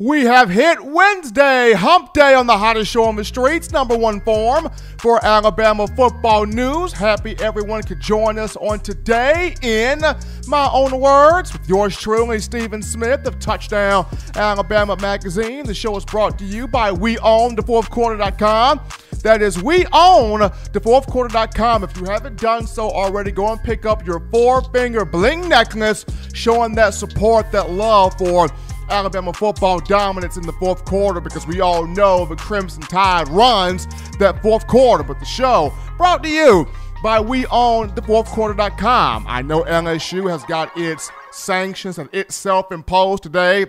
We 0.00 0.24
have 0.24 0.48
hit 0.48 0.82
Wednesday, 0.82 1.74
hump 1.74 2.14
day 2.14 2.32
on 2.32 2.46
the 2.46 2.56
hottest 2.56 2.90
show 2.90 3.04
on 3.04 3.16
the 3.16 3.24
streets, 3.24 3.70
number 3.70 3.94
one 3.94 4.22
form 4.22 4.70
for 4.96 5.22
Alabama 5.22 5.86
football 5.88 6.46
news. 6.46 6.90
Happy 6.94 7.36
everyone 7.38 7.82
could 7.82 8.00
join 8.00 8.38
us 8.38 8.56
on 8.56 8.80
today 8.80 9.56
in 9.60 10.00
my 10.46 10.70
own 10.72 10.98
words 10.98 11.52
with 11.52 11.68
yours 11.68 11.98
truly, 11.98 12.38
Stephen 12.38 12.80
Smith 12.80 13.26
of 13.26 13.38
Touchdown 13.40 14.06
Alabama 14.36 14.96
Magazine. 15.02 15.66
The 15.66 15.74
show 15.74 15.94
is 15.98 16.06
brought 16.06 16.38
to 16.38 16.46
you 16.46 16.66
by 16.66 16.90
We 16.90 17.18
Own 17.18 17.54
the 17.54 17.62
Fourth 17.62 17.90
Quarter.com. 17.90 18.80
That 19.22 19.42
is 19.42 19.62
We 19.62 19.84
Own 19.92 20.50
the 20.72 20.80
Fourth 20.82 21.08
Quarter.com. 21.08 21.84
If 21.84 21.94
you 21.98 22.06
haven't 22.06 22.40
done 22.40 22.66
so 22.66 22.88
already, 22.88 23.32
go 23.32 23.52
and 23.52 23.62
pick 23.62 23.84
up 23.84 24.06
your 24.06 24.20
four 24.30 24.62
finger 24.72 25.04
bling 25.04 25.46
necklace 25.46 26.06
showing 26.32 26.74
that 26.76 26.94
support, 26.94 27.52
that 27.52 27.68
love 27.68 28.16
for 28.16 28.48
Alabama 28.90 29.32
football 29.32 29.80
dominance 29.80 30.36
in 30.36 30.42
the 30.44 30.52
fourth 30.52 30.84
quarter 30.84 31.20
because 31.20 31.46
we 31.46 31.60
all 31.60 31.86
know 31.86 32.26
the 32.26 32.36
Crimson 32.36 32.82
Tide 32.82 33.28
runs 33.28 33.86
that 34.18 34.42
fourth 34.42 34.66
quarter. 34.66 35.02
But 35.04 35.18
the 35.20 35.26
show 35.26 35.72
brought 35.96 36.22
to 36.24 36.28
you 36.28 36.68
by 37.02 37.20
We 37.20 37.46
Own 37.46 37.94
the 37.94 38.02
Fourth 38.02 38.26
Quarter.com. 38.28 39.24
I 39.26 39.42
know 39.42 39.62
LSU 39.62 40.30
has 40.30 40.44
got 40.44 40.76
its 40.76 41.10
sanctions 41.30 41.98
and 41.98 42.08
its 42.12 42.34
self 42.34 42.72
imposed 42.72 43.22
today. 43.22 43.66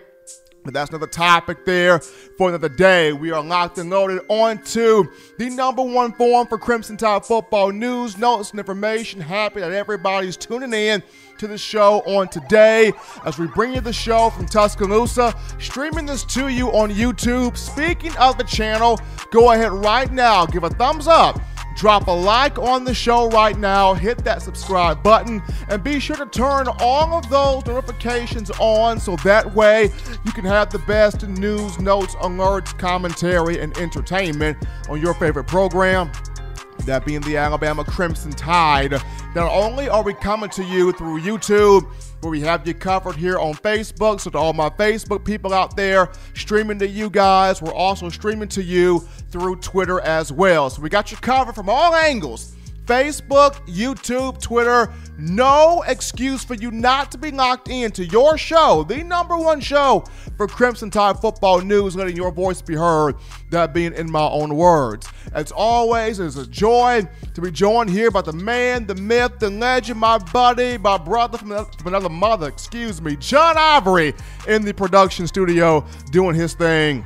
But 0.63 0.75
that's 0.75 0.91
another 0.91 1.07
topic 1.07 1.65
there 1.65 1.99
for 2.37 2.49
another 2.49 2.69
day. 2.69 3.13
We 3.13 3.31
are 3.31 3.43
locked 3.43 3.79
and 3.79 3.89
loaded 3.89 4.21
onto 4.27 5.05
the 5.39 5.49
number 5.49 5.81
one 5.81 6.13
forum 6.13 6.47
for 6.47 6.59
Crimson 6.59 6.97
Tide 6.97 7.25
football 7.25 7.71
news, 7.71 8.17
notes, 8.17 8.51
and 8.51 8.59
information. 8.59 9.21
Happy 9.21 9.59
that 9.59 9.71
everybody's 9.71 10.37
tuning 10.37 10.73
in 10.73 11.01
to 11.41 11.47
the 11.47 11.57
show 11.57 12.01
on 12.01 12.27
today 12.27 12.93
as 13.25 13.39
we 13.39 13.47
bring 13.47 13.73
you 13.73 13.81
the 13.81 13.91
show 13.91 14.29
from 14.29 14.45
Tuscaloosa, 14.45 15.33
streaming 15.57 16.05
this 16.05 16.23
to 16.25 16.49
you 16.49 16.67
on 16.69 16.91
YouTube. 16.91 17.57
Speaking 17.57 18.15
of 18.17 18.37
the 18.37 18.43
channel, 18.43 18.99
go 19.31 19.51
ahead 19.51 19.71
right 19.71 20.11
now, 20.11 20.45
give 20.45 20.63
a 20.63 20.69
thumbs 20.69 21.07
up 21.07 21.41
Drop 21.75 22.07
a 22.07 22.11
like 22.11 22.59
on 22.59 22.83
the 22.83 22.93
show 22.93 23.29
right 23.29 23.57
now, 23.57 23.93
hit 23.93 24.23
that 24.23 24.41
subscribe 24.41 25.01
button, 25.01 25.41
and 25.69 25.83
be 25.83 25.99
sure 25.99 26.15
to 26.15 26.25
turn 26.25 26.67
all 26.79 27.13
of 27.13 27.29
those 27.29 27.65
notifications 27.65 28.51
on 28.59 28.99
so 28.99 29.15
that 29.17 29.55
way 29.55 29.89
you 30.25 30.31
can 30.31 30.45
have 30.45 30.69
the 30.69 30.79
best 30.79 31.27
news, 31.27 31.79
notes, 31.79 32.15
alerts, 32.15 32.77
commentary, 32.77 33.59
and 33.59 33.75
entertainment 33.77 34.57
on 34.89 35.01
your 35.01 35.13
favorite 35.13 35.47
program 35.47 36.11
that 36.85 37.05
being 37.05 37.21
the 37.21 37.37
Alabama 37.37 37.83
Crimson 37.83 38.31
Tide. 38.31 38.91
Not 39.33 39.51
only 39.51 39.89
are 39.89 40.03
we 40.03 40.13
coming 40.13 40.49
to 40.51 40.63
you 40.63 40.91
through 40.91 41.21
YouTube, 41.21 41.85
where 42.21 42.31
we 42.31 42.41
have 42.41 42.67
you 42.67 42.73
covered 42.73 43.15
here 43.15 43.37
on 43.39 43.53
Facebook. 43.55 44.19
So, 44.19 44.29
to 44.29 44.37
all 44.37 44.53
my 44.53 44.69
Facebook 44.69 45.25
people 45.25 45.53
out 45.53 45.75
there 45.75 46.09
streaming 46.33 46.79
to 46.79 46.87
you 46.87 47.09
guys, 47.09 47.61
we're 47.61 47.73
also 47.73 48.09
streaming 48.09 48.49
to 48.49 48.63
you 48.63 48.99
through 49.31 49.57
Twitter 49.57 49.99
as 50.01 50.31
well. 50.31 50.69
So, 50.69 50.81
we 50.81 50.89
got 50.89 51.11
you 51.11 51.17
covered 51.17 51.55
from 51.55 51.69
all 51.69 51.95
angles. 51.95 52.55
Facebook, 52.91 53.53
YouTube, 53.67 54.41
Twitter. 54.41 54.91
No 55.17 55.81
excuse 55.87 56.43
for 56.43 56.55
you 56.55 56.71
not 56.71 57.09
to 57.13 57.17
be 57.17 57.31
locked 57.31 57.69
into 57.69 58.03
your 58.03 58.37
show, 58.37 58.83
the 58.83 59.01
number 59.01 59.37
one 59.37 59.61
show 59.61 60.03
for 60.35 60.45
Crimson 60.45 60.89
Tide 60.89 61.17
football 61.17 61.61
news, 61.61 61.95
letting 61.95 62.17
your 62.17 62.33
voice 62.33 62.61
be 62.61 62.75
heard, 62.75 63.15
that 63.49 63.73
being 63.73 63.93
in 63.93 64.11
my 64.11 64.27
own 64.27 64.57
words. 64.57 65.07
As 65.31 65.53
always, 65.53 66.19
it's 66.19 66.35
a 66.35 66.45
joy 66.45 67.07
to 67.33 67.41
be 67.41 67.49
joined 67.49 67.89
here 67.89 68.11
by 68.11 68.23
the 68.23 68.33
man, 68.33 68.85
the 68.87 68.95
myth, 68.95 69.39
the 69.39 69.49
legend, 69.49 69.97
my 69.97 70.17
buddy, 70.17 70.77
my 70.77 70.97
brother 70.97 71.37
from 71.37 71.53
another 71.85 72.09
mother, 72.09 72.49
excuse 72.49 73.01
me, 73.01 73.15
John 73.15 73.57
Ivory 73.57 74.13
in 74.49 74.65
the 74.65 74.73
production 74.73 75.27
studio 75.27 75.85
doing 76.11 76.35
his 76.35 76.55
thing 76.55 77.05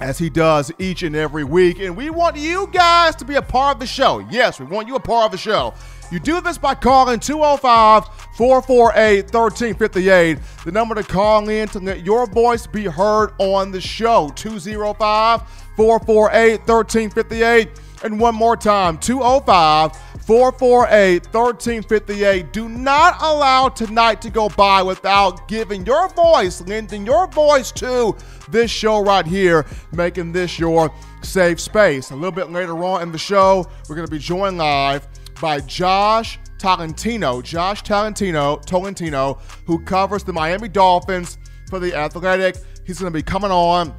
as 0.00 0.18
he 0.18 0.30
does 0.30 0.72
each 0.78 1.02
and 1.02 1.16
every 1.16 1.44
week. 1.44 1.80
And 1.80 1.96
we 1.96 2.10
want 2.10 2.36
you 2.36 2.68
guys 2.72 3.16
to 3.16 3.24
be 3.24 3.34
a 3.34 3.42
part 3.42 3.76
of 3.76 3.80
the 3.80 3.86
show. 3.86 4.20
Yes, 4.30 4.60
we 4.60 4.66
want 4.66 4.88
you 4.88 4.96
a 4.96 5.00
part 5.00 5.26
of 5.26 5.32
the 5.32 5.38
show. 5.38 5.74
You 6.10 6.18
do 6.18 6.40
this 6.40 6.56
by 6.56 6.74
calling 6.74 7.20
205 7.20 8.06
448 8.34 9.24
1358, 9.24 10.38
the 10.64 10.72
number 10.72 10.94
to 10.94 11.02
call 11.02 11.48
in 11.50 11.68
to 11.68 11.80
let 11.80 12.02
your 12.02 12.26
voice 12.26 12.66
be 12.66 12.84
heard 12.84 13.32
on 13.38 13.70
the 13.70 13.80
show. 13.80 14.30
205 14.34 15.42
448 15.76 16.60
1358. 16.60 17.68
And 18.04 18.18
one 18.18 18.34
more 18.34 18.56
time 18.56 18.96
205 18.98 19.96
448 20.24 21.26
1358. 21.26 22.52
Do 22.52 22.70
not 22.70 23.20
allow 23.20 23.68
tonight 23.68 24.22
to 24.22 24.30
go 24.30 24.48
by 24.50 24.82
without 24.82 25.46
giving 25.46 25.84
your 25.84 26.08
voice, 26.10 26.62
lending 26.62 27.04
your 27.04 27.26
voice 27.26 27.70
to 27.72 28.16
this 28.48 28.70
show 28.70 29.02
right 29.02 29.26
here, 29.26 29.66
making 29.92 30.32
this 30.32 30.58
your 30.58 30.90
safe 31.22 31.60
space. 31.60 32.12
A 32.12 32.14
little 32.14 32.32
bit 32.32 32.50
later 32.50 32.82
on 32.84 33.02
in 33.02 33.12
the 33.12 33.18
show, 33.18 33.66
we're 33.88 33.96
going 33.96 34.06
to 34.06 34.10
be 34.10 34.18
joined 34.18 34.56
live 34.56 35.06
by 35.40 35.60
Josh 35.60 36.38
Tolentino. 36.58 37.40
Josh 37.42 37.82
Tolentino, 37.82 38.56
Tolentino, 38.56 39.38
who 39.66 39.82
covers 39.84 40.24
the 40.24 40.32
Miami 40.32 40.68
Dolphins 40.68 41.38
for 41.68 41.78
the 41.78 41.94
Athletic. 41.94 42.56
He's 42.84 42.98
going 42.98 43.12
to 43.12 43.16
be 43.16 43.22
coming 43.22 43.50
on 43.50 43.94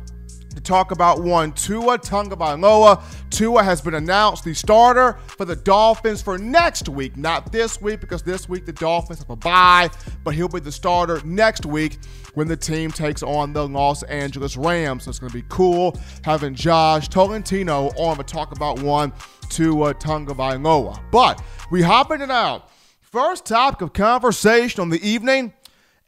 to 0.50 0.62
talk 0.62 0.92
about 0.92 1.22
one 1.22 1.52
Tua 1.52 1.98
Tagovailoa. 1.98 3.02
Tua 3.30 3.64
has 3.64 3.82
been 3.82 3.94
announced 3.94 4.44
the 4.44 4.54
starter 4.54 5.20
for 5.28 5.46
the 5.46 5.56
Dolphins 5.56 6.22
for 6.22 6.38
next 6.38 6.90
week, 6.90 7.16
not 7.18 7.52
this 7.52 7.82
week 7.82 8.02
because 8.02 8.24
this 8.24 8.50
week 8.50 8.66
the 8.66 8.74
Dolphins 8.74 9.20
have 9.20 9.30
a 9.30 9.36
bye, 9.36 9.90
but 10.24 10.34
he'll 10.34 10.48
be 10.50 10.59
the 10.59 10.72
starter 10.72 11.22
next 11.24 11.66
week 11.66 11.98
when 12.34 12.48
the 12.48 12.58
team 12.58 12.92
takes 12.92 13.24
on 13.24 13.54
the 13.54 13.68
Los 13.68 14.04
Angeles 14.04 14.58
Rams. 14.58 15.04
So 15.04 15.09
it's 15.09 15.20
going 15.20 15.32
to 15.32 15.38
be 15.38 15.46
cool 15.50 16.00
having 16.24 16.56
Josh 16.56 17.08
Tolentino 17.08 17.88
on 17.98 18.18
to 18.18 18.24
talk 18.24 18.52
about 18.56 18.82
one 18.82 19.14
Tua 19.50 19.94
Tagovailoa. 19.94 21.00
But 21.12 21.42
we 21.72 21.82
hop 21.82 22.12
in 22.12 22.22
and 22.22 22.32
out. 22.32 22.70
First 23.02 23.46
topic 23.46 23.82
of 23.82 23.94
conversation 23.94 24.82
on 24.82 24.90
the 24.90 25.02
evening, 25.08 25.54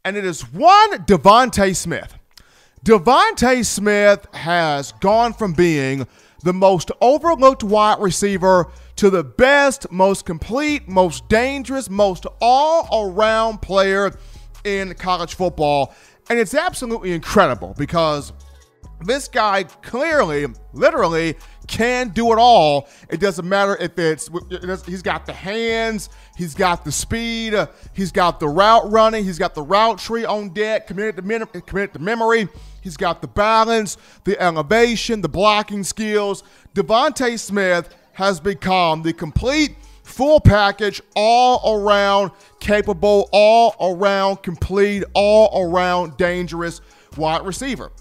and 0.06 0.16
it 0.16 0.24
is 0.24 0.41
one 0.53 1.03
DeVonta 1.06 1.75
Smith. 1.75 2.16
DeVonta 2.84 3.64
Smith 3.64 4.25
has 4.34 4.92
gone 4.94 5.34
from 5.34 5.53
being 5.53 6.08
the 6.44 6.52
most 6.52 6.90
overlooked 7.00 7.64
wide 7.64 8.00
receiver 8.00 8.72
to 8.96 9.12
the 9.12 9.24
best, 9.24 9.92
most 9.92 10.25
complete, 10.25 10.88
most 10.88 11.30
dangerous, 11.30 11.92
most 11.92 12.25
all 12.42 13.12
around 13.12 13.62
player 13.62 14.12
in 14.64 14.96
college 14.96 15.36
football. 15.36 15.94
And 16.31 16.40
it's 16.40 16.56
absolutely 16.56 17.12
incredible 17.12 17.75
because 17.78 18.34
this 19.02 19.28
guy 19.28 19.66
clearly, 19.66 20.48
literally, 20.74 21.36
can 21.67 22.09
do 22.09 22.31
it 22.31 22.38
all. 22.39 22.88
It 23.09 23.19
doesn't 23.19 23.47
matter 23.47 23.77
if 23.79 23.97
it's 23.97 24.29
he's 24.85 25.01
got 25.01 25.25
the 25.25 25.33
hands, 25.33 26.09
he's 26.35 26.53
got 26.53 26.83
the 26.83 26.91
speed, 26.91 27.53
uh, 27.53 27.67
he's 27.94 28.11
got 28.11 28.39
the 28.39 28.47
route 28.47 28.91
running, 28.91 29.23
he's 29.23 29.39
got 29.39 29.55
the 29.55 29.61
route 29.63 30.00
tree 30.00 30.25
on 30.25 30.50
deck, 30.50 30.88
committed 30.88 31.16
to, 31.17 31.21
mem- 31.21 31.47
committed 31.47 31.94
to 31.94 32.00
memory. 32.00 32.47
He's 32.81 32.97
got 32.97 33.21
the 33.21 33.27
balance, 33.27 33.97
the 34.23 34.39
elevation, 34.41 35.21
the 35.21 35.29
blocking 35.29 35.83
skills. 35.83 36.44
DeVonta 36.73 37.39
Smith 37.39 37.94
has 38.13 38.39
become 38.39 39.03
the 39.03 39.13
complete 39.13 39.75
full 40.03 40.39
package, 40.39 41.01
all 41.16 41.79
around 41.79 42.31
capable, 42.59 43.29
all 43.31 43.75
around 43.79 44.44
complete, 44.44 45.03
all 45.13 45.69
around 45.69 46.17
dangerous 46.17 46.81
wide 47.17 47.45
receiver. 47.45 47.91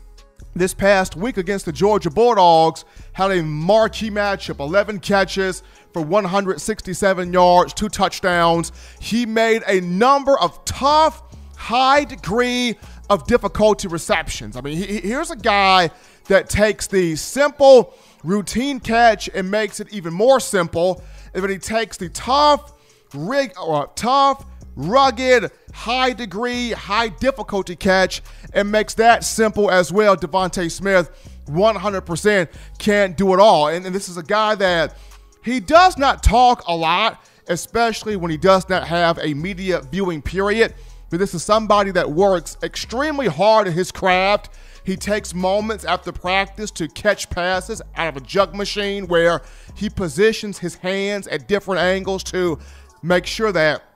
This 0.61 0.75
past 0.75 1.17
week 1.17 1.39
against 1.39 1.65
the 1.65 1.73
Georgia 1.73 2.11
Bulldogs 2.11 2.85
had 3.15 3.31
a 3.31 3.43
marquee 3.43 4.11
matchup 4.11 4.61
11 4.61 5.01
catches 5.01 5.63
for 5.95 6.03
167 6.03 7.33
yards, 7.33 7.73
two 7.73 7.89
touchdowns. 7.89 8.71
He 9.01 9.25
made 9.25 9.63
a 9.67 9.81
number 9.81 10.39
of 10.39 10.63
tough, 10.67 11.23
high 11.57 12.05
degree 12.05 12.77
of 13.09 13.27
difficulty 13.27 13.89
receptions. 13.89 14.55
I 14.55 14.61
mean, 14.61 14.77
he, 14.77 15.01
here's 15.01 15.31
a 15.31 15.37
guy 15.37 15.93
that 16.29 16.51
takes 16.51 16.87
the 16.87 17.17
simple 17.17 17.95
routine 18.23 18.81
catch 18.81 19.31
and 19.33 19.51
makes 19.51 19.81
it 19.81 19.91
even 19.95 20.13
more 20.13 20.41
simple. 20.41 21.03
And 21.33 21.43
then 21.43 21.51
he 21.51 21.57
takes 21.57 21.97
the 21.97 22.11
tough, 22.11 22.75
rig, 23.15 23.55
or 23.59 23.91
tough, 23.95 24.45
rugged, 24.77 25.51
high 25.73 26.13
degree, 26.13 26.71
high 26.73 27.09
difficulty 27.09 27.77
catch 27.77 28.23
and 28.53 28.71
makes 28.71 28.95
that 28.95 29.25
simple 29.25 29.71
as 29.71 29.93
well. 29.93 30.17
DeVonta 30.17 30.71
Smith, 30.71 31.11
100% 31.47 32.49
can't 32.79 33.17
do 33.17 33.35
it 33.35 33.41
all. 33.41 33.69
And, 33.69 33.87
and 33.87 33.95
this 33.95 34.09
is 34.09 34.17
a 34.17 34.23
guy 34.23 34.55
that 34.57 34.97
he 35.45 35.61
does 35.61 35.97
not 35.97 36.23
talk 36.23 36.65
a 36.67 36.75
lot, 36.75 37.25
especially 37.49 38.17
when 38.17 38.31
he 38.31 38.37
does 38.37 38.69
not 38.69 38.87
have 38.87 39.19
a 39.19 39.35
media 39.35 39.81
viewing 39.91 40.23
period. 40.23 40.75
But 41.11 41.19
this 41.19 41.35
is 41.35 41.43
somebody 41.43 41.91
that 41.93 42.11
works 42.11 42.57
extremely 42.63 43.27
hard 43.27 43.67
at 43.67 43.73
his 43.73 43.91
craft. 43.91 44.51
He 44.85 44.97
takes 44.97 45.35
moments 45.35 45.85
after 45.85 46.13
practice 46.13 46.71
to 46.73 46.89
catch 46.89 47.29
passes 47.29 47.83
out 47.97 48.09
of 48.09 48.23
a 48.23 48.27
jug 48.27 48.55
machine 48.55 49.07
where 49.09 49.43
he 49.75 49.91
positions 49.91 50.59
his 50.59 50.77
hands 50.77 51.27
at 51.27 51.49
different 51.49 51.81
angles 51.81 52.23
to 52.25 52.59
make 53.03 53.27
sure 53.27 53.53
that 53.53 53.90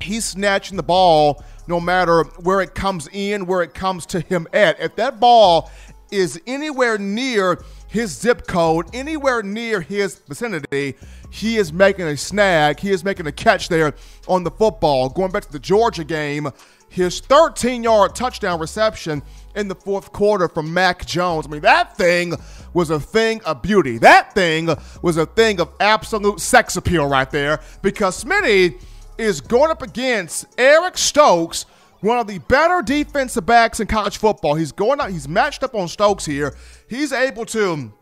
he's 0.00 0.24
snatching 0.24 0.76
the 0.76 0.82
ball 0.82 1.42
no 1.66 1.80
matter 1.80 2.24
where 2.40 2.60
it 2.60 2.74
comes 2.74 3.08
in, 3.12 3.46
where 3.46 3.62
it 3.62 3.74
comes 3.74 4.06
to 4.06 4.20
him 4.20 4.46
at. 4.52 4.80
If 4.80 4.96
that 4.96 5.20
ball 5.20 5.70
is 6.10 6.40
anywhere 6.46 6.98
near 6.98 7.62
his 7.88 8.16
zip 8.16 8.46
code, 8.46 8.86
anywhere 8.94 9.42
near 9.42 9.80
his 9.80 10.18
vicinity, 10.20 10.94
he 11.30 11.56
is 11.56 11.72
making 11.72 12.06
a 12.06 12.16
snag. 12.16 12.80
He 12.80 12.90
is 12.90 13.04
making 13.04 13.26
a 13.26 13.32
catch 13.32 13.68
there 13.68 13.94
on 14.26 14.44
the 14.44 14.50
football. 14.50 15.08
Going 15.10 15.30
back 15.30 15.44
to 15.44 15.52
the 15.52 15.58
Georgia 15.58 16.04
game, 16.04 16.50
his 16.88 17.20
13 17.20 17.82
yard 17.82 18.14
touchdown 18.14 18.58
reception 18.60 19.22
in 19.54 19.68
the 19.68 19.74
fourth 19.74 20.12
quarter 20.12 20.48
from 20.48 20.72
Mac 20.72 21.04
Jones. 21.04 21.46
I 21.46 21.50
mean, 21.50 21.60
that 21.62 21.96
thing 21.96 22.34
was 22.72 22.90
a 22.90 23.00
thing 23.00 23.42
of 23.44 23.60
beauty. 23.60 23.98
That 23.98 24.34
thing 24.34 24.70
was 25.02 25.16
a 25.16 25.26
thing 25.26 25.60
of 25.60 25.70
absolute 25.80 26.40
sex 26.40 26.76
appeal 26.76 27.06
right 27.06 27.30
there 27.30 27.60
because 27.82 28.22
Smitty 28.24 28.80
is 29.18 29.40
going 29.40 29.70
up 29.70 29.82
against 29.82 30.46
Eric 30.58 30.96
Stokes, 30.96 31.66
one 32.00 32.18
of 32.18 32.26
the 32.26 32.38
better 32.38 32.80
defensive 32.82 33.44
backs 33.44 33.80
in 33.80 33.86
college 33.86 34.18
football. 34.18 34.54
He's 34.54 34.72
going 34.72 35.00
out, 35.00 35.10
he's 35.10 35.28
matched 35.28 35.62
up 35.62 35.74
on 35.74 35.88
Stokes 35.88 36.24
here. 36.24 36.56
He's 36.88 37.12
able 37.12 37.44
to 37.46 37.92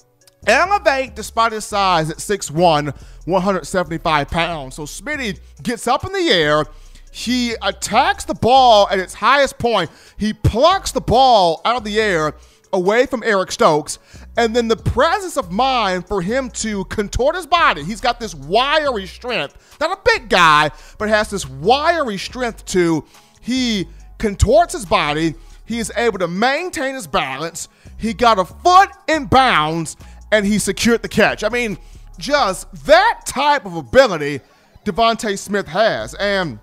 elevate 0.46 1.16
despite 1.16 1.52
his 1.52 1.64
size 1.64 2.10
at 2.10 2.18
6'1, 2.18 2.94
175 3.24 4.28
pounds. 4.28 4.74
So 4.76 4.82
Smitty 4.82 5.40
gets 5.62 5.88
up 5.88 6.04
in 6.04 6.12
the 6.12 6.28
air. 6.28 6.64
He 7.10 7.54
attacks 7.62 8.24
the 8.24 8.34
ball 8.34 8.88
at 8.90 8.98
its 8.98 9.14
highest 9.14 9.58
point. 9.58 9.90
He 10.19 10.34
plucks 10.34 10.92
the 10.92 11.00
ball 11.00 11.62
out 11.64 11.76
of 11.76 11.84
the 11.84 11.98
air 11.98 12.34
away 12.72 13.06
from 13.06 13.22
Eric 13.22 13.52
Stokes. 13.52 13.98
And 14.36 14.54
then 14.54 14.68
the 14.68 14.76
presence 14.76 15.36
of 15.36 15.50
mind 15.50 16.06
for 16.06 16.20
him 16.20 16.50
to 16.50 16.84
contort 16.86 17.36
his 17.36 17.46
body. 17.46 17.82
He's 17.82 18.00
got 18.00 18.20
this 18.20 18.34
wiry 18.34 19.06
strength. 19.06 19.78
Not 19.80 19.98
a 19.98 20.00
big 20.04 20.28
guy, 20.28 20.70
but 20.98 21.08
has 21.08 21.30
this 21.30 21.48
wiry 21.48 22.18
strength 22.18 22.64
to 22.66 23.04
he 23.40 23.88
contorts 24.18 24.74
his 24.74 24.84
body. 24.84 25.34
He 25.64 25.78
is 25.78 25.90
able 25.96 26.18
to 26.18 26.28
maintain 26.28 26.94
his 26.94 27.06
balance. 27.06 27.68
He 27.96 28.12
got 28.12 28.38
a 28.38 28.44
foot 28.44 28.90
in 29.08 29.26
bounds 29.26 29.96
and 30.30 30.44
he 30.44 30.58
secured 30.58 31.02
the 31.02 31.08
catch. 31.08 31.42
I 31.42 31.48
mean, 31.48 31.78
just 32.18 32.70
that 32.86 33.22
type 33.26 33.64
of 33.64 33.76
ability 33.76 34.40
DeVonta 34.84 35.38
Smith 35.38 35.66
has. 35.66 36.14
And 36.14 36.58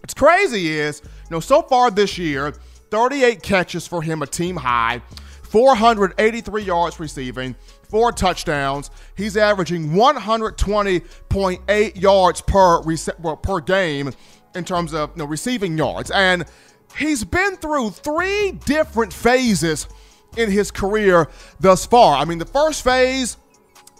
what's 0.00 0.14
crazy 0.14 0.70
is, 0.78 1.02
you 1.04 1.10
know, 1.30 1.40
so 1.40 1.62
far 1.62 1.90
this 1.90 2.18
year, 2.18 2.54
38 2.90 3.42
catches 3.42 3.86
for 3.86 4.02
him, 4.02 4.22
a 4.22 4.26
team 4.26 4.56
high, 4.56 5.02
483 5.46 6.62
yards 6.62 7.00
receiving, 7.00 7.56
four 7.88 8.12
touchdowns. 8.12 8.90
He's 9.16 9.36
averaging 9.36 9.90
120.8 9.90 12.00
yards 12.00 12.40
per 12.42 12.82
well, 13.20 13.36
per 13.36 13.60
game 13.60 14.12
in 14.54 14.64
terms 14.64 14.92
of 14.92 15.10
you 15.10 15.18
know, 15.18 15.26
receiving 15.26 15.78
yards. 15.78 16.10
And 16.10 16.44
he's 16.98 17.24
been 17.24 17.56
through 17.56 17.90
three 17.90 18.52
different 18.52 19.12
phases 19.12 19.86
in 20.36 20.50
his 20.50 20.70
career 20.70 21.28
thus 21.60 21.86
far. 21.86 22.16
I 22.16 22.24
mean, 22.24 22.38
the 22.38 22.44
first 22.44 22.82
phase, 22.82 23.36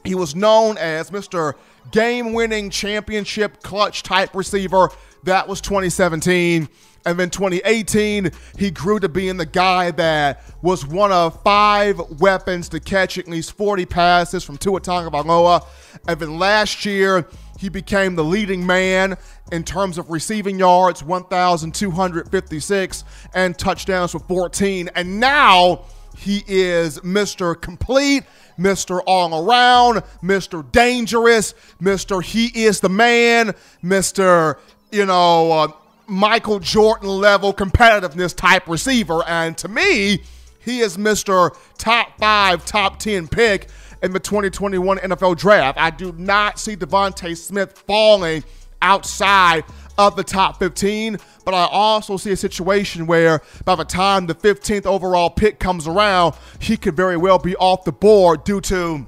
he 0.05 0.15
was 0.15 0.35
known 0.35 0.79
as 0.79 1.11
Mr. 1.11 1.55
Game 1.93 2.33
winning 2.33 2.71
championship 2.71 3.63
clutch 3.63 4.03
type 4.03 4.35
receiver. 4.35 4.91
That 5.25 5.49
was 5.49 5.61
2017. 5.61 6.69
And 7.07 7.19
then 7.19 7.31
2018, 7.31 8.31
he 8.59 8.71
grew 8.73 8.99
to 8.99 9.09
being 9.09 9.37
the 9.37 9.47
guy 9.47 9.93
that 9.93 10.43
was 10.61 10.85
one 10.85 11.13
of 11.13 11.41
five 11.45 12.01
weapons 12.21 12.69
to 12.71 12.81
catch 12.81 13.17
at 13.17 13.29
least 13.29 13.53
40 13.53 13.87
passes 13.87 14.43
from 14.43 14.59
Tua 14.59 14.81
Tagovailoa. 14.81 15.65
And 16.09 16.19
then 16.19 16.37
last 16.39 16.85
year, 16.85 17.29
he 17.61 17.69
became 17.69 18.17
the 18.17 18.25
leading 18.25 18.67
man 18.67 19.17
in 19.53 19.63
terms 19.63 19.99
of 19.99 20.11
receiving 20.11 20.59
yards, 20.59 21.05
1,256, 21.05 23.05
and 23.35 23.57
touchdowns 23.57 24.11
for 24.11 24.19
14. 24.19 24.91
And 24.97 25.21
now 25.21 25.85
he 26.19 26.43
is 26.49 26.99
Mr. 27.01 27.59
Complete, 27.59 28.25
Mr. 28.59 29.01
All 29.07 29.47
Around, 29.47 30.03
Mr. 30.23 30.71
Dangerous, 30.73 31.55
Mr. 31.81 32.23
He 32.23 32.47
is 32.65 32.81
the 32.81 32.89
man, 32.89 33.55
Mr. 33.85 34.59
You 34.91 35.07
know, 35.07 35.53
uh, 35.53 35.69
Michael 36.07 36.61
Jordan 36.61 37.09
level 37.09 37.53
competitiveness 37.53 38.35
type 38.35 38.69
receiver. 38.69 39.23
And 39.27 39.57
to 39.59 39.69
me, 39.69 40.23
he 40.61 40.81
is 40.81 40.97
Mr. 40.97 41.57
Top 41.79 42.19
five, 42.19 42.65
top 42.65 42.99
10 42.99 43.29
pick 43.29 43.69
in 44.03 44.13
the 44.13 44.21
2021 44.21 44.99
NFL 44.99 45.37
draft. 45.37 45.79
I 45.79 45.91
do 45.91 46.13
not 46.13 46.59
see 46.59 46.77
DeVonta 46.77 47.37
Smith 47.37 47.79
falling 47.87 48.45
outside 48.83 49.65
of 49.99 50.17
the 50.17 50.25
top 50.25 50.59
15. 50.59 51.19
But 51.45 51.55
I 51.55 51.67
also 51.71 52.17
see 52.17 52.33
a 52.33 52.37
situation 52.37 53.07
where 53.07 53.41
by 53.65 53.77
the 53.77 53.85
time 53.85 54.27
the 54.27 54.35
15th 54.35 54.87
overall 54.87 55.31
pick 55.31 55.59
comes 55.59 55.87
around, 55.87 56.35
he 56.61 56.77
could 56.77 56.97
very 56.97 57.17
well 57.17 57.39
be 57.39 57.57
off 57.57 57.85
the 57.85 57.93
board 57.93 58.45
due 58.45 58.61
to 58.63 59.07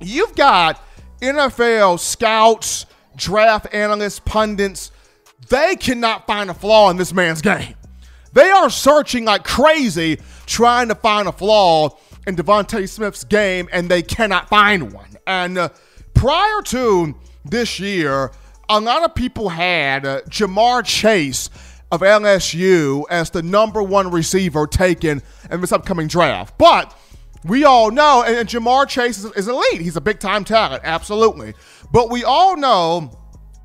you've 0.00 0.34
got 0.34 0.82
NFL 1.20 1.98
scouts, 1.98 2.86
draft 3.16 3.66
analysts, 3.74 4.20
pundits. 4.20 4.91
They 5.52 5.76
cannot 5.76 6.26
find 6.26 6.48
a 6.48 6.54
flaw 6.54 6.88
in 6.88 6.96
this 6.96 7.12
man's 7.12 7.42
game. 7.42 7.74
They 8.32 8.48
are 8.48 8.70
searching 8.70 9.26
like 9.26 9.44
crazy 9.44 10.18
trying 10.46 10.88
to 10.88 10.94
find 10.94 11.28
a 11.28 11.32
flaw 11.32 11.98
in 12.26 12.36
DeVonta 12.36 12.88
Smith's 12.88 13.22
game, 13.22 13.68
and 13.70 13.90
they 13.90 14.00
cannot 14.00 14.48
find 14.48 14.94
one. 14.94 15.18
And 15.26 15.58
uh, 15.58 15.68
prior 16.14 16.62
to 16.62 17.14
this 17.44 17.78
year, 17.78 18.30
a 18.70 18.80
lot 18.80 19.02
of 19.02 19.14
people 19.14 19.50
had 19.50 20.06
uh, 20.06 20.22
Ja'Marr 20.22 20.86
Chase 20.86 21.50
of 21.90 22.00
LSU 22.00 23.04
as 23.10 23.28
the 23.28 23.42
number 23.42 23.82
one 23.82 24.10
receiver 24.10 24.66
taken 24.66 25.20
in 25.50 25.60
this 25.60 25.70
upcoming 25.70 26.06
draft. 26.06 26.56
But 26.56 26.98
we 27.44 27.64
all 27.64 27.90
know, 27.90 28.22
and, 28.26 28.36
and 28.36 28.48
Ja'Marr 28.48 28.88
Chase 28.88 29.18
is, 29.18 29.30
is 29.32 29.48
elite. 29.48 29.82
He's 29.82 29.96
a 29.96 30.00
big 30.00 30.18
time 30.18 30.46
talent, 30.46 30.80
absolutely. 30.82 31.52
But 31.92 32.08
we 32.08 32.24
all 32.24 32.56
know 32.56 33.21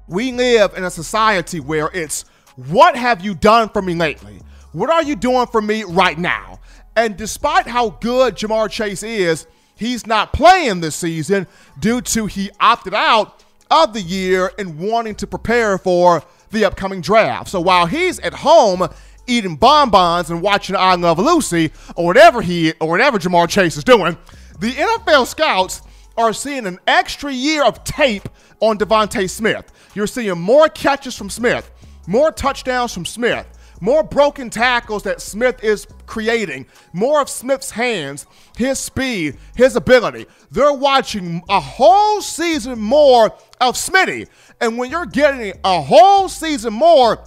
we 0.08 0.32
live 0.32 0.74
in 0.76 0.84
a 0.84 0.90
society 0.90 1.60
where 1.60 1.90
it's 1.94 2.26
what 2.56 2.96
have 2.96 3.24
you 3.24 3.36
done 3.36 3.70
for 3.70 3.82
me 3.82 3.94
lately? 3.94 4.40
What 4.72 4.90
are 4.90 5.04
you 5.04 5.16
doing 5.16 5.48
for 5.48 5.62
me 5.62 5.84
right 5.84 6.18
now? 6.18 6.60
And 6.96 7.16
despite 7.16 7.68
how 7.68 7.92
good 7.92 8.36
Ja'Marr 8.36 8.70
Chase 8.70 9.04
is, 9.04 9.48
he's 9.76 10.08
not 10.08 10.34
playing 10.34 10.82
this 10.82 10.96
season 10.96 11.48
due 11.80 12.02
to 12.02 12.26
he 12.26 12.50
opted 12.60 12.94
out 12.94 13.44
of 13.70 13.94
the 13.94 14.02
year 14.02 14.52
and 14.58 14.80
wanting 14.80 15.16
to 15.16 15.28
prepare 15.28 15.78
for 15.78 16.24
the 16.52 16.66
upcoming 16.66 17.02
draft. 17.02 17.50
So 17.50 17.60
while 17.62 17.86
he's 17.86 18.20
at 18.20 18.34
home 18.34 18.88
eating 19.28 19.58
bonbons 19.58 20.30
and 20.30 20.42
watching 20.42 20.76
I 20.76 20.96
Love 20.96 21.20
Lucy 21.20 21.72
or 21.96 22.06
whatever 22.06 22.42
he 22.42 22.74
or 22.80 22.90
whatever 22.90 23.20
Ja'Marr 23.20 23.50
Chase 23.50 23.78
is 23.78 23.84
doing, 23.84 24.18
the 24.60 24.72
NFL 24.72 25.28
scouts 25.28 25.82
are 26.18 26.34
seeing 26.34 26.66
an 26.66 26.80
extra 26.88 27.32
year 27.32 27.64
of 27.64 27.84
tape 27.84 28.28
on 28.60 28.78
DeVonta 28.78 29.30
Smith. 29.30 29.72
You're 29.94 30.08
seeing 30.08 30.40
more 30.40 30.68
catches 30.68 31.16
from 31.16 31.30
Smith, 31.30 31.70
more 32.08 32.32
touchdowns 32.32 32.94
from 32.94 33.06
Smith, 33.06 33.46
more 33.80 34.04
broken 34.04 34.50
tackles 34.50 35.04
that 35.04 35.22
Smith 35.22 35.64
is 35.64 35.88
creating, 36.08 36.66
more 36.94 37.22
of 37.22 37.30
Smith's 37.30 37.72
hands, 37.72 38.26
his 38.58 38.80
speed, 38.80 39.38
his 39.56 39.76
ability. 39.76 40.26
They're 40.52 40.74
watching 40.74 41.44
a 41.50 41.60
whole 41.60 42.22
season 42.22 42.80
more 42.80 43.28
of 43.62 43.76
Smitty. 43.76 44.28
And 44.60 44.78
when 44.78 44.90
you're 44.90 45.06
getting 45.06 45.54
a 45.64 45.82
whole 45.82 46.28
season 46.30 46.74
more 46.74 47.24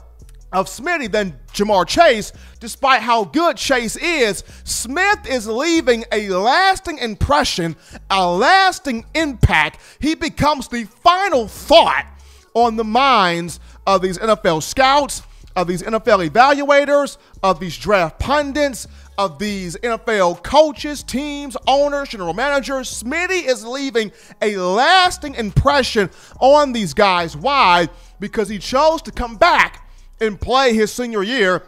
of 0.52 0.66
Smitty 0.66 1.10
than 1.10 1.38
Ja'Marr 1.52 1.86
Chase, 1.86 2.32
despite 2.58 3.02
how 3.02 3.24
good 3.24 3.56
Chase 3.56 3.96
is, 3.96 4.42
Smith 4.64 5.28
is 5.28 5.46
leaving 5.46 6.04
a 6.12 6.28
lasting 6.30 6.98
impression, 6.98 7.76
a 8.10 8.28
lasting 8.28 9.04
impact. 9.14 9.80
He 10.00 10.14
becomes 10.14 10.68
the 10.68 10.84
final 10.84 11.46
thought 11.46 12.06
on 12.54 12.76
the 12.76 12.84
minds 12.84 13.60
of 13.86 14.02
these 14.02 14.18
NFL 14.18 14.62
scouts, 14.62 15.22
of 15.56 15.66
these 15.66 15.82
NFL 15.82 16.28
evaluators, 16.28 17.16
of 17.42 17.60
these 17.60 17.76
draft 17.76 18.18
pundits, 18.18 18.86
of 19.18 19.38
these 19.38 19.76
NFL 19.76 20.42
coaches, 20.42 21.02
teams, 21.02 21.56
owners, 21.66 22.08
general 22.08 22.34
managers. 22.34 23.02
Smitty 23.02 23.46
is 23.46 23.64
leaving 23.66 24.10
a 24.40 24.56
lasting 24.56 25.34
impression 25.34 26.08
on 26.40 26.72
these 26.72 26.94
guys. 26.94 27.36
Why? 27.36 27.88
Because 28.18 28.48
he 28.48 28.58
chose 28.58 29.02
to 29.02 29.10
come 29.10 29.36
back 29.36 29.89
and 30.20 30.40
play 30.40 30.74
his 30.74 30.92
senior 30.92 31.22
year 31.22 31.62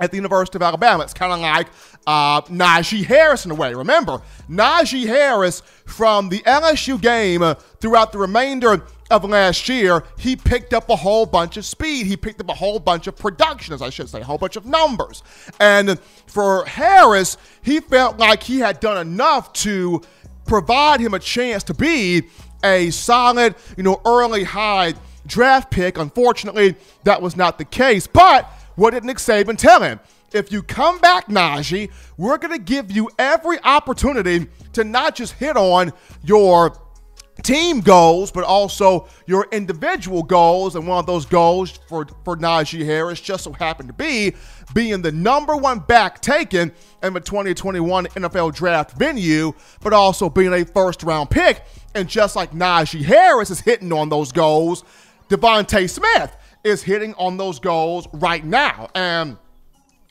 at 0.00 0.10
the 0.10 0.16
University 0.16 0.58
of 0.58 0.62
Alabama. 0.62 1.02
It's 1.02 1.14
kind 1.14 1.32
of 1.32 1.40
like 1.40 1.68
uh, 2.06 2.42
Najee 2.42 3.04
Harris 3.04 3.44
in 3.44 3.50
a 3.50 3.54
way. 3.54 3.74
Remember, 3.74 4.20
Najee 4.48 5.06
Harris 5.06 5.62
from 5.86 6.28
the 6.28 6.40
LSU 6.40 7.00
game 7.00 7.42
throughout 7.80 8.12
the 8.12 8.18
remainder 8.18 8.82
of 9.10 9.24
last 9.24 9.68
year, 9.68 10.02
he 10.18 10.36
picked 10.36 10.74
up 10.74 10.88
a 10.90 10.96
whole 10.96 11.26
bunch 11.26 11.56
of 11.56 11.64
speed. 11.64 12.06
He 12.06 12.16
picked 12.16 12.40
up 12.40 12.48
a 12.48 12.54
whole 12.54 12.78
bunch 12.78 13.06
of 13.06 13.16
production, 13.16 13.72
as 13.72 13.82
I 13.82 13.90
should 13.90 14.08
say, 14.08 14.20
a 14.20 14.24
whole 14.24 14.38
bunch 14.38 14.56
of 14.56 14.66
numbers. 14.66 15.22
And 15.60 15.98
for 16.26 16.64
Harris, 16.66 17.36
he 17.62 17.80
felt 17.80 18.18
like 18.18 18.42
he 18.42 18.58
had 18.58 18.80
done 18.80 18.98
enough 18.98 19.52
to 19.54 20.02
provide 20.44 21.00
him 21.00 21.14
a 21.14 21.18
chance 21.18 21.62
to 21.64 21.74
be 21.74 22.24
a 22.64 22.90
solid, 22.90 23.54
you 23.76 23.82
know, 23.82 24.00
early 24.04 24.44
high 24.44 24.94
draft 25.26 25.70
pick. 25.70 25.98
Unfortunately, 25.98 26.76
that 27.04 27.20
was 27.20 27.36
not 27.36 27.58
the 27.58 27.64
case. 27.64 28.06
But 28.06 28.44
what 28.76 28.92
did 28.92 29.04
Nick 29.04 29.18
Saban 29.18 29.58
tell 29.58 29.82
him? 29.82 30.00
if 30.32 30.52
you 30.52 30.62
come 30.62 30.98
back, 30.98 31.26
Najee, 31.28 31.90
we're 32.16 32.38
going 32.38 32.52
to 32.52 32.62
give 32.62 32.90
you 32.90 33.10
every 33.18 33.58
opportunity 33.62 34.46
to 34.74 34.84
not 34.84 35.16
just 35.16 35.32
hit 35.34 35.56
on 35.56 35.92
your 36.22 36.76
team 37.42 37.80
goals, 37.80 38.30
but 38.30 38.44
also 38.44 39.08
your 39.26 39.46
individual 39.52 40.22
goals. 40.22 40.74
And 40.74 40.86
one 40.86 40.98
of 40.98 41.06
those 41.06 41.26
goals 41.26 41.78
for, 41.88 42.06
for 42.24 42.36
Najee 42.36 42.84
Harris 42.84 43.20
just 43.20 43.44
so 43.44 43.52
happened 43.52 43.88
to 43.88 43.94
be 43.94 44.34
being 44.74 45.02
the 45.02 45.12
number 45.12 45.56
one 45.56 45.80
back 45.80 46.20
taken 46.20 46.72
in 47.02 47.12
the 47.12 47.20
2021 47.20 48.06
NFL 48.06 48.54
draft 48.54 48.96
venue, 48.98 49.52
but 49.82 49.92
also 49.92 50.28
being 50.28 50.52
a 50.52 50.64
first 50.64 51.02
round 51.02 51.30
pick. 51.30 51.62
And 51.94 52.08
just 52.08 52.36
like 52.36 52.52
Najee 52.52 53.02
Harris 53.02 53.50
is 53.50 53.60
hitting 53.60 53.92
on 53.92 54.08
those 54.08 54.32
goals, 54.32 54.84
DeVonta 55.28 55.88
Smith 55.88 56.36
is 56.64 56.82
hitting 56.82 57.14
on 57.14 57.36
those 57.36 57.58
goals 57.58 58.08
right 58.12 58.44
now. 58.44 58.88
And 58.94 59.36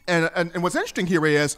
and, 0.08 0.30
and, 0.36 0.52
and 0.54 0.62
what's 0.62 0.76
interesting 0.76 1.08
here 1.08 1.26
is 1.26 1.58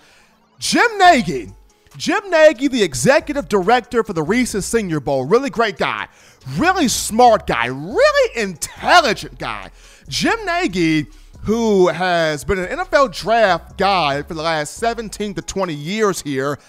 Jim 0.60 0.98
Nagy 0.98 1.52
Jim 1.98 2.30
Nagy, 2.30 2.68
the 2.68 2.84
executive 2.84 3.50
director 3.50 4.04
for 4.04 4.14
the 4.14 4.22
Reese's 4.22 4.66
Senior 4.66 5.00
Bowl, 5.00 5.26
really 5.26 5.50
great 5.50 5.78
guy, 5.78 6.08
really 6.56 6.88
smart 6.88 7.48
guy, 7.48 7.66
really 7.68 8.42
intelligent 8.42 9.40
guy. 9.40 9.72
Jim 10.08 10.38
Nagy, 10.46 11.08
who 11.42 11.88
has 11.88 12.44
been 12.44 12.60
an 12.60 12.78
NFL 12.78 13.16
draft 13.16 13.78
guy 13.78 14.22
for 14.22 14.36
the 14.36 14.44
last 14.44 14.76
17 14.76 15.34
to 15.36 15.42
20 15.42 15.74
years 15.74 16.22
here. 16.22 16.60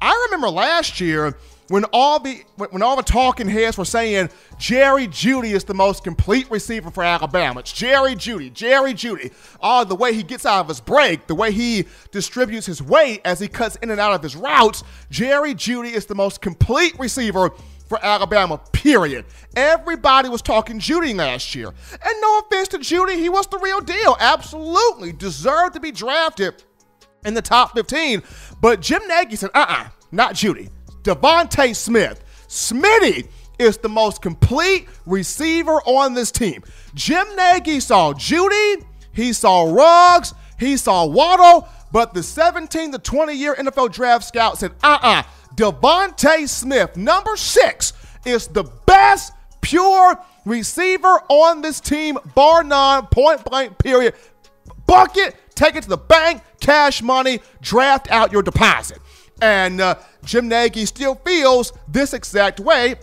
I 0.00 0.26
remember 0.26 0.50
last 0.50 1.00
year 1.00 1.36
when 1.68 1.84
all 1.92 2.20
the 2.20 2.42
when 2.56 2.82
all 2.82 2.96
the 2.96 3.02
talking 3.02 3.48
heads 3.48 3.76
were 3.76 3.84
saying 3.84 4.30
Jerry 4.58 5.08
Jeudy 5.08 5.52
is 5.52 5.64
the 5.64 5.74
most 5.74 6.04
complete 6.04 6.50
receiver 6.50 6.90
for 6.90 7.02
Alabama. 7.02 7.60
It's 7.60 7.72
Jerry 7.72 8.14
Jeudy, 8.14 8.52
Jerry 8.52 8.94
Jeudy. 8.94 9.32
Oh, 9.60 9.84
the 9.84 9.94
way 9.94 10.14
he 10.14 10.22
gets 10.22 10.46
out 10.46 10.60
of 10.60 10.68
his 10.68 10.80
break, 10.80 11.26
the 11.26 11.34
way 11.34 11.52
he 11.52 11.86
distributes 12.12 12.66
his 12.66 12.82
weight 12.82 13.20
as 13.24 13.40
he 13.40 13.48
cuts 13.48 13.76
in 13.76 13.90
and 13.90 14.00
out 14.00 14.14
of 14.14 14.22
his 14.22 14.36
routes, 14.36 14.84
Jerry 15.10 15.54
Jeudy 15.54 15.92
is 15.92 16.06
the 16.06 16.14
most 16.14 16.40
complete 16.40 16.98
receiver 16.98 17.50
for 17.88 18.04
Alabama, 18.04 18.58
period. 18.72 19.24
Everybody 19.54 20.28
was 20.28 20.42
talking 20.42 20.78
Jeudy 20.78 21.14
last 21.14 21.54
year. 21.54 21.68
And 21.68 22.20
no 22.20 22.40
offense 22.40 22.68
to 22.68 22.78
Jeudy, 22.78 23.14
he 23.14 23.28
was 23.28 23.46
the 23.46 23.58
real 23.58 23.80
deal. 23.80 24.16
Absolutely 24.18 25.12
deserved 25.12 25.74
to 25.74 25.80
be 25.80 25.92
drafted 25.92 26.64
in 27.24 27.34
the 27.34 27.42
top 27.42 27.74
15. 27.74 28.22
But 28.60 28.80
Jim 28.80 29.02
Nagy 29.06 29.36
said, 29.36 29.50
uh 29.54 29.66
uh 29.68 29.88
not 30.10 30.34
Jeudy. 30.34 30.70
DeVonta 31.06 31.74
Smith. 31.74 32.24
Smitty 32.48 33.28
is 33.60 33.78
the 33.78 33.88
most 33.88 34.20
complete 34.20 34.88
receiver 35.06 35.80
on 35.86 36.14
this 36.14 36.32
team. 36.32 36.64
Jim 36.94 37.24
Nagy 37.36 37.78
saw 37.78 38.12
Jeudy, 38.12 38.84
he 39.12 39.32
saw 39.32 39.72
Ruggs, 39.72 40.34
he 40.58 40.76
saw 40.76 41.06
Waddle, 41.06 41.68
but 41.92 42.12
the 42.12 42.24
17 42.24 42.90
to 42.90 42.98
20 42.98 43.34
year 43.34 43.54
NFL 43.54 43.92
draft 43.92 44.24
scout 44.24 44.58
said, 44.58 44.72
uh 44.82 44.98
uh-uh, 45.00 45.20
uh, 45.20 45.22
DeVonta 45.54 46.48
Smith, 46.48 46.96
number 46.96 47.36
six, 47.36 47.92
is 48.24 48.48
the 48.48 48.64
best 48.86 49.32
pure 49.60 50.18
receiver 50.44 51.20
on 51.28 51.62
this 51.62 51.80
team, 51.80 52.18
bar 52.34 52.64
none, 52.64 53.06
point 53.06 53.44
blank, 53.44 53.78
period. 53.78 54.14
Bucket, 54.86 55.36
take 55.54 55.76
it 55.76 55.84
to 55.84 55.88
the 55.88 55.96
bank, 55.96 56.42
cash 56.60 57.00
money, 57.00 57.40
draft 57.60 58.10
out 58.10 58.32
your 58.32 58.42
deposit. 58.42 58.98
And 59.40 59.80
uh, 59.80 59.96
Jim 60.26 60.48
Nagy 60.48 60.84
still 60.84 61.14
feels 61.14 61.72
this 61.88 62.12
exact 62.12 62.60
way 62.60 62.96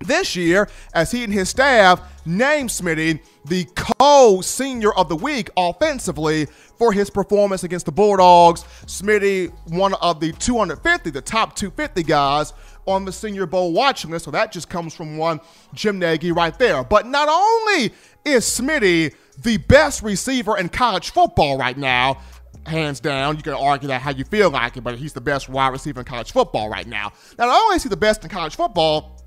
this 0.00 0.34
year 0.34 0.68
as 0.94 1.10
he 1.10 1.24
and 1.24 1.32
his 1.32 1.48
staff 1.48 2.00
named 2.26 2.70
Smitty 2.70 3.20
the 3.46 3.64
co-senior 3.74 4.92
of 4.94 5.08
the 5.08 5.16
week 5.16 5.50
offensively 5.56 6.46
for 6.78 6.92
his 6.92 7.10
performance 7.10 7.64
against 7.64 7.86
the 7.86 7.92
Bulldogs. 7.92 8.64
Smitty, 8.86 9.52
one 9.68 9.94
of 9.94 10.20
the 10.20 10.32
250, 10.32 11.10
the 11.10 11.20
top 11.20 11.54
250 11.54 12.02
guys 12.02 12.52
on 12.86 13.04
the 13.04 13.12
Senior 13.12 13.46
Bowl 13.46 13.72
watching 13.72 14.10
list. 14.10 14.24
So 14.24 14.30
that 14.30 14.50
just 14.50 14.68
comes 14.68 14.94
from 14.94 15.16
one 15.16 15.40
Jim 15.74 15.98
Nagy 15.98 16.32
right 16.32 16.58
there. 16.58 16.82
But 16.82 17.06
not 17.06 17.28
only 17.28 17.92
is 18.24 18.44
Smitty 18.44 19.14
the 19.42 19.58
best 19.58 20.02
receiver 20.02 20.56
in 20.56 20.68
college 20.68 21.10
football 21.10 21.58
right 21.58 21.76
now, 21.76 22.20
hands 22.66 23.00
down. 23.00 23.36
You 23.36 23.42
can 23.42 23.54
argue 23.54 23.88
that 23.88 24.00
how 24.00 24.10
you 24.10 24.24
feel 24.24 24.50
like 24.50 24.76
it, 24.76 24.82
but 24.82 24.98
he's 24.98 25.12
the 25.12 25.20
best 25.20 25.48
wide 25.48 25.68
receiver 25.68 26.00
in 26.00 26.06
college 26.06 26.32
football 26.32 26.68
right 26.68 26.86
now. 26.86 27.12
Now, 27.38 27.46
not 27.46 27.62
only 27.62 27.76
is 27.76 27.82
he 27.82 27.88
the 27.88 27.96
best 27.96 28.22
in 28.24 28.30
college 28.30 28.56
football, 28.56 29.22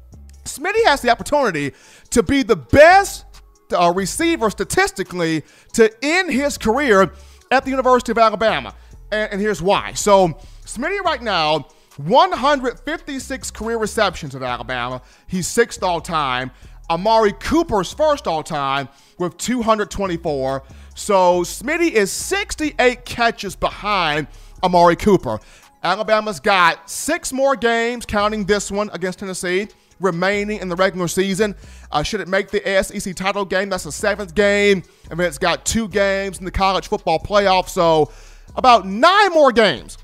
Smitty 0.45 0.83
has 0.85 1.01
the 1.01 1.09
opportunity 1.09 1.73
to 2.11 2.23
be 2.23 2.43
the 2.43 2.55
best 2.55 3.25
uh, 3.71 3.91
receiver 3.93 4.49
statistically 4.49 5.43
to 5.73 5.91
end 6.03 6.31
his 6.31 6.57
career 6.57 7.11
at 7.51 7.63
the 7.63 7.69
University 7.69 8.11
of 8.11 8.17
Alabama. 8.17 8.73
And, 9.11 9.33
and 9.33 9.41
here's 9.41 9.61
why. 9.61 9.93
So, 9.93 10.29
Smitty 10.65 10.99
right 11.01 11.21
now, 11.21 11.67
156 11.97 13.51
career 13.51 13.77
receptions 13.77 14.35
at 14.35 14.43
Alabama. 14.43 15.01
He's 15.27 15.47
sixth 15.47 15.83
all 15.83 16.01
time. 16.01 16.51
Amari 16.89 17.33
Cooper's 17.33 17.91
first 17.91 18.27
all 18.27 18.43
time 18.43 18.87
with 19.17 19.37
224. 19.37 20.63
So 20.97 21.43
Smitty 21.43 21.91
is 21.91 22.11
68 22.11 23.05
catches 23.05 23.55
behind 23.55 24.25
Amari 24.63 24.95
Cooper. 24.95 25.39
Alabama's 25.83 26.39
got 26.39 26.89
six 26.89 27.31
more 27.31 27.55
games, 27.55 28.03
counting 28.03 28.45
this 28.45 28.71
one 28.71 28.89
against 28.91 29.19
Tennessee, 29.19 29.67
remaining 29.99 30.59
in 30.59 30.69
the 30.69 30.75
regular 30.75 31.07
season. 31.07 31.55
Uh, 31.91 32.01
should 32.01 32.19
it 32.19 32.27
make 32.27 32.49
the 32.49 32.83
SEC 32.83 33.15
title 33.15 33.45
game? 33.45 33.69
That's 33.69 33.83
the 33.83 33.91
seventh 33.91 34.33
game. 34.33 34.81
And 35.11 35.19
it's 35.21 35.37
got 35.37 35.65
two 35.65 35.87
games 35.87 36.39
in 36.39 36.45
the 36.45 36.51
college 36.51 36.87
football 36.87 37.19
playoff. 37.19 37.69
So 37.69 38.11
about 38.55 38.87
nine 38.87 39.31
more 39.31 39.51
games. 39.51 39.99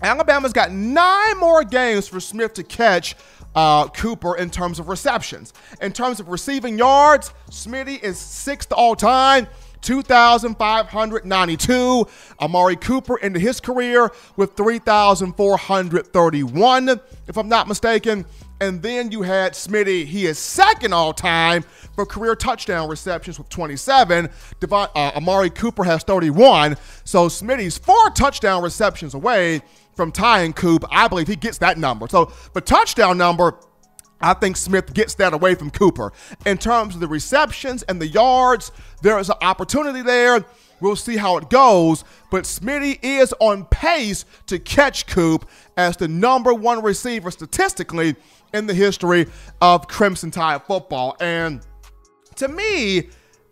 Alabama's 0.00 0.54
got 0.54 0.72
nine 0.72 1.38
more 1.38 1.62
games 1.62 2.08
for 2.08 2.20
Smith 2.20 2.54
to 2.54 2.62
catch 2.62 3.16
uh, 3.54 3.86
Cooper 3.88 4.38
in 4.38 4.48
terms 4.48 4.78
of 4.78 4.88
receptions. 4.88 5.52
In 5.82 5.92
terms 5.92 6.20
of 6.20 6.28
receiving 6.28 6.78
yards, 6.78 7.34
Smitty 7.50 8.02
is 8.02 8.18
sixth 8.18 8.72
all 8.72 8.96
time. 8.96 9.46
2,592. 9.82 12.06
Amari 12.40 12.76
Cooper 12.76 13.18
into 13.18 13.38
his 13.38 13.60
career 13.60 14.10
with 14.36 14.56
3,431, 14.56 16.88
if 17.28 17.36
I'm 17.36 17.48
not 17.48 17.68
mistaken. 17.68 18.24
And 18.60 18.80
then 18.80 19.10
you 19.10 19.22
had 19.22 19.54
Smitty. 19.54 20.06
He 20.06 20.26
is 20.26 20.38
second 20.38 20.94
all 20.94 21.12
time 21.12 21.64
for 21.96 22.06
career 22.06 22.36
touchdown 22.36 22.88
receptions 22.88 23.36
with 23.36 23.48
27. 23.48 24.30
Devon, 24.60 24.88
uh, 24.94 25.10
Amari 25.16 25.50
Cooper 25.50 25.82
has 25.82 26.04
31. 26.04 26.76
So 27.02 27.26
Smitty's 27.26 27.76
four 27.76 28.10
touchdown 28.10 28.62
receptions 28.62 29.14
away 29.14 29.62
from 29.96 30.12
tying 30.12 30.52
Coop. 30.52 30.84
I 30.90 31.08
believe 31.08 31.26
he 31.26 31.34
gets 31.36 31.58
that 31.58 31.76
number. 31.76 32.06
So 32.08 32.32
the 32.52 32.60
touchdown 32.60 33.18
number 33.18 33.58
I 34.22 34.34
think 34.34 34.56
Smith 34.56 34.94
gets 34.94 35.14
that 35.14 35.34
away 35.34 35.54
from 35.54 35.70
Cooper. 35.70 36.12
In 36.46 36.58
terms 36.58 36.94
of 36.94 37.00
the 37.00 37.08
receptions 37.08 37.82
and 37.84 38.00
the 38.00 38.06
yards, 38.06 38.72
there 39.02 39.18
is 39.18 39.28
an 39.28 39.36
opportunity 39.42 40.02
there. 40.02 40.44
We'll 40.80 40.96
see 40.96 41.16
how 41.16 41.36
it 41.36 41.50
goes. 41.50 42.04
But 42.30 42.44
Smitty 42.44 42.98
is 43.02 43.34
on 43.40 43.66
pace 43.66 44.24
to 44.46 44.58
catch 44.58 45.06
Coop 45.06 45.48
as 45.76 45.96
the 45.96 46.08
number 46.08 46.54
one 46.54 46.82
receiver 46.82 47.30
statistically 47.30 48.16
in 48.52 48.66
the 48.66 48.74
history 48.74 49.26
of 49.60 49.88
Crimson 49.88 50.30
Tide 50.30 50.62
football. 50.64 51.16
And 51.20 51.64
to 52.36 52.48
me, 52.48 53.08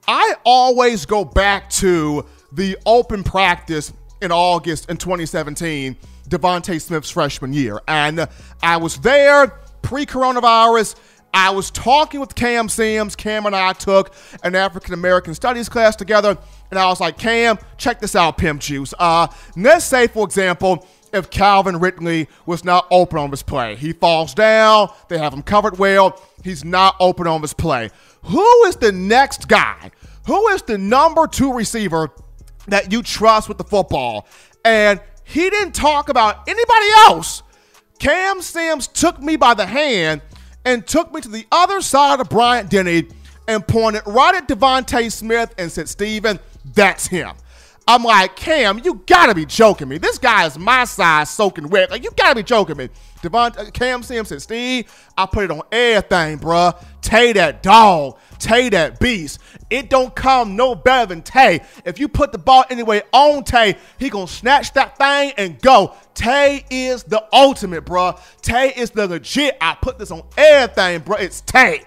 I 0.08 0.34
always 0.44 1.06
go 1.06 1.24
back 1.24 1.70
to 1.70 2.26
the 2.52 2.76
open 2.84 3.22
practice 3.22 3.92
in 4.20 4.32
August 4.32 4.90
in 4.90 4.96
2017, 4.96 5.96
DeVonta 6.28 6.80
Smith's 6.80 7.10
freshman 7.10 7.52
year. 7.52 7.80
And 7.86 8.28
I 8.62 8.76
was 8.76 8.98
there 8.98 9.60
pre 9.82 10.06
coronavirus. 10.06 10.96
I 11.32 11.50
was 11.50 11.70
talking 11.70 12.18
with 12.18 12.34
Cam 12.34 12.68
Sims. 12.68 13.14
Cam 13.14 13.46
and 13.46 13.54
I 13.54 13.72
took 13.72 14.12
an 14.42 14.56
African 14.56 14.94
American 14.94 15.34
studies 15.34 15.68
class 15.68 15.94
together, 15.94 16.36
and 16.70 16.78
I 16.78 16.86
was 16.88 17.00
like, 17.00 17.18
Cam, 17.18 17.58
check 17.76 18.00
this 18.00 18.16
out, 18.16 18.36
Pimp 18.36 18.60
Juice. 18.60 18.92
Uh, 18.98 19.28
let's 19.56 19.84
say, 19.84 20.08
for 20.08 20.24
example, 20.24 20.86
if 21.12 21.30
Calvin 21.30 21.78
Ridley 21.78 22.28
was 22.46 22.64
not 22.64 22.86
open 22.90 23.18
on 23.18 23.30
this 23.30 23.42
play. 23.42 23.76
He 23.76 23.92
falls 23.92 24.34
down, 24.34 24.90
they 25.08 25.18
have 25.18 25.32
him 25.32 25.42
covered 25.42 25.78
well, 25.78 26.20
he's 26.42 26.64
not 26.64 26.96
open 27.00 27.26
on 27.26 27.40
this 27.42 27.52
play. 27.52 27.90
Who 28.24 28.64
is 28.64 28.76
the 28.76 28.92
next 28.92 29.48
guy? 29.48 29.90
Who 30.26 30.48
is 30.48 30.62
the 30.62 30.78
number 30.78 31.26
two 31.26 31.52
receiver 31.52 32.10
that 32.68 32.92
you 32.92 33.02
trust 33.02 33.48
with 33.48 33.58
the 33.58 33.64
football? 33.64 34.28
And 34.64 35.00
he 35.24 35.48
didn't 35.50 35.74
talk 35.74 36.08
about 36.08 36.48
anybody 36.48 36.86
else 37.06 37.42
Cam 38.00 38.40
Sims 38.40 38.88
took 38.88 39.20
me 39.20 39.36
by 39.36 39.54
the 39.54 39.66
hand 39.66 40.22
and 40.64 40.86
took 40.86 41.12
me 41.12 41.20
to 41.20 41.28
the 41.28 41.46
other 41.52 41.80
side 41.82 42.18
of 42.18 42.28
Bryant 42.28 42.70
Denny 42.70 43.06
and 43.46 43.66
pointed 43.66 44.02
right 44.06 44.34
at 44.34 44.48
DeVonta 44.48 45.12
Smith 45.12 45.54
and 45.58 45.70
said, 45.70 45.88
Steven, 45.88 46.38
that's 46.74 47.06
him. 47.06 47.32
I'm 47.86 48.02
like, 48.02 48.36
Cam, 48.36 48.80
you 48.84 49.02
gotta 49.06 49.34
be 49.34 49.44
joking 49.44 49.88
me. 49.88 49.98
This 49.98 50.18
guy 50.18 50.46
is 50.46 50.58
my 50.58 50.84
size 50.84 51.28
soaking 51.28 51.68
wet. 51.68 51.90
Like, 51.90 52.02
you 52.02 52.10
gotta 52.16 52.36
be 52.36 52.42
joking 52.42 52.76
me. 52.76 52.88
Devon, 53.20 53.52
Cam 53.72 54.02
Sims 54.02 54.28
said, 54.28 54.40
Steve, 54.40 54.90
I 55.18 55.26
put 55.26 55.44
it 55.44 55.50
on 55.50 55.62
everything, 55.70 56.38
bruh. 56.38 56.82
Tay 57.02 57.32
that 57.34 57.62
dog. 57.62 58.16
Tay 58.40 58.68
that 58.70 58.98
beast. 58.98 59.38
It 59.70 59.88
don't 59.88 60.14
come 60.14 60.56
no 60.56 60.74
better 60.74 61.06
than 61.06 61.22
Tay. 61.22 61.60
If 61.84 62.00
you 62.00 62.08
put 62.08 62.32
the 62.32 62.38
ball 62.38 62.64
anyway 62.70 63.02
on 63.12 63.44
Tay, 63.44 63.76
he 63.98 64.10
gonna 64.10 64.26
snatch 64.26 64.72
that 64.72 64.98
thing 64.98 65.32
and 65.36 65.60
go. 65.60 65.94
Tay 66.14 66.64
is 66.70 67.04
the 67.04 67.24
ultimate, 67.32 67.84
bro. 67.84 68.18
Tay 68.42 68.72
is 68.76 68.90
the 68.90 69.06
legit. 69.06 69.56
I 69.60 69.76
put 69.80 69.98
this 69.98 70.10
on 70.10 70.22
everything, 70.36 71.00
bro. 71.00 71.16
It's 71.16 71.40
Tay. 71.42 71.82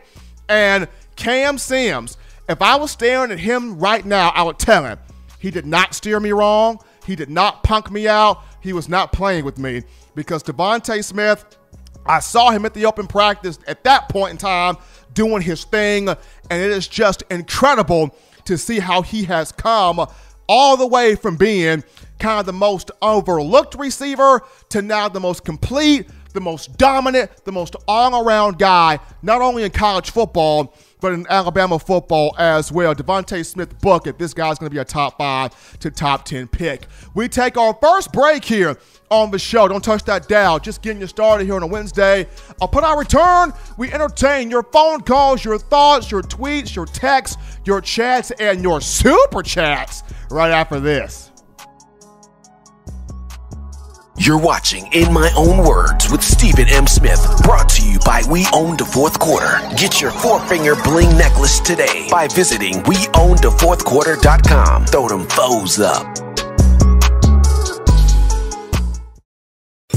And 0.47 0.87
Cam 1.15 1.57
Sims, 1.57 2.17
if 2.47 2.61
I 2.61 2.75
was 2.75 2.91
staring 2.91 3.31
at 3.31 3.39
him 3.39 3.79
right 3.79 4.05
now, 4.05 4.29
I 4.29 4.43
would 4.43 4.59
tell 4.59 4.85
him 4.85 4.99
he 5.39 5.51
did 5.51 5.65
not 5.65 5.93
steer 5.93 6.19
me 6.19 6.31
wrong. 6.31 6.79
He 7.05 7.15
did 7.15 7.29
not 7.29 7.63
punk 7.63 7.91
me 7.91 8.07
out. 8.07 8.43
He 8.61 8.71
was 8.71 8.87
not 8.87 9.11
playing 9.11 9.43
with 9.43 9.57
me 9.57 9.83
because 10.15 10.41
DeVonta 10.43 11.03
Smith, 11.03 11.57
I 12.05 12.19
saw 12.19 12.51
him 12.51 12.65
at 12.65 12.73
the 12.73 12.85
open 12.85 13.07
practice 13.07 13.59
at 13.67 13.83
that 13.83 14.09
point 14.09 14.31
in 14.31 14.37
time 14.37 14.77
doing 15.13 15.41
his 15.41 15.63
thing, 15.63 16.09
and 16.09 16.17
it 16.51 16.71
is 16.71 16.87
just 16.87 17.23
incredible 17.29 18.15
to 18.45 18.57
see 18.57 18.79
how 18.79 19.01
he 19.01 19.23
has 19.25 19.51
come 19.51 20.05
all 20.47 20.77
the 20.77 20.87
way 20.87 21.15
from 21.15 21.35
being 21.35 21.83
kind 22.19 22.39
of 22.39 22.45
the 22.45 22.53
most 22.53 22.91
overlooked 23.01 23.75
receiver 23.75 24.41
to 24.69 24.81
now 24.81 25.07
the 25.09 25.19
most 25.19 25.45
complete, 25.45 26.09
the 26.33 26.41
most 26.41 26.77
dominant, 26.77 27.31
the 27.45 27.51
most 27.51 27.75
all 27.87 28.25
around 28.27 28.59
guy, 28.59 28.99
not 29.21 29.41
only 29.41 29.63
in 29.63 29.71
college 29.71 30.11
football, 30.11 30.75
but 31.03 31.11
in 31.11 31.27
Alabama 31.29 31.77
football 31.77 32.33
as 32.37 32.71
well. 32.71 32.95
DeVonta 32.95 33.45
Smith 33.45 33.77
bucket. 33.81 34.17
This 34.17 34.33
guy's 34.33 34.57
going 34.57 34.69
to 34.69 34.73
be 34.73 34.79
a 34.79 34.85
top 34.85 35.17
five 35.17 35.77
to 35.79 35.91
top 35.91 36.23
10 36.23 36.47
pick. 36.47 36.87
We 37.13 37.27
take 37.27 37.57
our 37.57 37.77
first 37.81 38.13
break 38.13 38.45
here 38.45 38.77
on 39.11 39.29
the 39.29 39.37
show. 39.37 39.67
Don't 39.67 39.83
touch 39.83 40.05
that 40.05 40.29
dial. 40.29 40.59
Just 40.59 40.81
getting 40.81 41.01
you 41.01 41.07
started 41.07 41.43
here 41.43 41.55
on 41.55 41.63
a 41.63 41.67
Wednesday. 41.67 42.25
Upon 42.61 42.85
our 42.85 42.97
return, 42.97 43.51
we 43.77 43.91
entertain 43.91 44.49
your 44.49 44.63
phone 44.63 45.01
calls, 45.01 45.43
your 45.43 45.59
thoughts, 45.59 46.09
your 46.09 46.21
tweets, 46.21 46.73
your 46.73 46.85
texts, 46.85 47.59
your 47.65 47.81
chats, 47.81 48.31
and 48.39 48.63
your 48.63 48.79
super 48.79 49.43
chats 49.43 50.03
right 50.31 50.51
after 50.51 50.79
this. 50.79 51.32
You're 54.15 54.39
watching 54.39 54.85
In 54.93 55.11
My 55.11 55.31
Own 55.35 55.65
Words 55.65 56.11
with 56.11 56.21
Stephen 56.21 56.67
M. 56.69 56.85
Smith, 56.85 57.19
brought 57.41 57.67
to 57.69 57.83
you 57.83 57.97
by 58.05 58.21
We 58.29 58.45
Own 58.53 58.77
the 58.77 58.85
Fourth 58.85 59.17
Quarter. 59.17 59.57
Get 59.75 60.01
your 60.01 60.11
four 60.11 60.39
finger 60.41 60.75
bling 60.83 61.17
necklace 61.17 61.59
today 61.59 62.09
by 62.11 62.27
visiting 62.27 62.75
WeOwnTheFourthQuarter.com. 62.83 64.85
Throw 64.85 65.07
them 65.07 65.27
foes 65.27 65.79
up. 65.79 66.32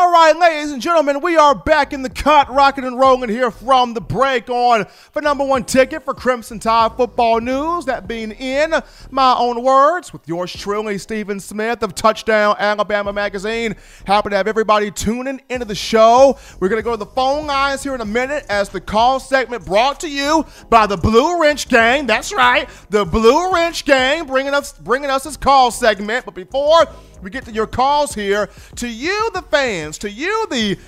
All 0.00 0.10
right, 0.10 0.34
ladies 0.34 0.72
and 0.72 0.80
gentlemen, 0.80 1.20
we 1.20 1.36
are 1.36 1.54
back 1.54 1.92
in 1.92 2.00
the 2.00 2.08
cut, 2.08 2.48
rocking 2.48 2.84
and 2.84 2.98
rolling 2.98 3.28
here 3.28 3.50
from 3.50 3.92
the 3.92 4.00
break 4.00 4.48
on 4.48 4.86
the 5.12 5.20
number 5.20 5.44
one 5.44 5.62
ticket 5.62 6.06
for 6.06 6.14
Crimson 6.14 6.58
Tide 6.58 6.92
football 6.96 7.38
news. 7.38 7.84
That 7.84 8.08
being 8.08 8.30
in 8.30 8.72
my 9.10 9.36
own 9.36 9.62
words, 9.62 10.10
with 10.10 10.26
yours 10.26 10.54
truly, 10.54 10.96
Stephen 10.96 11.38
Smith 11.38 11.82
of 11.82 11.94
Touchdown 11.94 12.56
Alabama 12.58 13.12
Magazine. 13.12 13.76
Happy 14.06 14.30
to 14.30 14.36
have 14.36 14.48
everybody 14.48 14.90
tuning 14.90 15.42
into 15.50 15.66
the 15.66 15.74
show. 15.74 16.38
We're 16.60 16.70
going 16.70 16.80
to 16.80 16.82
go 16.82 16.92
to 16.92 16.96
the 16.96 17.04
phone 17.04 17.46
lines 17.46 17.82
here 17.82 17.94
in 17.94 18.00
a 18.00 18.06
minute 18.06 18.46
as 18.48 18.70
the 18.70 18.80
call 18.80 19.20
segment 19.20 19.66
brought 19.66 20.00
to 20.00 20.08
you 20.08 20.46
by 20.70 20.86
the 20.86 20.96
Blue 20.96 21.38
Wrench 21.38 21.68
Gang. 21.68 22.06
That's 22.06 22.32
right, 22.32 22.70
the 22.88 23.04
Blue 23.04 23.52
Wrench 23.52 23.84
Gang 23.84 24.24
bringing 24.24 24.54
us 24.54 24.72
bringing 24.72 25.10
us 25.10 25.24
this 25.24 25.36
call 25.36 25.70
segment. 25.70 26.24
But 26.24 26.34
before 26.34 26.86
we 27.22 27.30
get 27.30 27.44
to 27.46 27.52
your 27.52 27.66
calls 27.66 28.14
here. 28.14 28.48
To 28.76 28.88
you, 28.88 29.30
the 29.32 29.42
fans, 29.42 29.98
to 29.98 30.10
you, 30.10 30.46
the 30.50 30.78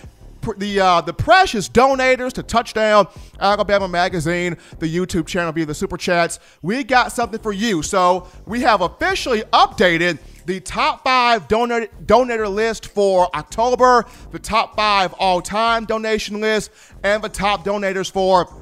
the 0.56 0.80
uh, 0.80 1.00
the 1.00 1.12
precious 1.12 1.68
donators 1.68 2.32
to 2.32 2.42
Touchdown 2.42 3.06
Alabama 3.38 3.86
Magazine, 3.86 4.56
the 4.80 4.92
YouTube 4.92 5.26
channel 5.26 5.52
via 5.52 5.66
the 5.66 5.74
super 5.74 5.96
chats. 5.96 6.40
We 6.62 6.82
got 6.82 7.12
something 7.12 7.40
for 7.40 7.52
you. 7.52 7.82
So 7.82 8.26
we 8.44 8.60
have 8.62 8.80
officially 8.80 9.42
updated 9.52 10.18
the 10.46 10.58
top 10.58 11.04
five 11.04 11.46
donor, 11.46 11.86
donator 12.04 12.52
list 12.52 12.86
for 12.86 13.34
October, 13.36 14.04
the 14.32 14.38
top 14.40 14.74
five 14.74 15.14
all-time 15.14 15.84
donation 15.84 16.40
list, 16.40 16.70
and 17.04 17.22
the 17.22 17.28
top 17.28 17.64
donators 17.64 18.10
for 18.10 18.52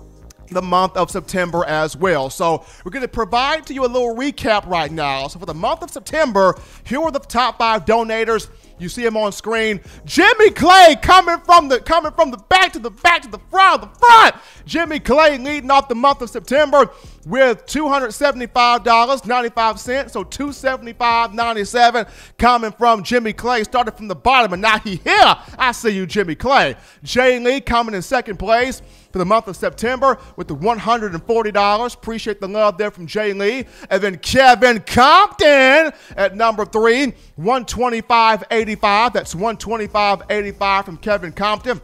the 0.51 0.63
month 0.63 0.97
of 0.97 1.11
September 1.11 1.65
as 1.65 1.97
well. 1.97 2.31
So 2.31 2.65
we're 2.85 2.91
going 2.91 3.03
to 3.03 3.09
provide 3.09 3.67
to 3.67 3.75
you 3.75 3.85
a 3.85 3.87
little 3.87 4.15
recap 4.15 4.67
right 4.67 4.91
now. 4.91 5.29
So 5.29 5.39
for 5.39 5.47
the 5.47 5.55
month 5.55 5.83
of 5.83 5.91
September, 5.91 6.59
here 6.85 7.01
are 7.01 7.11
the 7.11 7.21
top 7.21 7.59
five 7.59 7.85
donators. 7.85 8.49
You 8.79 8.89
see 8.89 9.05
him 9.05 9.17
on 9.17 9.33
screen. 9.33 9.81
Jimmy 10.07 10.51
Clay 10.51 10.97
coming 11.03 11.39
from 11.41 11.69
the 11.69 11.81
coming 11.81 12.13
from 12.13 12.31
the 12.31 12.39
back 12.39 12.73
to 12.73 12.79
the 12.79 12.91
back 12.91 13.21
to 13.23 13.29
the 13.29 13.41
front, 13.51 13.83
the 13.83 13.89
front. 13.89 14.37
Jimmy 14.65 15.01
Clay 15.01 15.37
leading 15.37 15.71
off 15.71 15.89
the 15.89 15.95
month 15.95 16.23
of 16.23 16.31
September 16.31 16.91
with 17.27 17.67
$275.95. 17.67 20.11
So 20.11 20.25
$275.97 20.25 22.09
coming 22.39 22.73
from 22.73 23.03
Jimmy 23.03 23.35
Clay. 23.35 23.65
Started 23.65 23.93
from 23.93 24.09
the 24.09 24.15
bottom 24.15 24.55
and 24.55 24.63
now 24.63 24.79
he 24.79 24.97
here. 24.97 25.37
I 25.59 25.73
see 25.73 25.91
you, 25.91 26.07
Jimmy 26.07 26.35
Clay. 26.35 26.77
Jay 27.03 27.39
Lee 27.39 27.61
coming 27.61 27.95
in 27.95 28.01
second 28.01 28.39
place 28.39 28.81
for 29.13 29.19
the 29.19 29.25
month 29.25 29.49
of 29.49 29.57
September 29.57 30.19
with 30.37 30.49
the 30.49 30.57
$140. 30.57 31.95
Appreciate 31.95 32.41
the 32.41 32.49
love 32.49 32.79
there 32.79 32.91
from 32.91 33.07
Jay 33.07 33.33
Lee. 33.33 33.67
And 33.89 34.03
then 34.03 34.19
Kevin 34.19 34.81
Compton 34.81 35.93
at 36.17 36.37
number 36.37 36.65
three, 36.65 37.13
125.85. 37.39 39.13
That's 39.13 39.35
125.85 39.35 40.85
from 40.85 40.97
Kevin 40.99 41.33
Compton. 41.33 41.81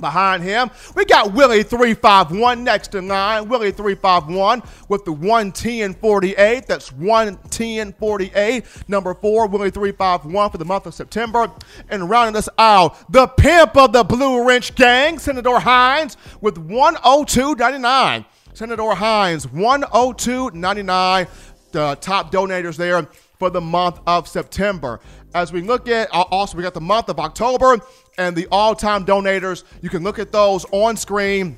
Behind 0.00 0.42
him, 0.42 0.70
we 0.94 1.04
got 1.04 1.32
Willie 1.32 1.62
351 1.62 2.64
next 2.64 2.94
in 2.94 3.08
line. 3.08 3.48
Willie 3.48 3.72
351 3.72 4.62
with 4.88 5.04
the 5.04 5.12
11048. 5.12 6.66
That's 6.66 6.90
11048. 6.92 8.64
Number 8.88 9.14
four, 9.14 9.46
Willie 9.46 9.70
351 9.70 10.50
for 10.50 10.58
the 10.58 10.64
month 10.64 10.86
of 10.86 10.94
September. 10.94 11.50
And 11.88 12.08
rounding 12.08 12.36
us 12.36 12.48
out, 12.58 13.10
the 13.12 13.26
pimp 13.26 13.76
of 13.76 13.92
the 13.92 14.04
Blue 14.04 14.46
Wrench 14.46 14.74
Gang, 14.74 15.18
Senator 15.18 15.58
Hines 15.58 16.16
with 16.40 16.56
102.99. 16.56 18.24
Senator 18.52 18.94
Hines, 18.94 19.46
102.99. 19.46 21.28
The 21.72 21.96
top 22.00 22.32
donators 22.32 22.76
there 22.76 23.06
for 23.38 23.48
the 23.50 23.60
month 23.60 24.00
of 24.06 24.28
September. 24.28 25.00
As 25.34 25.52
we 25.52 25.62
look 25.62 25.88
at, 25.88 26.12
uh, 26.12 26.24
also, 26.30 26.56
we 26.56 26.62
got 26.62 26.74
the 26.74 26.80
month 26.80 27.08
of 27.08 27.18
October 27.18 27.78
and 28.20 28.36
the 28.36 28.46
all 28.52 28.74
time 28.74 29.06
donators. 29.06 29.64
You 29.80 29.88
can 29.88 30.02
look 30.02 30.18
at 30.18 30.30
those 30.30 30.66
on 30.72 30.96
screen 30.96 31.56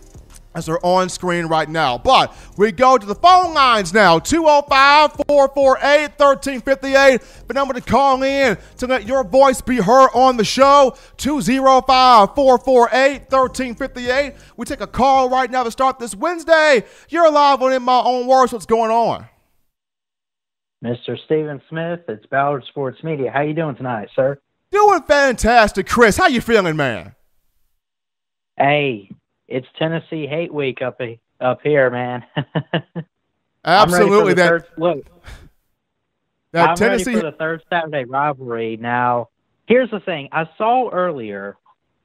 as 0.55 0.66
they're 0.66 0.85
on 0.85 1.09
screen 1.09 1.46
right 1.46 1.68
now. 1.68 1.98
But 1.98 2.37
we 2.57 2.70
go 2.72 2.98
to 2.98 3.05
the 3.05 3.14
phone 3.16 3.53
lines 3.53 3.92
now 3.92 4.20
205 4.20 5.12
448 5.27 6.11
1358. 6.18 7.20
The 7.48 7.55
number 7.55 7.75
to 7.75 7.81
call 7.81 8.22
in 8.22 8.57
to 8.79 8.87
let 8.87 9.07
your 9.07 9.25
voice 9.25 9.61
be 9.61 9.77
heard 9.77 10.11
on 10.14 10.37
the 10.37 10.44
show 10.44 10.96
205 11.16 12.35
448 12.35 13.22
1358. 13.29 14.35
We 14.57 14.64
take 14.64 14.81
a 14.81 14.87
call 14.87 15.29
right 15.29 15.51
now 15.51 15.64
to 15.64 15.70
start 15.70 15.98
this 15.98 16.14
Wednesday. 16.14 16.85
You're 17.09 17.31
live 17.31 17.61
on 17.61 17.72
In 17.72 17.83
My 17.83 18.03
Own 18.05 18.29
Words. 18.29 18.53
What's 18.53 18.66
going 18.66 18.92
on? 18.92 19.27
Mr. 20.85 21.16
Stephen 21.25 21.61
Smith. 21.68 22.01
It's 22.09 22.27
Ballard 22.27 22.64
Sports 22.68 23.03
Media. 23.03 23.31
How 23.33 23.42
you 23.42 23.55
doing 23.55 23.75
tonight, 23.75 24.09
sir? 24.14 24.38
Doing 24.73 25.03
fantastic, 25.03 25.87
Chris. 25.87 26.17
How 26.17 26.29
you 26.29 26.41
feeling, 26.41 26.77
man? 26.77 27.15
Hey, 28.57 29.11
it's 29.47 29.67
Tennessee 29.79 30.27
Hate 30.27 30.53
Week 30.53 30.81
up 30.81 30.99
up 31.41 31.61
here, 31.63 31.91
man. 31.91 32.25
Absolutely. 33.65 34.33
that 34.35 34.49
third, 34.49 34.65
look, 34.79 35.07
that 36.53 36.71
I'm 36.71 36.77
Tennessee 36.77 37.11
ready 37.11 37.21
for 37.21 37.31
the 37.31 37.37
third 37.37 37.63
Saturday 37.69 38.05
rivalry. 38.05 38.79
Now, 38.79 39.29
here's 39.67 39.91
the 39.91 40.01
thing. 40.01 40.31
I 40.33 40.49
saw 40.57 40.89
earlier 40.91 41.59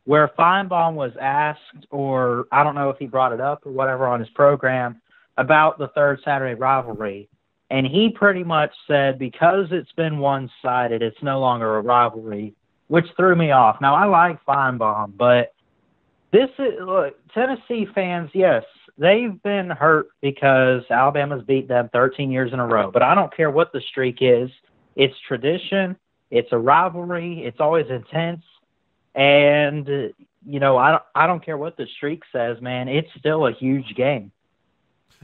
where 0.04 0.28
Finebaum 0.38 0.94
was 0.94 1.14
asked, 1.22 1.88
or 1.90 2.48
I 2.52 2.64
don't 2.64 2.76
know 2.76 2.90
if 2.90 2.98
he 2.98 3.08
brought 3.08 3.32
it 3.32 3.40
up 3.40 3.66
or 3.66 3.72
whatever 3.72 4.08
on 4.08 4.20
his 4.20 4.30
program 4.30 5.02
about 5.38 5.78
the 5.78 5.88
third 5.90 6.20
Saturday 6.26 6.54
rivalry. 6.54 7.30
And 7.70 7.86
he 7.86 8.10
pretty 8.10 8.44
much 8.44 8.72
said 8.88 9.20
because 9.20 9.68
it's 9.72 9.92
been 9.94 10.20
one 10.20 10.50
sided, 10.62 11.02
it's 11.02 11.22
no 11.22 11.40
longer 11.40 11.78
a 11.78 11.82
rivalry, 11.82 12.56
which 12.88 13.06
threw 13.16 13.36
me 13.36 13.52
off. 13.52 13.78
Now, 13.82 13.96
I 13.96 14.06
like 14.06 14.44
Finebaum, 14.46 15.14
but 15.18 15.54
this 16.32 16.50
is 16.60 16.76
look, 16.82 17.16
Tennessee 17.34 17.88
fans, 17.94 18.30
yes, 18.34 18.64
they've 18.98 19.42
been 19.44 19.70
hurt 19.70 20.08
because 20.22 20.84
Alabama's 20.90 21.44
beat 21.46 21.68
them 21.68 21.90
13 21.94 22.32
years 22.32 22.54
in 22.54 22.60
a 22.60 22.66
row. 22.66 22.92
But 22.92 23.04
I 23.04 23.16
don't 23.16 23.36
care 23.36 23.52
what 23.52 23.72
the 23.72 23.82
streak 23.90 24.18
is. 24.22 24.50
It's 24.96 25.16
tradition. 25.28 25.96
It's 26.32 26.50
a 26.52 26.58
rivalry. 26.58 27.44
It's 27.46 27.60
always 27.60 27.86
intense. 27.90 28.44
And 29.16 29.88
you 30.46 30.60
know, 30.60 30.78
I 30.78 30.92
don't, 30.92 31.04
I 31.16 31.28
don't 31.28 31.44
care 31.44 31.58
what 31.58 31.78
the 31.78 31.88
streak 31.98 32.24
says, 32.32 32.62
man. 32.62 32.88
It's 32.88 33.10
still 33.18 33.48
a 33.48 33.52
huge 33.52 33.96
game. 33.96 34.32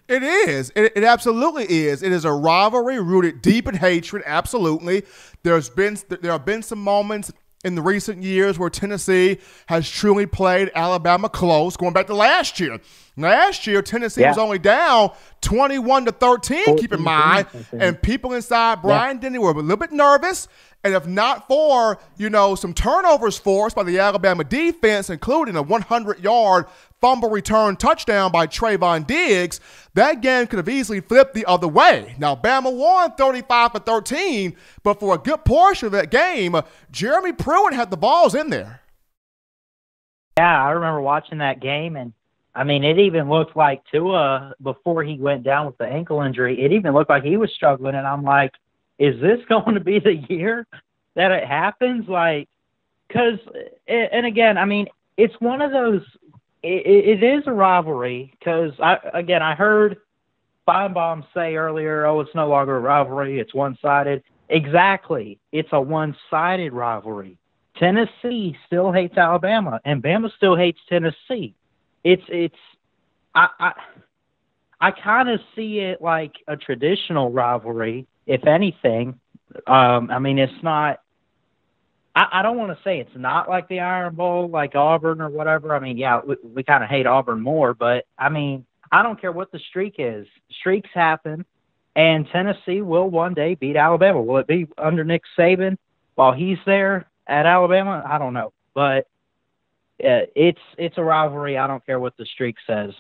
It 0.07 0.23
is. 0.23 0.71
It, 0.75 0.91
it, 0.95 1.03
absolutely 1.03 1.65
is. 1.65 2.03
It 2.03 2.11
is 2.11 2.25
a 2.25 2.31
rivalry 2.31 2.99
rooted 2.99 3.41
deep 3.41 3.67
in 3.67 3.75
hatred. 3.75 4.23
Absolutely. 4.25 5.03
There's 5.43 5.69
been 5.69 5.97
there 6.09 6.31
have 6.31 6.45
been 6.45 6.63
some 6.63 6.79
moments 6.79 7.31
in 7.63 7.75
the 7.75 7.81
recent 7.81 8.23
years 8.23 8.59
where 8.59 8.69
Tennessee 8.69 9.39
has 9.67 9.89
truly 9.89 10.25
played 10.25 10.71
Alabama 10.75 11.29
close, 11.29 11.77
going 11.77 11.93
back 11.93 12.07
to 12.07 12.15
last 12.15 12.59
year. 12.59 12.79
Last 13.15 13.67
year, 13.67 13.81
Tennessee 13.81 14.21
yeah. 14.21 14.29
was 14.29 14.37
only 14.37 14.59
down 14.59 15.11
21 15.41 16.05
to 16.05 16.11
13, 16.11 16.77
keep 16.77 16.93
in 16.93 17.01
mind. 17.01 17.47
And 17.71 18.01
people 18.01 18.33
inside 18.33 18.81
Bryant 18.81 19.21
yeah. 19.21 19.29
Denny 19.29 19.39
were 19.39 19.51
a 19.51 19.53
little 19.53 19.77
bit 19.77 19.91
nervous. 19.91 20.47
And 20.83 20.93
if 20.93 21.07
not 21.07 21.47
for, 21.47 21.97
you 22.17 22.29
know, 22.29 22.55
some 22.55 22.73
turnovers 22.73 23.37
forced 23.37 23.75
by 23.75 23.83
the 23.83 23.99
Alabama 23.99 24.43
defense, 24.43 25.09
including 25.09 25.55
a 25.55 25.61
100 25.61 26.19
yard 26.19 26.65
fumble 27.03 27.29
return 27.29 27.75
touchdown 27.75 28.31
by 28.31 28.47
Trevon 28.47 29.05
Diggs, 29.05 29.59
that 29.93 30.21
game 30.21 30.47
could 30.47 30.55
have 30.55 30.69
easily 30.69 31.01
flipped 31.01 31.33
the 31.33 31.45
other 31.45 31.67
way. 31.67 32.15
Now, 32.17 32.33
Bama 32.33 32.73
won 32.73 33.11
35 33.15 33.73
to 33.73 33.79
13, 33.81 34.55
but 34.83 35.01
for 35.01 35.13
a 35.13 35.17
good 35.17 35.43
portion 35.43 35.87
of 35.87 35.91
that 35.91 36.11
game, 36.11 36.55
Jeremy 36.91 37.33
Pruitt 37.33 37.73
had 37.73 37.91
the 37.91 37.97
Vols 37.97 38.33
in 38.33 38.49
there. 38.49 38.79
Yeah, 40.37 40.65
I 40.65 40.71
remember 40.71 41.01
watching 41.01 41.39
that 41.39 41.59
game, 41.59 41.97
and 41.97 42.13
I 42.55 42.63
mean, 42.63 42.85
it 42.85 42.97
even 42.97 43.29
looked 43.29 43.57
like 43.57 43.83
Tua 43.91 44.53
before 44.61 45.03
he 45.03 45.19
went 45.19 45.43
down 45.43 45.65
with 45.65 45.77
the 45.77 45.85
ankle 45.85 46.21
injury. 46.21 46.63
It 46.63 46.71
even 46.71 46.93
looked 46.93 47.09
like 47.09 47.23
he 47.23 47.35
was 47.35 47.51
struggling, 47.53 47.95
and 47.95 48.07
I'm 48.07 48.23
like, 48.23 48.51
is 48.97 49.19
this 49.19 49.39
going 49.49 49.73
to 49.73 49.81
be 49.81 49.99
the 49.99 50.15
year 50.29 50.65
that 51.17 51.31
it 51.31 51.45
happens? 51.45 52.07
Like, 52.07 52.47
because, 53.09 53.39
eh, 53.89 54.07
and 54.13 54.25
again, 54.25 54.57
I 54.57 54.63
mean, 54.63 54.87
it's 55.17 55.35
one 55.39 55.61
of 55.61 55.71
those. 55.71 56.01
It, 56.63 57.21
it 57.21 57.23
is 57.23 57.43
a 57.45 57.51
rivalry 57.51 58.33
because 58.39 58.71
I 58.81 58.97
again 59.13 59.41
I 59.41 59.55
heard 59.55 59.97
Finebaum 60.67 61.25
say 61.33 61.55
earlier, 61.55 62.05
"Oh, 62.05 62.21
it's 62.21 62.33
no 62.35 62.47
longer 62.47 62.77
a 62.77 62.79
rivalry; 62.79 63.39
it's 63.39 63.53
one-sided." 63.53 64.23
Exactly, 64.49 65.39
it's 65.51 65.69
a 65.71 65.81
one-sided 65.81 66.73
rivalry. 66.73 67.37
Tennessee 67.77 68.55
still 68.67 68.91
hates 68.91 69.17
Alabama, 69.17 69.79
and 69.83 70.03
Bama 70.03 70.29
still 70.35 70.55
hates 70.55 70.79
Tennessee 70.87 71.55
it's 72.03 72.23
it's 72.27 72.55
I 73.33 73.47
I, 73.59 73.71
I 74.81 74.91
kind 74.91 75.29
of 75.29 75.39
see 75.55 75.79
it 75.79 76.01
like 76.01 76.33
a 76.47 76.57
traditional 76.57 77.31
rivalry, 77.31 78.07
if 78.27 78.45
anything. 78.45 79.19
Um, 79.67 80.09
I 80.11 80.19
mean, 80.19 80.39
it's 80.39 80.63
not. 80.63 80.99
I, 82.15 82.27
I 82.31 82.41
don't 82.41 82.57
want 82.57 82.77
to 82.77 82.83
say 82.83 82.99
it's 82.99 83.15
not 83.15 83.49
like 83.49 83.67
the 83.67 83.79
Iron 83.79 84.15
Bowl, 84.15 84.49
like 84.49 84.75
Auburn 84.75 85.21
or 85.21 85.29
whatever. 85.29 85.75
I 85.75 85.79
mean, 85.79 85.97
yeah, 85.97 86.21
we, 86.25 86.35
we 86.43 86.63
kind 86.63 86.83
of 86.83 86.89
hate 86.89 87.07
Auburn 87.07 87.41
more, 87.41 87.73
but 87.73 88.05
I 88.17 88.29
mean, 88.29 88.65
I 88.91 89.01
don't 89.03 89.19
care 89.19 89.31
what 89.31 89.51
the 89.51 89.59
streak 89.69 89.95
is. 89.97 90.27
Streaks 90.59 90.89
happen, 90.93 91.45
and 91.95 92.27
Tennessee 92.31 92.81
will 92.81 93.09
one 93.09 93.33
day 93.33 93.55
beat 93.55 93.75
Alabama. 93.75 94.21
Will 94.21 94.37
it 94.37 94.47
be 94.47 94.67
under 94.77 95.03
Nick 95.03 95.23
Saban 95.37 95.77
while 96.15 96.31
he's 96.31 96.59
there 96.65 97.07
at 97.25 97.45
Alabama? 97.45 98.03
I 98.07 98.19
don't 98.19 98.33
know, 98.33 98.53
but 98.75 99.07
uh, 100.03 100.29
it's 100.35 100.61
it's 100.77 100.97
a 100.97 101.03
rivalry. 101.03 101.57
I 101.57 101.65
don't 101.65 101.85
care 101.85 101.99
what 101.99 102.15
the 102.17 102.25
streak 102.25 102.57
says. 102.67 102.91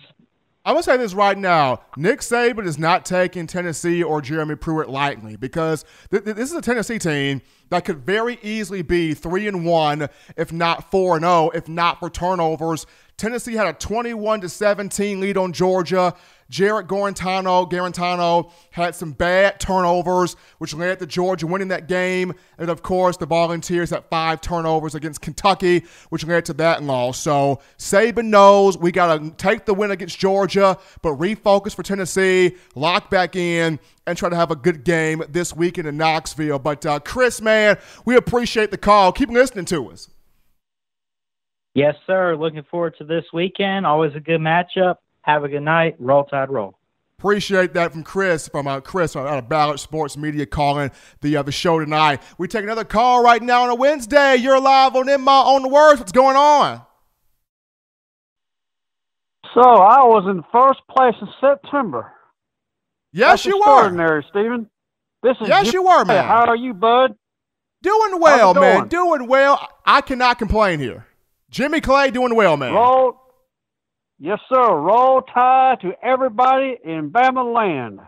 I'm 0.65 0.75
gonna 0.75 0.83
say 0.83 0.95
this 0.95 1.13
right 1.13 1.37
now: 1.37 1.81
Nick 1.97 2.21
Saban 2.21 2.65
is 2.65 2.79
not 2.79 3.05
taking 3.05 3.47
Tennessee 3.47 4.01
or 4.01 4.21
Jeremy 4.21 4.55
Pruitt 4.55 4.89
lightly 4.89 5.35
because 5.35 5.83
th- 6.09 6.23
th- 6.23 6.37
this 6.37 6.51
is 6.51 6.55
a 6.55 6.61
Tennessee 6.61 6.99
team 6.99 7.41
that 7.69 7.83
could 7.83 8.05
very 8.05 8.39
easily 8.41 8.81
be 8.81 9.13
three 9.13 9.45
and 9.47 9.65
one, 9.65 10.07
if 10.37 10.53
not 10.53 10.89
four 10.89 11.17
and 11.17 11.23
zero, 11.23 11.33
oh, 11.33 11.49
if 11.53 11.67
not 11.67 11.99
for 11.99 12.09
turnovers. 12.09 12.85
Tennessee 13.17 13.55
had 13.55 13.67
a 13.67 13.73
21 13.73 14.41
to 14.41 14.49
17 14.49 15.19
lead 15.19 15.37
on 15.37 15.51
Georgia. 15.51 16.15
Jarrett 16.53 16.85
Guarantano, 16.85 17.67
Guarantano 17.67 18.51
had 18.69 18.93
some 18.93 19.11
bad 19.11 19.59
turnovers, 19.59 20.35
which 20.59 20.75
led 20.75 20.99
to 20.99 21.07
Georgia 21.07 21.47
winning 21.47 21.69
that 21.69 21.87
game. 21.87 22.31
And 22.59 22.69
of 22.69 22.83
course, 22.83 23.17
the 23.17 23.25
Volunteers 23.25 23.89
had 23.89 24.05
five 24.05 24.39
turnovers 24.39 24.93
against 24.93 25.21
Kentucky, 25.21 25.83
which 26.09 26.23
led 26.27 26.45
to 26.45 26.53
that 26.53 26.83
loss. 26.83 27.17
So 27.17 27.59
Saban 27.79 28.25
knows 28.25 28.77
we 28.77 28.91
got 28.91 29.17
to 29.17 29.31
take 29.31 29.65
the 29.65 29.73
win 29.73 29.89
against 29.89 30.19
Georgia, 30.19 30.77
but 31.01 31.13
refocus 31.13 31.73
for 31.73 31.81
Tennessee, 31.81 32.55
lock 32.75 33.09
back 33.09 33.35
in, 33.35 33.79
and 34.05 34.15
try 34.15 34.29
to 34.29 34.35
have 34.35 34.51
a 34.51 34.55
good 34.55 34.83
game 34.83 35.23
this 35.29 35.55
weekend 35.55 35.87
in 35.87 35.97
Knoxville. 35.97 36.59
But 36.59 36.85
uh, 36.85 36.99
Chris, 36.99 37.41
man, 37.41 37.79
we 38.05 38.15
appreciate 38.15 38.69
the 38.69 38.77
call. 38.77 39.11
Keep 39.11 39.29
listening 39.29 39.65
to 39.65 39.89
us. 39.89 40.07
Yes, 41.73 41.95
sir. 42.05 42.35
Looking 42.35 42.61
forward 42.69 42.93
to 42.99 43.05
this 43.05 43.25
weekend. 43.33 43.87
Always 43.87 44.13
a 44.13 44.19
good 44.19 44.39
matchup. 44.39 44.97
Have 45.23 45.43
a 45.43 45.49
good 45.49 45.61
night. 45.63 45.95
Roll 45.99 46.23
Tide 46.23 46.49
Roll. 46.49 46.77
Appreciate 47.17 47.73
that 47.73 47.93
from 47.93 48.03
Chris, 48.03 48.49
from 48.49 48.67
uh, 48.67 48.81
Chris 48.81 49.15
out 49.15 49.25
of 49.27 49.47
Ballard 49.47 49.79
Sports 49.79 50.17
Media 50.17 50.45
calling 50.45 50.91
the 51.21 51.37
uh, 51.37 51.43
the 51.43 51.53
show 51.53 51.79
tonight. 51.79 52.21
We 52.37 52.49
take 52.49 52.63
another 52.63 52.83
call 52.83 53.23
right 53.23 53.41
now 53.41 53.63
on 53.63 53.69
a 53.69 53.75
Wednesday. 53.75 54.35
You're 54.35 54.59
live 54.59 54.95
on 54.95 55.07
In 55.07 55.21
My 55.21 55.41
Own 55.45 55.71
Words. 55.71 55.99
What's 55.99 56.11
going 56.11 56.35
on? 56.35 56.81
So 59.53 59.61
I 59.61 60.03
was 60.03 60.25
in 60.29 60.43
first 60.51 60.81
place 60.89 61.15
in 61.21 61.27
September. 61.39 62.11
Yes, 63.13 63.29
That's 63.29 63.45
you 63.45 63.57
extraordinary, 63.57 64.17
were, 64.17 64.25
Stephen. 64.29 64.69
This 65.21 65.37
is 65.39 65.47
yes, 65.47 65.71
you 65.71 65.83
were, 65.83 66.03
man. 66.03 66.25
How 66.25 66.45
are 66.47 66.55
you, 66.57 66.73
bud? 66.73 67.15
Doing 67.83 68.19
well, 68.19 68.53
man. 68.53 68.89
Doing 68.89 69.27
well. 69.27 69.65
I 69.85 70.01
cannot 70.01 70.39
complain 70.39 70.79
here. 70.79 71.05
Jimmy 71.49 71.79
Clay 71.79 72.11
doing 72.11 72.35
well, 72.35 72.57
man. 72.57 72.73
Roll, 72.73 73.21
yes, 74.23 74.39
sir. 74.49 74.75
Roll 74.75 75.21
tide 75.21 75.81
to 75.81 75.91
everybody 76.01 76.79
in 76.83 77.11
Bama 77.11 77.53
land. 77.53 77.99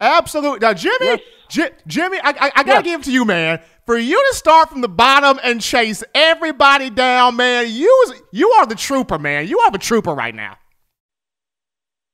Absolutely. 0.00 0.60
Now, 0.60 0.74
Jimmy, 0.74 1.06
yes. 1.06 1.20
J- 1.48 1.70
Jimmy, 1.86 2.18
I, 2.22 2.30
I, 2.30 2.52
I 2.56 2.62
gotta 2.62 2.68
yes. 2.68 2.82
give 2.84 3.00
it 3.00 3.04
to 3.04 3.12
you, 3.12 3.24
man. 3.24 3.60
For 3.86 3.96
you 3.96 4.22
to 4.30 4.36
start 4.36 4.68
from 4.68 4.82
the 4.82 4.88
bottom 4.88 5.40
and 5.42 5.60
chase 5.60 6.04
everybody 6.14 6.90
down, 6.90 7.36
man, 7.36 7.70
you 7.70 8.14
you 8.30 8.50
are 8.52 8.66
the 8.66 8.74
trooper, 8.74 9.18
man. 9.18 9.48
You 9.48 9.58
are 9.60 9.70
the 9.70 9.78
trooper 9.78 10.14
right 10.14 10.34
now. 10.34 10.58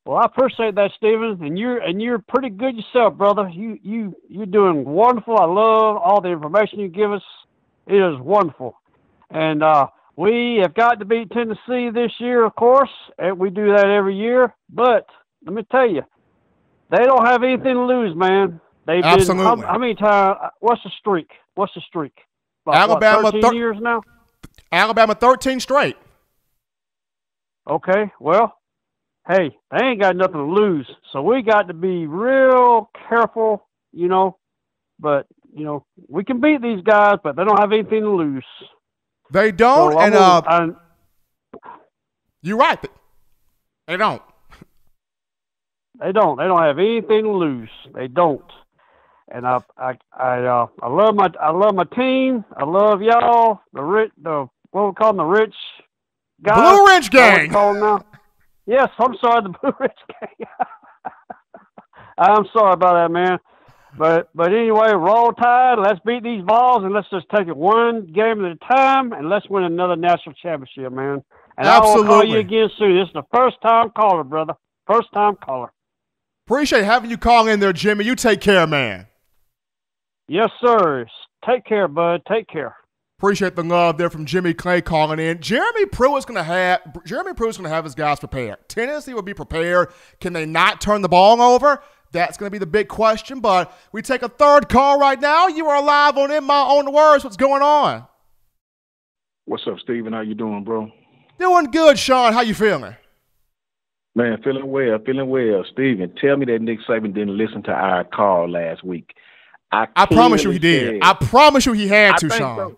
Well, 0.05 0.17
I 0.17 0.25
appreciate 0.25 0.75
that, 0.75 0.91
Steven, 0.97 1.37
and 1.41 1.59
you're 1.59 1.77
and 1.77 2.01
you're 2.01 2.19
pretty 2.19 2.49
good 2.49 2.75
yourself, 2.75 3.15
brother. 3.15 3.49
You 3.49 3.77
you 3.83 4.15
you're 4.29 4.45
doing 4.45 4.85
wonderful. 4.85 5.37
I 5.37 5.45
love 5.45 5.97
all 5.97 6.21
the 6.21 6.29
information 6.29 6.79
you 6.79 6.87
give 6.87 7.11
us. 7.11 7.23
It 7.87 7.95
is 7.95 8.19
wonderful, 8.19 8.79
and 9.29 9.61
uh, 9.61 9.87
we 10.15 10.59
have 10.61 10.73
got 10.73 10.99
to 10.99 11.05
beat 11.05 11.31
Tennessee 11.31 11.89
this 11.93 12.11
year, 12.19 12.45
of 12.45 12.55
course, 12.55 12.89
and 13.17 13.37
we 13.37 13.49
do 13.49 13.73
that 13.75 13.85
every 13.85 14.15
year. 14.15 14.53
But 14.69 15.07
let 15.45 15.53
me 15.53 15.63
tell 15.71 15.89
you, 15.89 16.03
they 16.89 17.03
don't 17.03 17.25
have 17.25 17.43
anything 17.43 17.73
to 17.75 17.85
lose, 17.85 18.15
man. 18.15 18.61
They've 18.87 19.03
Absolutely. 19.03 19.43
Been, 19.43 19.63
how, 19.63 19.73
how 19.73 19.77
many 19.77 19.95
times? 19.95 20.37
What's 20.59 20.83
the 20.83 20.91
streak? 20.99 21.29
What's 21.55 21.73
the 21.73 21.81
streak? 21.87 22.13
Like, 22.65 22.77
Alabama, 22.77 23.23
what, 23.23 23.33
13 23.33 23.41
thir- 23.41 23.55
years 23.55 23.77
now. 23.81 24.01
Alabama, 24.71 25.15
thirteen 25.15 25.59
straight. 25.59 25.95
Okay, 27.67 28.11
well, 28.19 28.53
hey, 29.27 29.55
they 29.71 29.85
ain't 29.85 30.01
got 30.01 30.15
nothing 30.15 30.35
to 30.35 30.43
lose, 30.43 30.87
so 31.11 31.21
we 31.21 31.41
got 31.41 31.67
to 31.67 31.73
be 31.73 32.05
real 32.05 32.89
careful, 33.09 33.67
you 33.91 34.07
know. 34.07 34.37
But 34.99 35.27
you 35.53 35.63
know, 35.63 35.85
we 36.07 36.23
can 36.23 36.41
beat 36.41 36.61
these 36.61 36.81
guys, 36.83 37.17
but 37.23 37.35
they 37.35 37.43
don't 37.43 37.59
have 37.59 37.71
anything 37.71 38.01
to 38.01 38.09
lose. 38.09 38.45
They 39.31 39.51
don't, 39.51 39.93
so 39.93 39.99
and 39.99 40.15
uh, 40.15 40.41
I'm, 40.45 40.77
you're 42.41 42.57
right. 42.57 42.79
They 43.87 43.97
don't. 43.97 44.21
They 45.99 46.11
don't. 46.11 46.37
They 46.37 46.43
don't 46.45 46.61
have 46.61 46.77
anything 46.79 47.27
loose. 47.27 47.69
They 47.93 48.07
don't. 48.07 48.43
and 49.29 49.45
I 49.47 49.59
I 49.77 49.97
I 50.17 50.43
uh, 50.43 50.67
I 50.81 50.87
love 50.89 51.15
my 51.15 51.29
I 51.41 51.51
love 51.51 51.75
my 51.75 51.85
team. 51.95 52.45
I 52.55 52.63
love 52.63 53.01
y'all. 53.01 53.61
The 53.73 53.81
rich 53.81 54.11
the 54.21 54.47
what 54.71 54.87
we 54.87 54.93
call 54.93 55.13
them 55.13 55.17
the 55.17 55.23
rich 55.25 55.55
guys. 56.43 56.57
Blue 56.57 56.87
Ridge 56.87 57.09
Gang. 57.09 57.49
Call 57.49 57.73
now. 57.73 58.05
Yes, 58.65 58.89
I'm 58.99 59.15
sorry, 59.21 59.43
the 59.43 59.49
Blue 59.61 59.71
Ridge 59.79 59.91
Gang. 60.07 60.47
I'm 62.17 62.45
sorry 62.53 62.73
about 62.73 62.93
that, 62.93 63.11
man. 63.11 63.39
But 63.97 64.29
but 64.35 64.53
anyway, 64.53 64.91
roll 64.93 65.31
tide. 65.31 65.79
Let's 65.79 65.99
beat 66.05 66.23
these 66.23 66.43
Vols 66.43 66.83
and 66.83 66.93
let's 66.93 67.09
just 67.09 67.27
take 67.35 67.47
it 67.47 67.55
one 67.55 68.07
game 68.07 68.43
at 68.43 68.51
a 68.51 68.55
time 68.55 69.13
and 69.13 69.29
let's 69.29 69.47
win 69.49 69.63
another 69.63 69.95
national 69.95 70.35
championship, 70.35 70.91
man. 70.91 71.23
And 71.57 71.67
Absolutely. 71.67 72.03
I 72.03 72.07
will 72.07 72.21
call 72.21 72.25
you 72.25 72.37
again 72.39 72.69
soon. 72.77 72.97
This 72.97 73.07
is 73.07 73.13
the 73.13 73.23
first 73.33 73.57
time 73.61 73.91
caller, 73.95 74.23
brother. 74.23 74.53
First 74.85 75.07
time 75.13 75.35
caller. 75.37 75.71
Appreciate 76.45 76.83
having 76.83 77.09
you 77.09 77.17
call 77.17 77.47
in 77.47 77.59
there, 77.59 77.73
Jimmy. 77.73 78.05
You 78.05 78.15
take 78.15 78.41
care, 78.41 78.67
man. 78.67 79.07
Yes, 80.27 80.49
sir. 80.59 81.05
Take 81.45 81.65
care, 81.65 81.87
bud. 81.87 82.21
Take 82.27 82.47
care. 82.47 82.75
Appreciate 83.17 83.55
the 83.55 83.63
love 83.63 83.97
there 83.97 84.09
from 84.09 84.25
Jimmy 84.25 84.53
Clay 84.53 84.81
calling 84.81 85.19
in. 85.19 85.39
Jeremy 85.39 85.85
Pruitt's 85.85 86.25
going 86.25 86.35
to 86.35 86.43
have 86.43 86.81
Jeremy 87.05 87.33
Pruitt's 87.33 87.57
going 87.57 87.69
to 87.69 87.73
have 87.73 87.85
his 87.85 87.95
guys 87.95 88.19
prepared. 88.19 88.57
Tennessee 88.67 89.13
will 89.13 89.21
be 89.21 89.33
prepared. 89.33 89.93
Can 90.19 90.33
they 90.33 90.45
not 90.45 90.81
turn 90.81 91.01
the 91.01 91.07
ball 91.07 91.41
over? 91.41 91.81
That's 92.15 92.37
going 92.37 92.47
to 92.47 92.51
be 92.51 92.57
the 92.57 92.65
big 92.65 92.87
question. 92.87 93.41
But 93.41 93.77
we 93.91 94.01
take 94.01 94.21
a 94.21 94.29
third 94.29 94.69
call 94.69 94.99
right 94.99 95.19
now. 95.19 95.47
You 95.47 95.67
are 95.67 95.83
live 95.83 96.17
on 96.17 96.31
In 96.31 96.43
My 96.45 96.65
Own 96.67 96.91
Words. 96.91 97.23
What's 97.23 97.37
going 97.37 97.61
on? 97.61 98.07
What's 99.45 99.67
up, 99.67 99.79
Steven? 99.79 100.13
How 100.13 100.21
you 100.21 100.33
doing, 100.33 100.63
bro? 100.63 100.89
Doing 101.39 101.65
good, 101.65 101.99
Sean. 101.99 102.33
How 102.33 102.41
you 102.41 102.53
feeling? 102.53 102.95
Man, 104.15 104.41
feeling 104.43 104.71
well, 104.71 104.97
feeling 105.05 105.29
well. 105.29 105.65
Steven, 105.69 106.13
tell 106.15 106.37
me 106.37 106.45
that 106.45 106.61
Nick 106.61 106.79
Saban 106.87 107.13
didn't 107.13 107.37
listen 107.37 107.61
to 107.63 107.71
our 107.71 108.05
call 108.05 108.49
last 108.49 108.81
week. 108.81 109.13
I, 109.73 109.87
I 109.93 110.05
promise 110.05 110.43
you 110.43 110.51
he 110.51 110.59
did. 110.59 111.03
I 111.03 111.13
promise 111.13 111.65
you 111.65 111.73
he 111.73 111.89
had 111.89 112.13
I 112.13 112.17
to, 112.17 112.29
Sean. 112.29 112.57
So. 112.57 112.77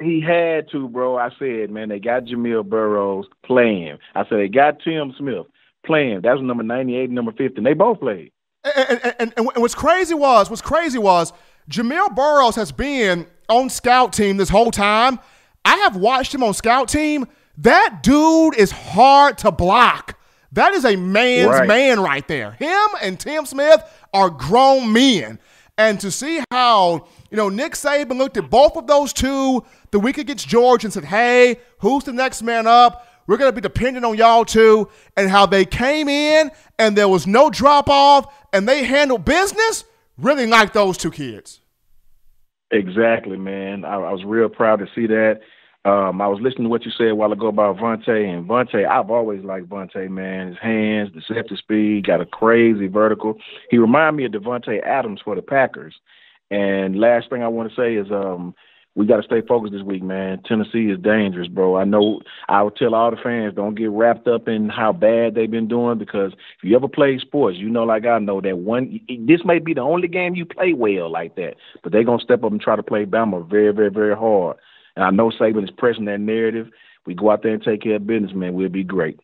He 0.00 0.22
had 0.22 0.70
to, 0.70 0.88
bro. 0.88 1.18
I 1.18 1.28
said, 1.38 1.70
man, 1.70 1.90
they 1.90 2.00
got 2.00 2.24
Jamil 2.24 2.66
Burroughs 2.66 3.26
playing. 3.44 3.98
I 4.14 4.22
said 4.22 4.38
they 4.38 4.48
got 4.48 4.80
Tim 4.82 5.14
Smith 5.18 5.46
playing. 5.84 6.22
That 6.22 6.32
was 6.32 6.42
number 6.42 6.62
98 6.62 7.04
and 7.04 7.14
number 7.14 7.32
50. 7.32 7.58
And 7.58 7.66
they 7.66 7.74
both 7.74 8.00
played. 8.00 8.32
And, 8.64 9.00
and, 9.04 9.14
and, 9.18 9.34
and 9.36 9.46
what's 9.56 9.74
crazy 9.74 10.14
was, 10.14 10.48
what's 10.48 10.62
crazy 10.62 10.98
was, 10.98 11.32
Jamil 11.70 12.14
Burroughs 12.14 12.56
has 12.56 12.72
been 12.72 13.26
on 13.48 13.70
scout 13.70 14.12
team 14.12 14.36
this 14.36 14.48
whole 14.48 14.70
time. 14.70 15.18
I 15.64 15.76
have 15.76 15.96
watched 15.96 16.34
him 16.34 16.42
on 16.42 16.54
scout 16.54 16.88
team. 16.88 17.26
That 17.58 18.02
dude 18.02 18.56
is 18.56 18.70
hard 18.70 19.38
to 19.38 19.50
block. 19.50 20.18
That 20.52 20.72
is 20.72 20.84
a 20.84 20.96
man's 20.96 21.48
right. 21.48 21.68
man 21.68 22.00
right 22.00 22.26
there. 22.28 22.52
Him 22.52 22.88
and 23.02 23.18
Tim 23.18 23.44
Smith 23.46 23.82
are 24.12 24.30
grown 24.30 24.92
men. 24.92 25.38
And 25.76 25.98
to 26.00 26.10
see 26.10 26.40
how, 26.52 27.08
you 27.30 27.36
know, 27.36 27.48
Nick 27.48 27.72
Saban 27.72 28.16
looked 28.16 28.36
at 28.36 28.48
both 28.48 28.76
of 28.76 28.86
those 28.86 29.12
two 29.12 29.64
the 29.90 29.98
week 29.98 30.18
against 30.18 30.48
George 30.48 30.84
and 30.84 30.92
said, 30.92 31.04
hey, 31.04 31.56
who's 31.78 32.04
the 32.04 32.12
next 32.12 32.42
man 32.42 32.66
up? 32.66 33.06
We're 33.26 33.36
going 33.36 33.50
to 33.50 33.54
be 33.54 33.60
dependent 33.60 34.04
on 34.04 34.16
y'all 34.16 34.44
too. 34.44 34.88
And 35.16 35.30
how 35.30 35.46
they 35.46 35.64
came 35.64 36.08
in 36.08 36.50
and 36.78 36.96
there 36.96 37.08
was 37.08 37.26
no 37.26 37.50
drop 37.50 37.88
off 37.88 38.32
and 38.52 38.68
they 38.68 38.84
handled 38.84 39.24
business. 39.24 39.84
Really 40.18 40.46
like 40.46 40.72
those 40.72 40.96
two 40.96 41.10
kids. 41.10 41.60
Exactly, 42.70 43.36
man. 43.36 43.84
I, 43.84 43.94
I 43.94 44.12
was 44.12 44.24
real 44.24 44.48
proud 44.48 44.80
to 44.80 44.86
see 44.94 45.06
that. 45.06 45.40
Um, 45.84 46.22
I 46.22 46.28
was 46.28 46.40
listening 46.40 46.64
to 46.64 46.68
what 46.70 46.86
you 46.86 46.90
said 46.96 47.08
a 47.08 47.14
while 47.14 47.32
ago 47.32 47.48
about 47.48 47.76
Vontae, 47.76 48.26
and 48.26 48.48
Vontae, 48.48 48.88
I've 48.88 49.10
always 49.10 49.44
liked 49.44 49.68
Vontae, 49.68 50.08
man. 50.08 50.48
His 50.48 50.56
hands, 50.56 51.10
deceptive 51.12 51.58
speed, 51.58 52.06
got 52.06 52.22
a 52.22 52.26
crazy 52.26 52.86
vertical. 52.86 53.38
He 53.70 53.76
reminded 53.76 54.16
me 54.16 54.24
of 54.24 54.32
Davante 54.32 54.82
Adams 54.82 55.20
for 55.22 55.34
the 55.34 55.42
Packers. 55.42 55.94
And 56.50 56.98
last 56.98 57.28
thing 57.28 57.42
I 57.42 57.48
want 57.48 57.68
to 57.68 57.76
say 57.76 57.96
is 57.96 58.10
um, 58.10 58.54
we 58.96 59.06
got 59.06 59.16
to 59.16 59.22
stay 59.24 59.42
focused 59.46 59.72
this 59.72 59.82
week, 59.82 60.02
man. 60.02 60.40
Tennessee 60.46 60.90
is 60.90 61.00
dangerous, 61.00 61.48
bro. 61.48 61.76
I 61.76 61.84
know 61.84 62.20
I 62.48 62.62
would 62.62 62.76
tell 62.76 62.94
all 62.94 63.10
the 63.10 63.16
fans 63.16 63.54
don't 63.54 63.74
get 63.74 63.90
wrapped 63.90 64.28
up 64.28 64.46
in 64.46 64.68
how 64.68 64.92
bad 64.92 65.34
they've 65.34 65.50
been 65.50 65.66
doing 65.66 65.98
because 65.98 66.32
if 66.32 66.62
you 66.62 66.76
ever 66.76 66.86
play 66.86 67.18
sports, 67.18 67.58
you 67.58 67.68
know, 67.68 67.82
like 67.82 68.06
I 68.06 68.18
know 68.20 68.40
that 68.40 68.58
one. 68.58 69.00
This 69.08 69.40
may 69.44 69.58
be 69.58 69.74
the 69.74 69.80
only 69.80 70.06
game 70.06 70.36
you 70.36 70.46
play 70.46 70.74
well 70.74 71.10
like 71.10 71.34
that, 71.36 71.54
but 71.82 71.90
they're 71.90 72.04
gonna 72.04 72.22
step 72.22 72.44
up 72.44 72.52
and 72.52 72.60
try 72.60 72.76
to 72.76 72.82
play 72.84 73.04
Bama 73.04 73.48
very, 73.48 73.72
very, 73.72 73.90
very 73.90 74.14
hard. 74.14 74.58
And 74.94 75.04
I 75.04 75.10
know 75.10 75.30
Saban 75.30 75.64
is 75.64 75.70
pressing 75.76 76.04
that 76.04 76.20
narrative. 76.20 76.68
We 77.04 77.14
go 77.14 77.30
out 77.30 77.42
there 77.42 77.52
and 77.52 77.62
take 77.62 77.82
care 77.82 77.96
of 77.96 78.06
business, 78.06 78.32
man. 78.32 78.54
We'll 78.54 78.68
be 78.68 78.84
great. 78.84 79.18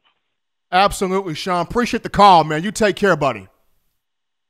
Absolutely, 0.73 1.35
Sean. 1.35 1.65
Appreciate 1.67 2.03
the 2.03 2.11
call, 2.11 2.43
man. 2.45 2.65
You 2.65 2.73
take 2.73 2.97
care, 2.97 3.17
buddy. 3.17 3.49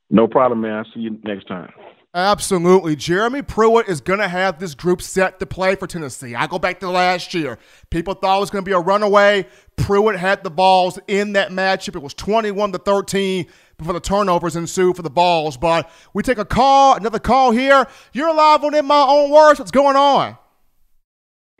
No 0.08 0.26
problem, 0.26 0.62
man. 0.62 0.72
I'll 0.72 0.84
see 0.92 1.00
you 1.00 1.18
next 1.24 1.46
time. 1.46 1.72
Absolutely. 2.12 2.96
Jeremy 2.96 3.40
Pruitt 3.40 3.88
is 3.88 4.00
going 4.00 4.18
to 4.18 4.26
have 4.26 4.58
this 4.58 4.74
group 4.74 5.00
set 5.00 5.38
to 5.38 5.46
play 5.46 5.76
for 5.76 5.86
Tennessee. 5.86 6.34
I 6.34 6.48
go 6.48 6.58
back 6.58 6.80
to 6.80 6.90
last 6.90 7.34
year. 7.34 7.56
People 7.90 8.14
thought 8.14 8.38
it 8.38 8.40
was 8.40 8.50
going 8.50 8.64
to 8.64 8.68
be 8.68 8.74
a 8.74 8.80
runaway. 8.80 9.46
Pruitt 9.76 10.18
had 10.18 10.42
the 10.42 10.50
Vols 10.50 10.98
in 11.06 11.34
that 11.34 11.50
matchup. 11.52 11.94
It 11.94 12.02
was 12.02 12.14
21 12.14 12.72
to 12.72 12.78
13 12.78 13.46
before 13.78 13.94
the 13.94 14.00
turnovers 14.00 14.56
ensued 14.56 14.96
for 14.96 15.02
the 15.02 15.10
Vols. 15.10 15.56
But 15.56 15.88
we 16.12 16.24
take 16.24 16.38
a 16.38 16.44
call, 16.44 16.96
another 16.96 17.20
call 17.20 17.52
here. 17.52 17.86
You're 18.12 18.34
live 18.34 18.64
on 18.64 18.74
In 18.74 18.86
My 18.86 19.06
Own 19.08 19.30
Words. 19.30 19.60
What's 19.60 19.70
going 19.70 19.94
on? 19.94 20.36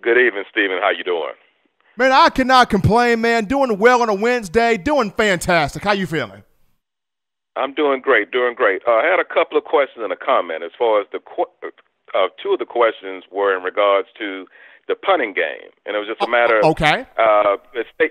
Good 0.03 0.19
evening, 0.19 0.45
Steven. 0.51 0.79
How 0.81 0.91
you 0.91 1.05
doing? 1.05 1.35
Man, 1.97 2.11
I 2.11 2.29
cannot 2.29 2.71
complain, 2.71 3.21
man. 3.21 3.45
Doing 3.45 3.79
well 3.79 4.03
on 4.03 4.09
a 4.09 4.15
Wednesday. 4.15 4.77
Doing 4.79 5.13
fantastic. 5.13 5.85
How 5.85 5.93
you 5.93 6.09
feeling? 6.09 6.43
I'm 7.61 7.75
doing 7.75 8.01
great, 8.01 8.31
doing 8.31 8.55
great. 8.55 8.83
Uh, 8.89 8.93
I 8.93 9.05
had 9.05 9.21
a 9.21 9.29
couple 9.29 9.59
of 9.59 9.65
questions 9.65 10.03
and 10.03 10.13
a 10.13 10.17
comment. 10.17 10.65
As 10.65 10.73
far 10.77 11.01
as 11.01 11.07
the 11.13 11.21
qu- 11.21 11.53
uh, 12.15 12.29
two 12.43 12.53
of 12.53 12.59
the 12.59 12.67
questions 12.67 13.25
were 13.31 13.57
in 13.57 13.63
regards 13.63 14.09
to 14.19 14.47
the 14.89 14.97
punting 14.97 15.35
game, 15.35 15.71
and 15.87 15.95
it 15.95 15.99
was 16.01 16.09
just 16.09 16.23
a 16.23 16.27
matter. 16.27 16.59
Of, 16.59 16.75
okay. 16.75 17.07
Uh, 17.15 17.57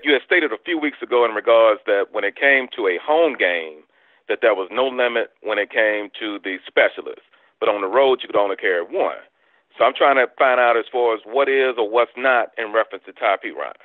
you 0.02 0.12
had 0.14 0.22
stated 0.24 0.52
a 0.52 0.60
few 0.64 0.78
weeks 0.78 1.02
ago 1.02 1.26
in 1.26 1.32
regards 1.32 1.80
that 1.84 2.08
when 2.12 2.24
it 2.24 2.36
came 2.36 2.68
to 2.76 2.88
a 2.88 2.96
home 3.02 3.36
game, 3.36 3.84
that 4.30 4.38
there 4.40 4.54
was 4.54 4.70
no 4.70 4.86
limit 4.86 5.34
when 5.42 5.58
it 5.58 5.68
came 5.68 6.08
to 6.22 6.38
the 6.40 6.56
specialists, 6.64 7.26
but 7.58 7.68
on 7.68 7.82
the 7.82 7.90
road 7.90 8.20
you 8.22 8.28
could 8.30 8.38
only 8.38 8.56
carry 8.56 8.80
one. 8.86 9.20
So 9.76 9.84
I'm 9.84 9.92
trying 9.92 10.16
to 10.16 10.30
find 10.38 10.60
out 10.60 10.76
as 10.76 10.86
far 10.90 11.14
as 11.14 11.20
what 11.26 11.48
is 11.48 11.74
or 11.76 11.88
what's 11.90 12.14
not 12.16 12.54
in 12.56 12.72
reference 12.72 13.04
to 13.06 13.12
Ty 13.12 13.42
Perine. 13.44 13.76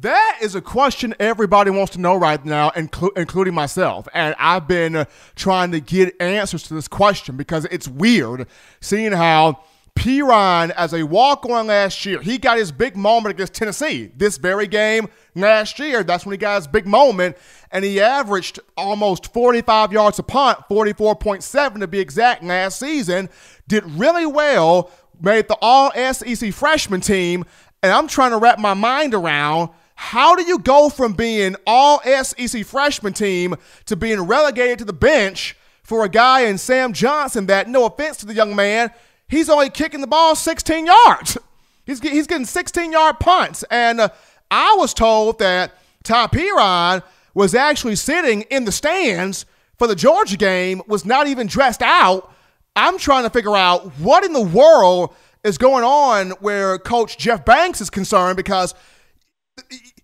That 0.00 0.40
is 0.42 0.54
a 0.54 0.60
question 0.60 1.14
everybody 1.18 1.70
wants 1.70 1.92
to 1.94 2.00
know 2.00 2.16
right 2.16 2.44
now, 2.44 2.68
inclu- 2.70 3.16
including 3.16 3.54
myself. 3.54 4.06
And 4.12 4.34
I've 4.38 4.68
been 4.68 4.94
uh, 4.94 5.04
trying 5.36 5.72
to 5.72 5.80
get 5.80 6.20
answers 6.20 6.64
to 6.64 6.74
this 6.74 6.86
question 6.86 7.38
because 7.38 7.64
it's 7.66 7.88
weird 7.88 8.46
seeing 8.82 9.12
how 9.12 9.62
Perine, 9.94 10.68
as 10.72 10.92
a 10.92 11.02
walk 11.04 11.46
on 11.46 11.68
last 11.68 12.04
year, 12.04 12.20
he 12.20 12.36
got 12.36 12.58
his 12.58 12.70
big 12.70 12.94
moment 12.94 13.34
against 13.34 13.54
Tennessee. 13.54 14.10
This 14.14 14.36
very 14.36 14.66
game 14.66 15.08
last 15.34 15.78
year, 15.78 16.04
that's 16.04 16.26
when 16.26 16.34
he 16.34 16.36
got 16.36 16.56
his 16.56 16.66
big 16.66 16.86
moment. 16.86 17.38
And 17.72 17.82
he 17.82 17.98
averaged 17.98 18.60
almost 18.76 19.32
45 19.32 19.94
yards 19.94 20.18
a 20.18 20.22
punt, 20.22 20.58
44.7 20.70 21.80
to 21.80 21.86
be 21.86 22.00
exact, 22.00 22.44
last 22.44 22.78
season. 22.78 23.30
Did 23.66 23.90
really 23.92 24.26
well, 24.26 24.90
made 25.22 25.48
the 25.48 25.56
all 25.62 25.90
SEC 26.12 26.52
freshman 26.52 27.00
team. 27.00 27.46
And 27.82 27.90
I'm 27.92 28.08
trying 28.08 28.32
to 28.32 28.38
wrap 28.38 28.58
my 28.58 28.74
mind 28.74 29.14
around 29.14 29.70
how 29.96 30.36
do 30.36 30.42
you 30.42 30.58
go 30.58 30.90
from 30.90 31.14
being 31.14 31.56
all 31.66 32.00
SEC 32.02 32.64
freshman 32.64 33.14
team 33.14 33.56
to 33.86 33.96
being 33.96 34.20
relegated 34.20 34.78
to 34.78 34.84
the 34.84 34.92
bench 34.92 35.56
for 35.82 36.04
a 36.04 36.08
guy 36.08 36.42
in 36.42 36.58
Sam 36.58 36.92
Johnson 36.92 37.46
that, 37.46 37.68
no 37.68 37.86
offense 37.86 38.18
to 38.18 38.26
the 38.26 38.34
young 38.34 38.54
man, 38.54 38.90
he's 39.26 39.48
only 39.48 39.70
kicking 39.70 40.02
the 40.02 40.06
ball 40.06 40.36
16 40.36 40.86
yards. 40.86 41.38
He's, 41.86 42.00
he's 42.00 42.26
getting 42.26 42.46
16 42.46 42.90
yard 42.90 43.20
punts. 43.20 43.62
And 43.70 44.00
uh, 44.00 44.08
I 44.50 44.74
was 44.76 44.92
told 44.92 45.38
that 45.38 45.78
Ty 46.02 46.26
Perine 46.26 47.00
was 47.32 47.54
actually 47.54 47.94
sitting 47.94 48.42
in 48.50 48.64
the 48.64 48.72
stands 48.72 49.46
for 49.78 49.86
the 49.86 49.94
Georgia 49.94 50.36
game, 50.36 50.82
was 50.88 51.04
not 51.04 51.28
even 51.28 51.46
dressed 51.46 51.82
out. 51.82 52.34
I'm 52.74 52.98
trying 52.98 53.22
to 53.22 53.30
figure 53.30 53.54
out 53.54 53.86
what 54.00 54.24
in 54.24 54.32
the 54.32 54.42
world 54.42 55.14
is 55.44 55.58
going 55.58 55.84
on 55.84 56.30
where 56.40 56.76
Coach 56.76 57.18
Jeff 57.18 57.44
Banks 57.44 57.80
is 57.80 57.88
concerned 57.88 58.36
because– 58.36 58.74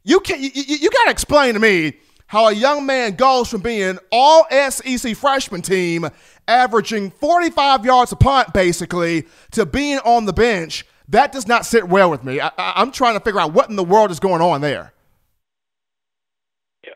you 0.05 0.21
can 0.21 0.43
you, 0.43 0.51
you 0.55 0.91
got 0.91 1.05
to 1.05 1.11
explain 1.11 1.55
to 1.55 1.61
me 1.61 1.95
how 2.27 2.49
a 2.49 2.53
young 2.53 2.87
man 2.87 3.15
goes 3.15 3.49
from 3.49 3.61
being 3.61 3.99
all 4.11 4.47
SEC 4.71 5.15
freshman 5.17 5.61
team, 5.61 6.09
averaging 6.49 7.11
45 7.11 7.85
yards 7.85 8.11
a 8.13 8.17
punt 8.17 8.53
basically, 8.55 9.27
to 9.51 9.67
being 9.67 9.99
on 9.99 10.25
the 10.25 10.33
bench. 10.33 10.87
That 11.09 11.33
does 11.33 11.47
not 11.47 11.67
sit 11.67 11.89
well 11.89 12.11
with 12.11 12.25
me. 12.25 12.41
I, 12.41 12.51
am 12.57 12.91
trying 12.91 13.15
to 13.15 13.21
figure 13.21 13.41
out 13.41 13.53
what 13.53 13.69
in 13.69 13.77
the 13.77 13.85
world 13.85 14.11
is 14.11 14.19
going 14.19 14.41
on 14.41 14.63
there. 14.63 14.95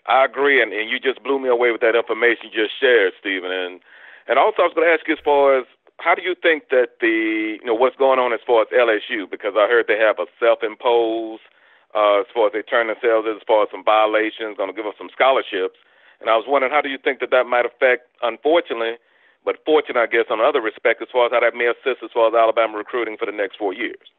I 0.06 0.24
agree, 0.24 0.62
and, 0.62 0.72
and 0.72 0.88
you 0.88 0.98
just 0.98 1.22
blew 1.22 1.38
me 1.38 1.48
away 1.48 1.70
with 1.70 1.80
that 1.80 1.94
information 1.94 2.50
you 2.50 2.62
just 2.64 2.78
shared, 2.80 3.12
Stephen. 3.20 3.50
And 3.50 3.80
and 4.28 4.38
also, 4.38 4.62
I 4.62 4.66
was 4.66 4.74
going 4.74 4.88
to 4.88 4.92
ask 4.94 5.06
you 5.06 5.14
as 5.14 5.24
far 5.24 5.58
as 5.58 5.66
how 5.98 6.14
do 6.14 6.22
you 6.22 6.34
think 6.34 6.70
that 6.70 6.98
the 7.00 7.58
you 7.60 7.66
know 7.66 7.74
what's 7.74 7.96
going 7.96 8.18
on 8.18 8.32
as 8.32 8.40
far 8.46 8.62
as 8.62 8.68
LSU 8.68 9.30
because 9.30 9.52
I 9.56 9.66
heard 9.68 9.86
they 9.86 9.98
have 9.98 10.18
a 10.18 10.26
self-imposed 10.40 11.42
uh, 11.96 12.20
as 12.20 12.28
far 12.30 12.46
as 12.46 12.52
they 12.52 12.60
turn 12.60 12.92
themselves 12.92 13.24
as 13.24 13.40
far 13.48 13.64
as 13.64 13.72
some 13.72 13.82
violations, 13.82 14.60
going 14.60 14.68
to 14.68 14.76
give 14.76 14.86
us 14.86 14.94
some 15.00 15.08
scholarships. 15.08 15.80
And 16.20 16.28
I 16.28 16.36
was 16.36 16.44
wondering, 16.46 16.72
how 16.72 16.84
do 16.84 16.92
you 16.92 17.00
think 17.00 17.20
that 17.20 17.32
that 17.32 17.48
might 17.48 17.64
affect, 17.64 18.12
unfortunately, 18.20 19.00
but 19.44 19.64
fortunate, 19.64 20.00
I 20.00 20.06
guess, 20.06 20.28
on 20.28 20.40
other 20.40 20.60
respects 20.60 21.00
as 21.00 21.08
far 21.12 21.26
as 21.26 21.32
how 21.32 21.40
that 21.40 21.56
may 21.56 21.72
assist 21.72 22.04
as 22.04 22.12
far 22.12 22.28
as 22.28 22.34
Alabama 22.36 22.76
recruiting 22.76 23.16
for 23.16 23.24
the 23.24 23.32
next 23.32 23.56
four 23.56 23.72
years. 23.72 24.12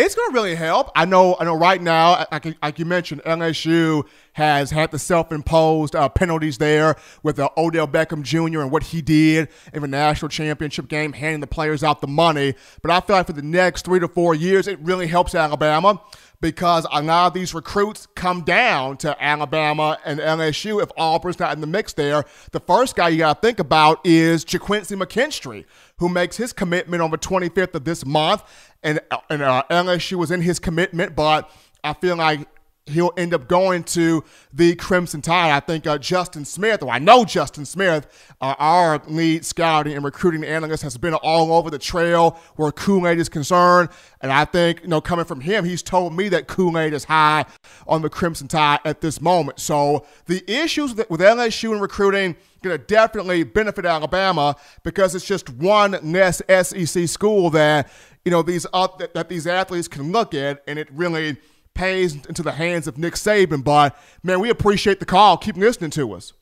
It's 0.00 0.14
going 0.14 0.30
to 0.30 0.34
really 0.34 0.54
help. 0.54 0.90
I 0.96 1.04
know. 1.04 1.36
I 1.38 1.44
know. 1.44 1.54
Right 1.54 1.80
now, 1.80 2.24
like, 2.32 2.46
like 2.62 2.78
you 2.78 2.86
mentioned, 2.86 3.22
LSU 3.24 4.06
has 4.32 4.70
had 4.70 4.90
the 4.92 4.98
self-imposed 4.98 5.94
uh, 5.94 6.08
penalties 6.08 6.56
there 6.56 6.96
with 7.22 7.38
uh, 7.38 7.50
Odell 7.58 7.86
Beckham 7.86 8.22
Jr. 8.22 8.62
and 8.62 8.70
what 8.70 8.84
he 8.84 9.02
did 9.02 9.48
in 9.74 9.82
the 9.82 9.88
national 9.88 10.30
championship 10.30 10.88
game, 10.88 11.12
handing 11.12 11.40
the 11.40 11.46
players 11.46 11.84
out 11.84 12.00
the 12.00 12.06
money. 12.06 12.54
But 12.80 12.90
I 12.92 13.00
feel 13.00 13.16
like 13.16 13.26
for 13.26 13.34
the 13.34 13.42
next 13.42 13.84
three 13.84 14.00
to 14.00 14.08
four 14.08 14.34
years, 14.34 14.66
it 14.68 14.78
really 14.80 15.06
helps 15.06 15.34
Alabama 15.34 16.00
because 16.40 16.86
a 16.90 17.02
lot 17.02 17.28
of 17.28 17.34
these 17.34 17.54
recruits 17.54 18.06
come 18.14 18.42
down 18.42 18.96
to 18.98 19.22
Alabama 19.22 19.98
and 20.04 20.18
LSU 20.20 20.82
if 20.82 20.90
Auburn's 20.96 21.38
not 21.38 21.52
in 21.52 21.60
the 21.60 21.66
mix 21.66 21.92
there. 21.92 22.24
The 22.52 22.60
first 22.60 22.96
guy 22.96 23.08
you 23.10 23.18
got 23.18 23.42
to 23.42 23.46
think 23.46 23.58
about 23.58 24.00
is 24.06 24.44
JaQuincy 24.44 25.00
McKinstry, 25.00 25.66
who 26.00 26.08
makes 26.08 26.36
his 26.36 26.52
commitment 26.52 27.02
on 27.02 27.10
the 27.10 27.18
25th 27.18 27.74
of 27.74 27.84
this 27.84 28.04
month. 28.04 28.42
And, 28.82 29.00
and 29.28 29.42
uh, 29.42 29.62
LSU 29.70 30.14
was 30.14 30.30
in 30.30 30.40
his 30.42 30.58
commitment, 30.58 31.14
but 31.14 31.48
I 31.84 31.92
feel 31.92 32.16
like 32.16 32.48
he'll 32.90 33.12
end 33.16 33.34
up 33.34 33.48
going 33.48 33.84
to 33.84 34.24
the 34.52 34.74
Crimson 34.76 35.22
Tide. 35.22 35.50
I 35.50 35.60
think 35.60 35.86
uh, 35.86 35.98
Justin 35.98 36.44
Smith, 36.44 36.82
or 36.82 36.90
I 36.90 36.98
know 36.98 37.24
Justin 37.24 37.64
Smith, 37.64 38.06
uh, 38.40 38.54
our 38.58 39.00
lead 39.06 39.44
scouting 39.44 39.94
and 39.94 40.04
recruiting 40.04 40.44
analyst, 40.44 40.82
has 40.82 40.96
been 40.96 41.14
all 41.14 41.52
over 41.52 41.70
the 41.70 41.78
trail 41.78 42.38
where 42.56 42.72
Kool 42.72 43.06
Aid 43.06 43.18
is 43.18 43.28
concerned. 43.28 43.90
And 44.20 44.32
I 44.32 44.44
think, 44.44 44.82
you 44.82 44.88
know, 44.88 45.00
coming 45.00 45.24
from 45.24 45.40
him, 45.40 45.64
he's 45.64 45.82
told 45.82 46.14
me 46.14 46.28
that 46.28 46.46
Kool 46.46 46.78
Aid 46.78 46.92
is 46.92 47.04
high 47.04 47.46
on 47.86 48.02
the 48.02 48.10
Crimson 48.10 48.48
Tide 48.48 48.80
at 48.84 49.00
this 49.00 49.20
moment. 49.20 49.60
So 49.60 50.06
the 50.26 50.42
issues 50.50 50.94
with 50.94 51.20
LSU 51.20 51.72
and 51.72 51.80
recruiting 51.80 52.36
going 52.62 52.78
to 52.78 52.84
definitely 52.84 53.42
benefit 53.42 53.84
Alabama 53.84 54.56
because 54.82 55.14
it's 55.14 55.24
just 55.24 55.48
one 55.50 55.92
less 56.02 56.42
SEC 56.48 57.08
school 57.08 57.50
that 57.50 57.90
you 58.24 58.30
know 58.30 58.42
these 58.42 58.66
that, 58.72 59.10
that 59.14 59.28
these 59.28 59.46
athletes 59.46 59.88
can 59.88 60.12
look 60.12 60.34
at, 60.34 60.62
and 60.66 60.78
it 60.78 60.88
really 60.92 61.38
pays 61.80 62.14
into 62.14 62.42
the 62.42 62.52
hands 62.52 62.86
of 62.86 62.98
Nick 62.98 63.14
Saban. 63.14 63.64
But 63.64 63.98
man, 64.22 64.38
we 64.40 64.50
appreciate 64.50 65.00
the 65.00 65.06
call. 65.06 65.38
Keep 65.38 65.56
listening 65.56 65.90
to 65.92 66.12
us. 66.12 66.34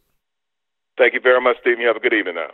Thank 0.99 1.15
you 1.15 1.21
very 1.21 1.41
much, 1.41 1.57
Stephen. 1.61 1.81
You 1.81 1.87
have 1.87 1.97
a 1.97 2.01
good 2.01 2.13
evening 2.13 2.35
now. 2.35 2.51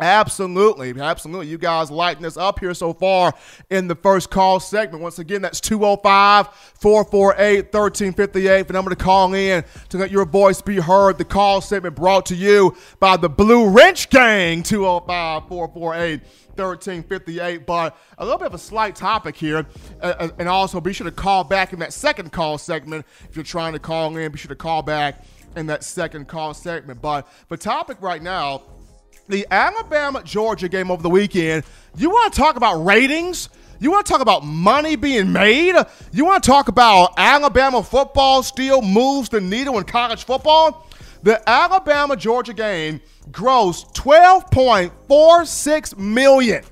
Absolutely. 0.00 1.00
Absolutely. 1.00 1.46
You 1.46 1.58
guys 1.58 1.88
lighting 1.90 2.24
us 2.24 2.36
up 2.36 2.58
here 2.58 2.74
so 2.74 2.92
far 2.92 3.32
in 3.70 3.86
the 3.86 3.94
first 3.94 4.28
call 4.28 4.58
segment. 4.58 5.02
Once 5.02 5.20
again, 5.20 5.40
that's 5.40 5.60
205 5.60 6.48
448 6.80 7.72
1358. 7.72 8.66
The 8.66 8.72
number 8.72 8.90
to 8.90 8.96
call 8.96 9.32
in 9.34 9.64
to 9.90 9.98
let 9.98 10.10
your 10.10 10.24
voice 10.24 10.60
be 10.60 10.76
heard. 10.76 11.18
The 11.18 11.24
call 11.24 11.60
segment 11.60 11.94
brought 11.94 12.26
to 12.26 12.34
you 12.34 12.76
by 12.98 13.16
the 13.16 13.28
Blue 13.28 13.68
Wrench 13.68 14.10
Gang, 14.10 14.64
205 14.64 15.48
448 15.48 16.20
1358. 16.56 17.64
But 17.64 17.96
a 18.18 18.24
little 18.24 18.38
bit 18.38 18.48
of 18.48 18.54
a 18.54 18.58
slight 18.58 18.96
topic 18.96 19.36
here. 19.36 19.64
Uh, 20.02 20.14
uh, 20.18 20.28
and 20.40 20.48
also 20.48 20.80
be 20.80 20.92
sure 20.92 21.04
to 21.04 21.12
call 21.12 21.44
back 21.44 21.72
in 21.72 21.78
that 21.78 21.92
second 21.92 22.32
call 22.32 22.58
segment. 22.58 23.06
If 23.28 23.36
you're 23.36 23.44
trying 23.44 23.74
to 23.74 23.78
call 23.78 24.16
in, 24.16 24.32
be 24.32 24.38
sure 24.38 24.48
to 24.48 24.56
call 24.56 24.82
back 24.82 25.24
in 25.54 25.66
that 25.66 25.84
second 25.84 26.26
call 26.26 26.52
segment. 26.52 27.00
But 27.00 27.28
the 27.48 27.56
topic 27.56 27.98
right 28.00 28.20
now 28.20 28.62
the 29.28 29.46
Alabama 29.50 30.22
Georgia 30.22 30.68
game 30.68 30.90
over 30.90 31.02
the 31.02 31.10
weekend. 31.10 31.64
You 31.96 32.10
want 32.10 32.32
to 32.32 32.38
talk 32.38 32.56
about 32.56 32.84
ratings? 32.84 33.48
You 33.80 33.90
want 33.90 34.06
to 34.06 34.12
talk 34.12 34.20
about 34.20 34.44
money 34.44 34.96
being 34.96 35.32
made? 35.32 35.74
You 36.12 36.24
want 36.24 36.42
to 36.42 36.50
talk 36.50 36.68
about 36.68 37.14
Alabama 37.16 37.82
football 37.82 38.42
still 38.42 38.82
moves 38.82 39.28
the 39.28 39.40
needle 39.40 39.78
in 39.78 39.84
college 39.84 40.24
football? 40.24 40.88
The 41.22 41.48
Alabama 41.48 42.16
Georgia 42.16 42.52
game 42.52 43.00
grossed 43.30 43.94
12.46 43.94 45.98
million. 45.98 46.64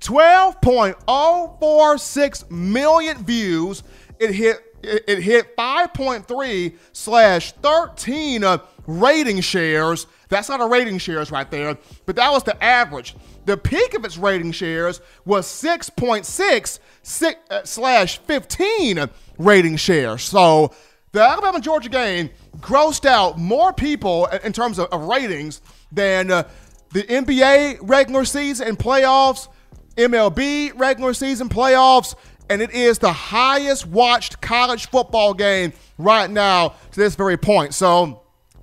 12.046 0.00 2.50
million 2.50 3.24
views. 3.24 3.82
It 4.18 4.34
hit 4.34 4.56
it, 4.82 5.22
hit 5.22 5.56
5.3 5.56 6.76
slash 6.92 7.52
13 7.52 8.42
uh, 8.42 8.58
rating 8.86 9.40
shares 9.40 10.08
that's 10.32 10.48
not 10.48 10.60
a 10.60 10.66
rating 10.66 10.98
shares 10.98 11.30
right 11.30 11.50
there, 11.50 11.76
but 12.06 12.16
that 12.16 12.32
was 12.32 12.42
the 12.42 12.62
average. 12.62 13.14
The 13.44 13.56
peak 13.56 13.94
of 13.94 14.04
its 14.04 14.16
rating 14.16 14.52
shares 14.52 15.00
was 15.24 15.46
6.6 15.46 16.78
uh, 17.50 17.64
slash 17.64 18.18
15 18.18 19.10
rating 19.38 19.76
shares. 19.76 20.22
So 20.22 20.72
the 21.12 21.20
Alabama 21.20 21.60
Georgia 21.60 21.90
game 21.90 22.30
grossed 22.58 23.04
out 23.04 23.38
more 23.38 23.72
people 23.72 24.26
in 24.42 24.52
terms 24.52 24.78
of, 24.78 24.86
of 24.86 25.02
ratings 25.02 25.60
than 25.90 26.30
uh, 26.30 26.48
the 26.92 27.02
NBA 27.02 27.80
regular 27.82 28.24
season 28.24 28.68
and 28.68 28.78
playoffs, 28.78 29.48
MLB 29.96 30.78
regular 30.78 31.12
season 31.12 31.48
playoffs, 31.50 32.14
and 32.48 32.62
it 32.62 32.70
is 32.70 32.98
the 32.98 33.12
highest 33.12 33.86
watched 33.86 34.40
college 34.40 34.88
football 34.88 35.34
game 35.34 35.72
right 35.98 36.30
now 36.30 36.74
to 36.92 37.00
this 37.00 37.16
very 37.16 37.36
point. 37.36 37.74
So 37.74 38.22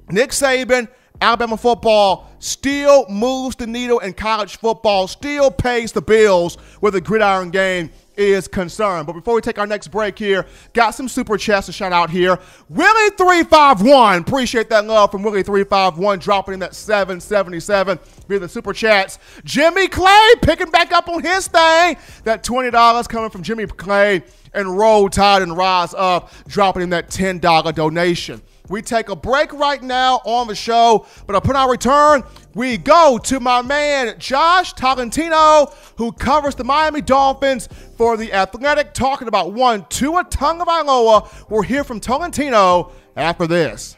Nick 0.10 0.32
Saban 0.32 0.88
Alabama 1.22 1.58
football 1.58 2.30
still 2.40 3.06
moves 3.10 3.56
the 3.56 3.68
needle 3.68 4.00
in 4.00 4.14
college 4.14 4.58
football, 4.58 5.08
still 5.08 5.52
pays 5.52 5.92
the 5.92 6.02
bills 6.02 6.56
where 6.80 6.92
the 6.92 7.02
gridiron 7.02 7.50
game 7.50 7.90
is 8.16 8.48
concerned. 8.48 9.08
But 9.08 9.14
before 9.14 9.36
we 9.36 9.42
take 9.42 9.58
our 9.60 9.68
next 9.68 9.90
break 9.90 10.20
here, 10.20 10.46
got 10.74 10.92
some 10.92 11.08
super 11.08 11.38
chats 11.38 11.68
to 11.68 11.74
shout 11.74 11.94
out 11.94 12.10
here. 12.10 12.38
Willie351, 12.72 14.22
appreciate 14.22 14.70
that 14.70 14.86
love 14.86 15.12
from 15.12 15.24
Willie351, 15.24 16.20
dropping 16.20 16.56
in 16.56 16.60
that 16.60 16.76
777 16.76 18.00
via 18.28 18.40
the 18.40 18.50
super 18.50 18.74
chats. 18.74 19.20
Jimmy 19.44 19.88
Clay 19.88 20.34
picking 20.42 20.70
back 20.70 20.92
up 20.92 21.08
on 21.08 21.24
his 21.24 21.48
thing. 21.48 21.98
That 22.24 22.44
$20 22.44 23.10
coming 23.10 23.30
from 23.30 23.44
Jimmy 23.44 23.66
Clay 23.68 24.24
and 24.54 24.78
Roll 24.78 25.10
Tide 25.10 25.42
and 25.42 25.56
Rise 25.56 25.94
Up, 25.94 26.32
dropping 26.48 26.84
in 26.84 26.90
that 26.90 27.10
$10 27.10 27.74
donation. 27.74 28.42
We 28.70 28.82
take 28.82 29.10
a 29.10 29.16
break 29.16 29.52
right 29.52 29.82
now 29.82 30.22
on 30.24 30.48
the 30.48 30.56
show, 30.56 31.06
but 31.28 31.36
upon 31.36 31.56
our 31.56 31.70
return, 31.70 32.24
we 32.54 32.78
go 32.78 33.18
to 33.24 33.40
my 33.40 33.62
man 33.62 34.16
Josh 34.20 34.74
Tolentino, 34.74 35.74
who 35.98 36.12
covers 36.12 36.56
the 36.56 36.64
Miami 36.64 37.02
Dolphins 37.02 37.68
for 37.98 38.16
the 38.16 38.32
Athletic, 38.32 38.94
talking 38.94 39.28
about 39.28 39.54
one 39.54 39.86
Tua 39.90 40.24
Tagovailoa. 40.24 41.50
We'll 41.50 41.64
hear 41.64 41.84
from 41.84 42.00
Tolentino 42.00 42.92
after 43.16 43.48
this. 43.48 43.98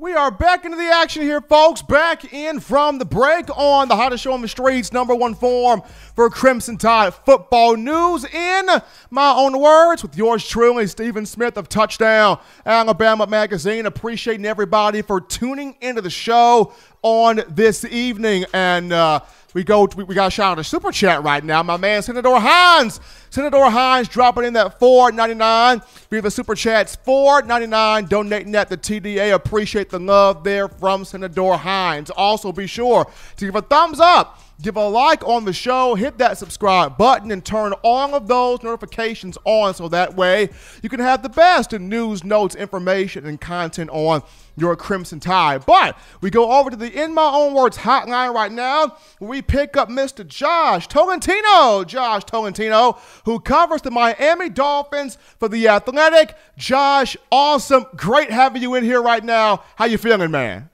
We 0.00 0.12
are 0.12 0.30
back 0.30 0.64
into 0.64 0.76
the 0.76 0.86
action 0.86 1.22
here, 1.22 1.40
folks. 1.40 1.82
Back 1.82 2.32
in 2.32 2.60
from 2.60 2.98
the 2.98 3.04
break 3.04 3.50
on 3.58 3.88
the 3.88 3.96
hottest 3.96 4.22
show 4.22 4.32
on 4.32 4.40
the 4.40 4.46
streets, 4.46 4.92
number 4.92 5.12
one 5.12 5.34
form 5.34 5.82
for 6.14 6.30
Crimson 6.30 6.76
Tide 6.76 7.12
football 7.12 7.74
news. 7.74 8.24
In 8.24 8.68
my 9.10 9.32
own 9.32 9.58
words, 9.58 10.04
with 10.04 10.16
yours 10.16 10.46
truly, 10.46 10.86
Stephen 10.86 11.26
Smith 11.26 11.56
of 11.56 11.68
Touchdown 11.68 12.38
Alabama 12.64 13.26
Magazine. 13.26 13.86
Appreciating 13.86 14.46
everybody 14.46 15.02
for 15.02 15.20
tuning 15.20 15.74
into 15.80 16.00
the 16.00 16.10
show 16.10 16.72
on 17.02 17.40
this 17.48 17.84
evening. 17.84 18.44
And 18.54 18.92
uh, 18.92 19.22
we 19.54 19.64
go. 19.64 19.88
We, 19.96 20.04
we 20.04 20.14
got 20.14 20.28
a 20.28 20.30
shout 20.30 20.52
out 20.52 20.54
to 20.56 20.64
Super 20.64 20.90
Chat 20.90 21.22
right 21.22 21.42
now. 21.42 21.62
My 21.62 21.76
man 21.76 22.02
Senator 22.02 22.34
Hines. 22.34 23.00
Senator 23.30 23.64
Hines 23.64 24.08
dropping 24.08 24.44
in 24.44 24.52
that 24.54 24.78
four 24.78 25.10
ninety 25.12 25.34
nine. 25.34 25.82
We 26.10 26.16
have 26.16 26.24
a 26.24 26.30
Super 26.30 26.54
Chats 26.54 26.96
four 26.96 27.42
ninety 27.42 27.66
nine. 27.66 28.06
Donating 28.06 28.52
that 28.52 28.68
to 28.68 28.76
TDA. 28.76 29.34
Appreciate 29.34 29.90
the 29.90 29.98
love 29.98 30.44
there 30.44 30.68
from 30.68 31.04
Senator 31.04 31.54
Hines. 31.54 32.10
Also, 32.10 32.52
be 32.52 32.66
sure 32.66 33.10
to 33.36 33.44
give 33.44 33.56
a 33.56 33.62
thumbs 33.62 34.00
up 34.00 34.40
give 34.62 34.76
a 34.76 34.88
like 34.88 35.24
on 35.24 35.44
the 35.44 35.52
show, 35.52 35.94
hit 35.94 36.18
that 36.18 36.38
subscribe 36.38 36.96
button, 36.98 37.30
and 37.30 37.44
turn 37.44 37.72
all 37.82 38.14
of 38.14 38.28
those 38.28 38.62
notifications 38.62 39.38
on 39.44 39.74
so 39.74 39.88
that 39.88 40.14
way 40.14 40.50
you 40.82 40.88
can 40.88 41.00
have 41.00 41.22
the 41.22 41.28
best 41.28 41.72
in 41.72 41.88
news, 41.88 42.24
notes, 42.24 42.54
information, 42.54 43.26
and 43.26 43.40
content 43.40 43.90
on 43.90 44.22
your 44.56 44.74
Crimson 44.74 45.20
Tide. 45.20 45.64
But 45.64 45.96
we 46.20 46.30
go 46.30 46.50
over 46.50 46.70
to 46.70 46.76
the 46.76 46.90
In 46.90 47.14
My 47.14 47.30
Own 47.32 47.54
Words 47.54 47.78
hotline 47.78 48.34
right 48.34 48.50
now 48.50 48.96
we 49.20 49.42
pick 49.42 49.76
up 49.76 49.88
Mr. 49.88 50.26
Josh 50.26 50.88
Tolentino. 50.88 51.84
Josh 51.84 52.24
Tolentino, 52.24 52.98
who 53.24 53.40
covers 53.40 53.82
the 53.82 53.90
Miami 53.90 54.48
Dolphins 54.48 55.18
for 55.38 55.48
The 55.48 55.68
Athletic. 55.68 56.34
Josh, 56.56 57.16
awesome. 57.30 57.86
Great 57.96 58.30
having 58.30 58.62
you 58.62 58.74
in 58.74 58.84
here 58.84 59.02
right 59.02 59.24
now. 59.24 59.62
How 59.76 59.86
you 59.86 59.98
feeling, 59.98 60.30
man? 60.30 60.70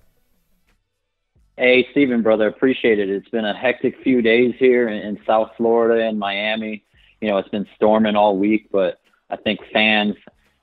Hey, 1.56 1.86
Stephen, 1.92 2.20
brother, 2.20 2.48
appreciate 2.48 2.98
it. 2.98 3.08
It's 3.08 3.28
been 3.28 3.44
a 3.44 3.56
hectic 3.56 4.02
few 4.02 4.20
days 4.22 4.56
here 4.58 4.88
in, 4.88 5.00
in 5.06 5.20
South 5.24 5.50
Florida 5.56 6.04
and 6.04 6.18
Miami. 6.18 6.82
You 7.20 7.28
know, 7.28 7.38
it's 7.38 7.48
been 7.48 7.68
storming 7.76 8.16
all 8.16 8.36
week, 8.36 8.68
but 8.72 9.00
I 9.30 9.36
think 9.36 9.60
fans 9.72 10.16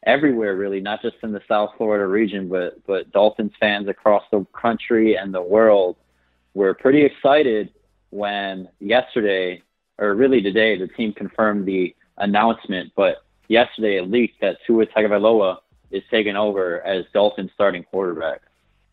everywhere, 0.06 0.58
really, 0.58 0.82
not 0.82 1.02
just 1.02 1.16
in 1.24 1.32
the 1.32 1.40
South 1.48 1.70
Florida 1.78 2.06
region, 2.08 2.50
but 2.50 2.86
but 2.86 3.10
Dolphins 3.14 3.54
fans 3.58 3.88
across 3.88 4.24
the 4.32 4.46
country 4.52 5.16
and 5.16 5.34
the 5.34 5.42
world 5.42 5.96
were 6.56 6.74
pretty 6.74 7.06
excited 7.06 7.72
when 8.10 8.68
yesterday, 8.82 9.64
or 9.98 10.14
really 10.14 10.42
today, 10.42 10.78
the 10.78 10.90
team 10.90 11.14
confirmed 11.14 11.66
the 11.66 11.96
announcement. 12.18 12.92
But 12.98 13.24
yesterday, 13.48 13.96
it 13.96 14.12
leaked 14.12 14.42
that 14.42 14.58
Tua 14.68 14.88
Tagovailoa 14.88 15.60
is 15.90 16.04
taking 16.12 16.36
over 16.36 16.82
as 16.82 17.06
Dolphins 17.14 17.52
starting 17.54 17.84
quarterback. 17.86 18.42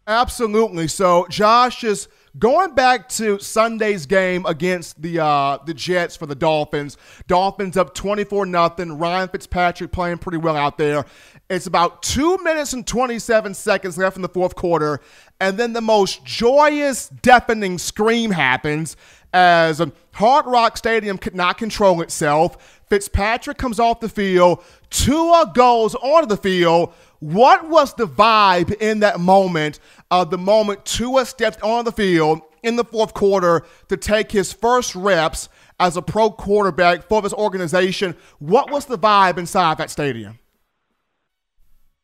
Absolutely. 0.08 0.88
So, 0.88 1.26
Josh 1.28 1.84
is 1.84 2.08
going 2.38 2.74
back 2.74 3.10
to 3.10 3.38
Sunday's 3.40 4.06
game 4.06 4.46
against 4.46 5.02
the 5.02 5.20
uh, 5.20 5.58
the 5.66 5.74
Jets 5.74 6.16
for 6.16 6.24
the 6.24 6.34
Dolphins. 6.34 6.96
Dolphins 7.26 7.76
up 7.76 7.94
24 7.94 8.46
nothing. 8.46 8.96
Ryan 8.98 9.28
Fitzpatrick 9.28 9.92
playing 9.92 10.16
pretty 10.16 10.38
well 10.38 10.56
out 10.56 10.78
there. 10.78 11.04
It's 11.50 11.66
about 11.66 12.02
two 12.02 12.38
minutes 12.38 12.72
and 12.72 12.86
27 12.86 13.52
seconds 13.52 13.98
left 13.98 14.16
in 14.16 14.22
the 14.22 14.30
fourth 14.30 14.54
quarter, 14.54 15.00
and 15.40 15.58
then 15.58 15.74
the 15.74 15.82
most 15.82 16.24
joyous, 16.24 17.10
deafening 17.10 17.76
scream 17.76 18.30
happens 18.30 18.96
as 19.34 19.82
Hard 20.12 20.46
Rock 20.46 20.78
Stadium 20.78 21.18
could 21.18 21.34
not 21.34 21.58
control 21.58 22.00
itself. 22.00 22.80
Fitzpatrick 22.88 23.58
comes 23.58 23.78
off 23.78 24.00
the 24.00 24.08
field. 24.08 24.64
Tua 24.90 25.52
goes 25.54 25.94
onto 25.96 26.26
the 26.26 26.36
field. 26.38 26.94
What 27.20 27.68
was 27.68 27.94
the 27.94 28.06
vibe 28.06 28.72
in 28.80 29.00
that 29.00 29.18
moment? 29.18 29.80
Uh, 30.10 30.24
the 30.24 30.38
moment 30.38 30.84
Tua 30.84 31.26
stepped 31.26 31.60
on 31.62 31.84
the 31.84 31.92
field 31.92 32.42
in 32.62 32.76
the 32.76 32.84
fourth 32.84 33.14
quarter 33.14 33.64
to 33.88 33.96
take 33.96 34.30
his 34.32 34.52
first 34.52 34.94
reps 34.94 35.48
as 35.80 35.96
a 35.96 36.02
pro 36.02 36.30
quarterback 36.30 37.08
for 37.08 37.22
this 37.22 37.32
organization. 37.32 38.16
What 38.38 38.70
was 38.70 38.86
the 38.86 38.98
vibe 38.98 39.38
inside 39.38 39.78
that 39.78 39.90
stadium? 39.90 40.38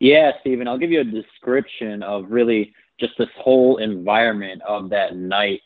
Yeah, 0.01 0.33
Stephen, 0.41 0.69
I'll 0.69 0.79
give 0.79 0.91
you 0.91 1.01
a 1.01 1.05
description 1.05 2.03
of 2.03 2.27
really 2.29 2.73
just 2.99 3.15
this 3.19 3.29
whole 3.37 3.79
environment 3.79 4.63
of 4.63 4.91
that 4.91 5.17
night. 5.17 5.61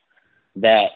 That 0.57 0.91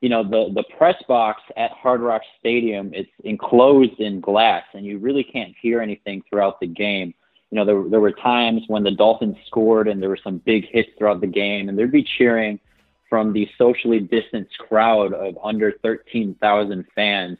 you 0.00 0.08
know 0.08 0.22
the 0.22 0.52
the 0.54 0.64
press 0.76 0.96
box 1.08 1.42
at 1.56 1.70
Hard 1.72 2.00
Rock 2.00 2.22
Stadium 2.38 2.92
it's 2.94 3.10
enclosed 3.24 3.98
in 4.00 4.20
glass, 4.20 4.64
and 4.72 4.86
you 4.86 4.98
really 4.98 5.24
can't 5.24 5.54
hear 5.60 5.80
anything 5.80 6.22
throughout 6.28 6.60
the 6.60 6.66
game 6.66 7.14
you 7.50 7.56
know, 7.56 7.64
there, 7.64 7.82
there 7.88 8.00
were 8.00 8.12
times 8.12 8.62
when 8.66 8.82
the 8.82 8.90
Dolphins 8.90 9.36
scored 9.46 9.88
and 9.88 10.02
there 10.02 10.10
were 10.10 10.18
some 10.22 10.38
big 10.38 10.68
hits 10.68 10.90
throughout 10.98 11.20
the 11.20 11.26
game, 11.26 11.68
and 11.68 11.78
there'd 11.78 11.90
be 11.90 12.06
cheering 12.18 12.60
from 13.08 13.32
the 13.32 13.48
socially 13.56 14.00
distanced 14.00 14.56
crowd 14.58 15.14
of 15.14 15.38
under 15.42 15.72
13,000 15.82 16.84
fans. 16.94 17.38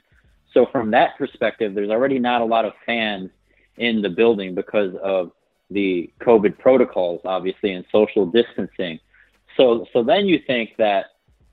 So, 0.55 0.67
from 0.73 0.91
that 0.93 1.19
perspective, 1.19 1.75
there's 1.75 1.91
already 1.91 2.19
not 2.19 2.41
a 2.41 2.45
lot 2.45 2.65
of 2.65 2.73
fans 2.87 3.31
in 3.77 4.01
the 4.01 4.09
building 4.09 4.55
because 4.55 4.95
of 5.03 5.31
the 5.71 6.11
COVID 6.21 6.59
protocols, 6.59 7.21
obviously, 7.27 7.73
and 7.73 7.85
social 7.93 8.25
distancing. 8.25 8.99
So, 9.59 9.87
so 9.93 10.03
then 10.03 10.27
you 10.27 10.41
think 10.47 10.71
that, 10.79 11.07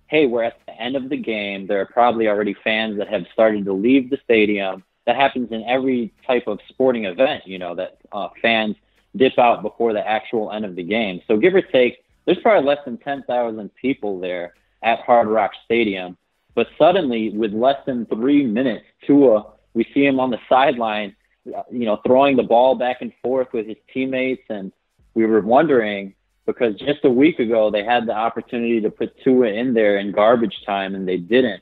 hey, 0.07 0.27
we're 0.27 0.43
at 0.43 0.57
the 0.65 0.81
end 0.81 0.95
of 0.95 1.09
the 1.09 1.17
game. 1.17 1.67
There 1.67 1.81
are 1.81 1.85
probably 1.85 2.29
already 2.29 2.55
fans 2.63 2.97
that 2.99 3.09
have 3.09 3.25
started 3.33 3.65
to 3.65 3.73
leave 3.73 4.09
the 4.09 4.17
stadium 4.23 4.83
that 5.05 5.15
happens 5.15 5.51
in 5.51 5.63
every 5.63 6.13
type 6.25 6.47
of 6.47 6.59
sporting 6.69 7.05
event, 7.05 7.43
you 7.45 7.59
know, 7.59 7.75
that 7.75 7.97
uh, 8.11 8.29
fans 8.41 8.75
dip 9.15 9.37
out 9.37 9.61
before 9.61 9.93
the 9.93 10.05
actual 10.05 10.51
end 10.51 10.65
of 10.65 10.75
the 10.75 10.83
game. 10.83 11.21
So 11.27 11.37
give 11.37 11.53
or 11.53 11.61
take, 11.61 12.03
there's 12.25 12.39
probably 12.39 12.67
less 12.67 12.83
than 12.85 12.97
10,000 12.97 13.69
people 13.75 14.19
there 14.19 14.53
at 14.83 14.99
Hard 14.99 15.27
Rock 15.27 15.51
Stadium. 15.63 16.17
But 16.55 16.67
suddenly, 16.77 17.29
with 17.29 17.53
less 17.53 17.77
than 17.85 18.05
three 18.05 18.45
minutes, 18.45 18.85
Tua, 19.05 19.45
we 19.73 19.85
see 19.93 20.05
him 20.05 20.19
on 20.19 20.31
the 20.31 20.39
sideline, 20.47 21.15
you 21.43 21.85
know, 21.85 21.99
throwing 22.05 22.35
the 22.37 22.43
ball 22.43 22.75
back 22.75 23.01
and 23.01 23.11
forth 23.21 23.49
with 23.53 23.67
his 23.67 23.77
teammates. 23.93 24.43
And 24.49 24.71
we 25.13 25.25
were 25.25 25.41
wondering 25.41 26.13
because 26.45 26.75
just 26.75 27.03
a 27.03 27.09
week 27.09 27.39
ago, 27.39 27.69
they 27.69 27.83
had 27.83 28.07
the 28.07 28.13
opportunity 28.13 28.79
to 28.81 28.89
put 28.89 29.21
Tua 29.23 29.47
in 29.47 29.73
there 29.73 29.97
in 29.97 30.11
garbage 30.11 30.63
time 30.65 30.95
and 30.95 31.07
they 31.07 31.17
didn't. 31.17 31.61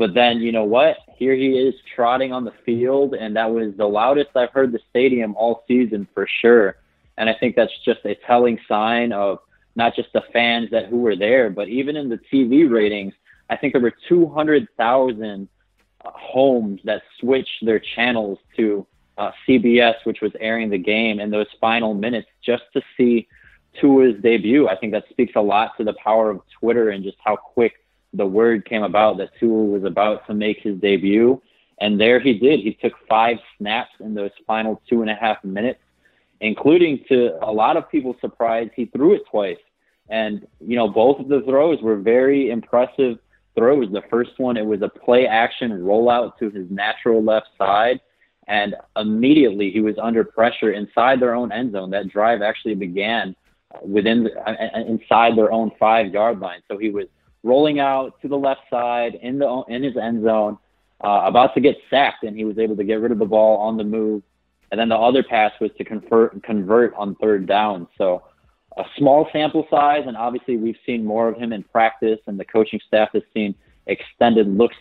But 0.00 0.14
then, 0.14 0.40
you 0.40 0.50
know 0.50 0.64
what? 0.64 0.96
Here 1.14 1.34
he 1.34 1.48
is 1.48 1.74
trotting 1.94 2.32
on 2.32 2.46
the 2.46 2.54
field, 2.64 3.12
and 3.12 3.36
that 3.36 3.50
was 3.50 3.74
the 3.76 3.84
loudest 3.84 4.30
I've 4.34 4.48
heard 4.48 4.72
the 4.72 4.80
stadium 4.88 5.36
all 5.36 5.62
season 5.68 6.08
for 6.14 6.26
sure. 6.40 6.76
And 7.18 7.28
I 7.28 7.34
think 7.38 7.54
that's 7.54 7.78
just 7.84 8.00
a 8.06 8.14
telling 8.26 8.58
sign 8.66 9.12
of 9.12 9.40
not 9.76 9.94
just 9.94 10.10
the 10.14 10.22
fans 10.32 10.70
that 10.70 10.86
who 10.86 11.02
were 11.02 11.16
there, 11.16 11.50
but 11.50 11.68
even 11.68 11.98
in 11.98 12.08
the 12.08 12.18
TV 12.32 12.68
ratings, 12.70 13.12
I 13.50 13.58
think 13.58 13.74
there 13.74 13.82
were 13.82 13.92
200,000 14.08 15.48
uh, 16.02 16.10
homes 16.14 16.80
that 16.84 17.02
switched 17.18 17.66
their 17.66 17.78
channels 17.78 18.38
to 18.56 18.86
uh, 19.18 19.32
CBS, 19.46 19.96
which 20.04 20.22
was 20.22 20.32
airing 20.40 20.70
the 20.70 20.78
game 20.78 21.20
in 21.20 21.28
those 21.28 21.48
final 21.60 21.92
minutes 21.92 22.28
just 22.42 22.62
to 22.72 22.80
see 22.96 23.28
Tua's 23.78 24.14
debut. 24.22 24.66
I 24.66 24.76
think 24.76 24.94
that 24.94 25.04
speaks 25.10 25.34
a 25.36 25.42
lot 25.42 25.76
to 25.76 25.84
the 25.84 25.92
power 26.02 26.30
of 26.30 26.40
Twitter 26.58 26.88
and 26.88 27.04
just 27.04 27.18
how 27.22 27.36
quick 27.36 27.74
the 28.12 28.26
word 28.26 28.64
came 28.64 28.82
about 28.82 29.18
that 29.18 29.30
Tua 29.38 29.64
was 29.64 29.84
about 29.84 30.26
to 30.26 30.34
make 30.34 30.60
his 30.60 30.78
debut. 30.78 31.40
And 31.80 32.00
there 32.00 32.20
he 32.20 32.34
did. 32.34 32.60
He 32.60 32.74
took 32.74 32.92
five 33.08 33.38
snaps 33.56 33.92
in 34.00 34.14
those 34.14 34.30
final 34.46 34.82
two 34.88 35.00
and 35.02 35.10
a 35.10 35.14
half 35.14 35.42
minutes, 35.44 35.80
including 36.40 37.04
to 37.08 37.38
a 37.42 37.50
lot 37.50 37.76
of 37.76 37.90
people's 37.90 38.16
surprise, 38.20 38.68
he 38.74 38.86
threw 38.86 39.14
it 39.14 39.22
twice. 39.30 39.58
And, 40.08 40.46
you 40.60 40.76
know, 40.76 40.88
both 40.88 41.20
of 41.20 41.28
the 41.28 41.40
throws 41.42 41.80
were 41.80 41.96
very 41.96 42.50
impressive 42.50 43.18
throws. 43.54 43.90
The 43.92 44.02
first 44.10 44.32
one, 44.38 44.56
it 44.56 44.66
was 44.66 44.82
a 44.82 44.88
play 44.88 45.26
action 45.26 45.70
rollout 45.70 46.36
to 46.38 46.50
his 46.50 46.70
natural 46.70 47.22
left 47.22 47.48
side. 47.56 48.00
And 48.48 48.74
immediately 48.96 49.70
he 49.70 49.80
was 49.80 49.96
under 50.02 50.24
pressure 50.24 50.72
inside 50.72 51.20
their 51.20 51.34
own 51.34 51.52
end 51.52 51.72
zone. 51.72 51.90
That 51.90 52.08
drive 52.08 52.42
actually 52.42 52.74
began 52.74 53.36
within 53.82 54.24
the, 54.24 54.36
uh, 54.40 54.80
inside 54.86 55.38
their 55.38 55.52
own 55.52 55.70
five 55.78 56.12
yard 56.12 56.40
line. 56.40 56.60
So 56.68 56.76
he 56.76 56.90
was 56.90 57.06
rolling 57.42 57.80
out 57.80 58.20
to 58.22 58.28
the 58.28 58.36
left 58.36 58.62
side 58.70 59.14
in 59.14 59.38
the 59.38 59.62
in 59.68 59.82
his 59.82 59.96
end 59.96 60.24
zone, 60.24 60.58
uh, 61.02 61.22
about 61.24 61.54
to 61.54 61.60
get 61.60 61.76
sacked, 61.88 62.24
and 62.24 62.36
he 62.36 62.44
was 62.44 62.58
able 62.58 62.76
to 62.76 62.84
get 62.84 63.00
rid 63.00 63.12
of 63.12 63.18
the 63.18 63.26
ball 63.26 63.58
on 63.58 63.76
the 63.76 63.84
move. 63.84 64.22
And 64.70 64.78
then 64.78 64.88
the 64.88 64.96
other 64.96 65.22
pass 65.22 65.52
was 65.60 65.70
to 65.78 65.84
convert 65.84 66.42
convert 66.42 66.94
on 66.94 67.14
third 67.16 67.46
down. 67.46 67.88
So 67.98 68.22
a 68.76 68.84
small 68.96 69.28
sample 69.32 69.66
size, 69.70 70.04
and 70.06 70.16
obviously 70.16 70.56
we've 70.56 70.78
seen 70.86 71.04
more 71.04 71.28
of 71.28 71.36
him 71.36 71.52
in 71.52 71.62
practice, 71.64 72.20
and 72.26 72.38
the 72.38 72.44
coaching 72.44 72.80
staff 72.86 73.10
has 73.14 73.22
seen 73.34 73.54
extended 73.86 74.46
looks 74.46 74.76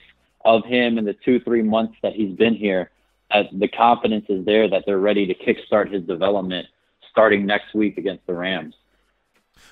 of 0.45 0.63
him 0.65 0.97
in 0.97 1.05
the 1.05 1.15
two 1.25 1.39
three 1.39 1.63
months 1.63 1.95
that 2.03 2.13
he's 2.13 2.35
been 2.37 2.55
here. 2.55 2.91
Uh, 3.31 3.43
the 3.53 3.67
confidence 3.67 4.25
is 4.29 4.45
there 4.45 4.69
that 4.69 4.83
they're 4.85 4.99
ready 4.99 5.25
to 5.25 5.33
kickstart 5.35 5.91
his 5.91 6.03
development 6.03 6.67
starting 7.11 7.45
next 7.45 7.73
week 7.73 7.97
against 7.97 8.25
the 8.27 8.33
Rams. 8.33 8.75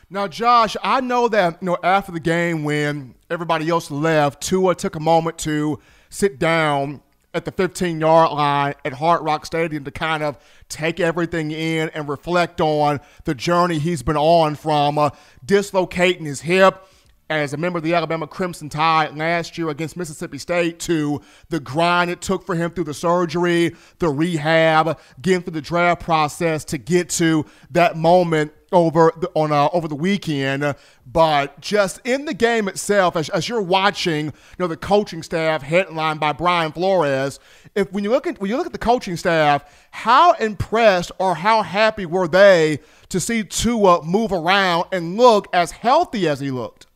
Now, 0.10 0.28
Josh, 0.28 0.78
I 0.84 1.02
know 1.02 1.28
that 1.28 1.58
you 1.62 1.66
know 1.66 1.78
after 1.84 2.12
the 2.12 2.20
game 2.20 2.64
when 2.64 3.16
everybody 3.30 3.70
else 3.70 3.92
left, 3.92 4.42
Tua 4.42 4.76
took 4.76 4.96
a 4.96 5.00
moment 5.00 5.38
to 5.40 5.80
sit 6.10 6.40
down 6.40 7.02
at 7.34 7.46
the 7.46 7.52
15 7.52 8.00
yard 8.00 8.32
line 8.32 8.74
at 8.84 8.94
Hard 8.94 9.24
Rock 9.24 9.46
Stadium 9.46 9.84
to 9.84 9.92
kind 9.92 10.24
of 10.24 10.38
take 10.70 11.00
everything 11.00 11.52
in 11.52 11.90
and 11.90 12.10
reflect 12.10 12.60
on 12.62 13.00
the 13.26 13.36
journey 13.36 13.80
he's 13.80 14.02
been 14.02 14.18
on 14.18 14.56
from 14.56 14.98
uh, 14.98 15.12
dislocating 15.46 16.26
his 16.26 16.42
hip 16.42 16.88
as 17.30 17.53
a 17.53 17.57
member 17.57 17.78
of 17.78 17.84
the 17.84 17.93
Alabama 17.93 18.28
Crimson 18.28 18.69
Tide 18.69 19.15
last 19.17 19.57
year 19.57 19.69
against 19.69 19.97
Mississippi 19.97 20.38
State 20.38 20.80
to 20.82 21.21
the 21.49 21.59
grind 21.59 22.09
it 22.09 22.21
took 22.21 22.45
for 22.45 22.55
him 22.55 22.71
through 22.71 22.86
the 22.86 22.93
surgery, 22.93 23.75
the 23.99 24.09
rehab, 24.09 24.97
getting 25.21 25.41
through 25.41 25.53
the 25.53 25.61
draft 25.61 26.01
process 26.01 26.63
to 26.65 26.78
get 26.78 27.09
to 27.09 27.45
that 27.71 27.97
moment 27.97 28.53
over 28.71 29.13
the, 29.17 29.30
on 29.34 29.51
uh, 29.51 29.69
over 29.71 29.88
the 29.88 29.95
weekend, 29.95 30.75
but 31.05 31.59
just 31.61 32.01
in 32.03 32.25
the 32.25 32.34
game 32.34 32.67
itself, 32.67 33.15
as, 33.15 33.30
as 33.30 33.47
you're 33.47 33.61
watching, 33.61 34.25
you 34.25 34.32
know 34.59 34.67
the 34.67 34.75
coaching 34.75 35.23
staff 35.23 35.61
headlined 35.61 36.19
by 36.19 36.34
Brian 36.34 36.71
Flores. 36.71 37.39
If 37.75 37.91
when 37.91 38.03
you 38.03 38.09
look 38.09 38.28
at 38.28 38.39
when 38.41 38.49
you 38.49 38.57
look 38.57 38.65
at 38.65 38.73
the 38.73 38.78
coaching 38.78 39.15
staff, 39.15 39.88
how 39.91 40.34
impressed 40.34 41.11
or 41.17 41.36
how 41.36 41.61
happy 41.61 42.05
were 42.05 42.28
they 42.28 42.80
to 43.09 43.19
see 43.19 43.43
Tua 43.43 44.03
move 44.03 44.34
around 44.34 44.86
and 44.91 45.15
look 45.15 45.47
as 45.53 45.71
healthy 45.71 46.28
as 46.28 46.39
he 46.39 46.51
looked? 46.51 46.87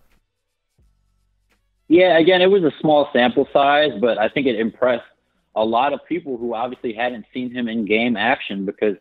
Yeah, 1.92 2.20
again, 2.20 2.42
it 2.42 2.50
was 2.50 2.64
a 2.64 2.72
small 2.80 3.10
sample 3.12 3.50
size, 3.52 3.92
but 4.00 4.18
I 4.18 4.30
think 4.30 4.48
it 4.48 4.58
impressed 4.58 5.04
a 5.58 5.66
lot 5.66 5.92
of 5.92 6.00
people 6.08 6.38
who 6.38 6.56
obviously 6.56 6.94
hadn't 6.94 7.26
seen 7.34 7.52
him 7.52 7.68
in 7.68 7.84
game 7.84 8.16
action 8.16 8.66
because 8.66 8.96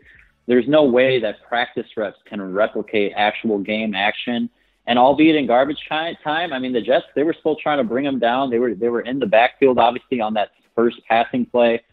there's 0.48 0.66
no 0.66 0.82
way 0.82 1.20
that 1.20 1.36
practice 1.48 1.86
reps 1.96 2.18
can 2.24 2.52
replicate 2.52 3.12
actual 3.14 3.60
game 3.60 3.94
action. 3.94 4.50
And 4.88 4.98
albeit 4.98 5.36
in 5.36 5.46
garbage 5.46 5.78
time, 5.88 6.16
I 6.52 6.58
mean 6.58 6.72
the 6.72 6.80
Jets 6.80 7.06
they 7.14 7.22
were 7.22 7.36
still 7.38 7.54
trying 7.54 7.78
to 7.78 7.84
bring 7.84 8.04
him 8.04 8.18
down. 8.18 8.50
They 8.50 8.58
were 8.58 8.74
they 8.74 8.88
were 8.88 9.02
in 9.02 9.20
the 9.20 9.26
backfield 9.26 9.78
obviously 9.78 10.20
on 10.20 10.34
that 10.34 10.48
first 10.74 10.96
passing 11.08 11.46
play. 11.46 11.84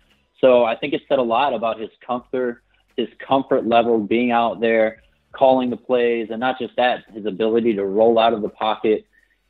So 0.41 0.64
I 0.64 0.76
think 0.76 0.95
it 0.95 1.04
said 1.08 1.20
a 1.20 1.22
lot 1.22 1.54
about 1.54 1.80
his 1.80 1.91
comfort, 2.04 2.64
his 2.95 3.08
comfort 3.20 3.68
level 3.68 4.00
being 4.00 4.32
out 4.32 4.62
there, 4.62 5.04
calling 5.32 5.70
the 5.70 5.78
plays, 5.78 6.30
and 6.32 6.39
not 6.39 6.58
just 6.58 6.76
that, 6.78 7.04
his 7.14 7.28
ability 7.28 7.76
to 7.76 7.86
roll 7.86 8.18
out 8.18 8.34
of 8.34 8.41
the 8.41 8.50
pocket 8.50 9.06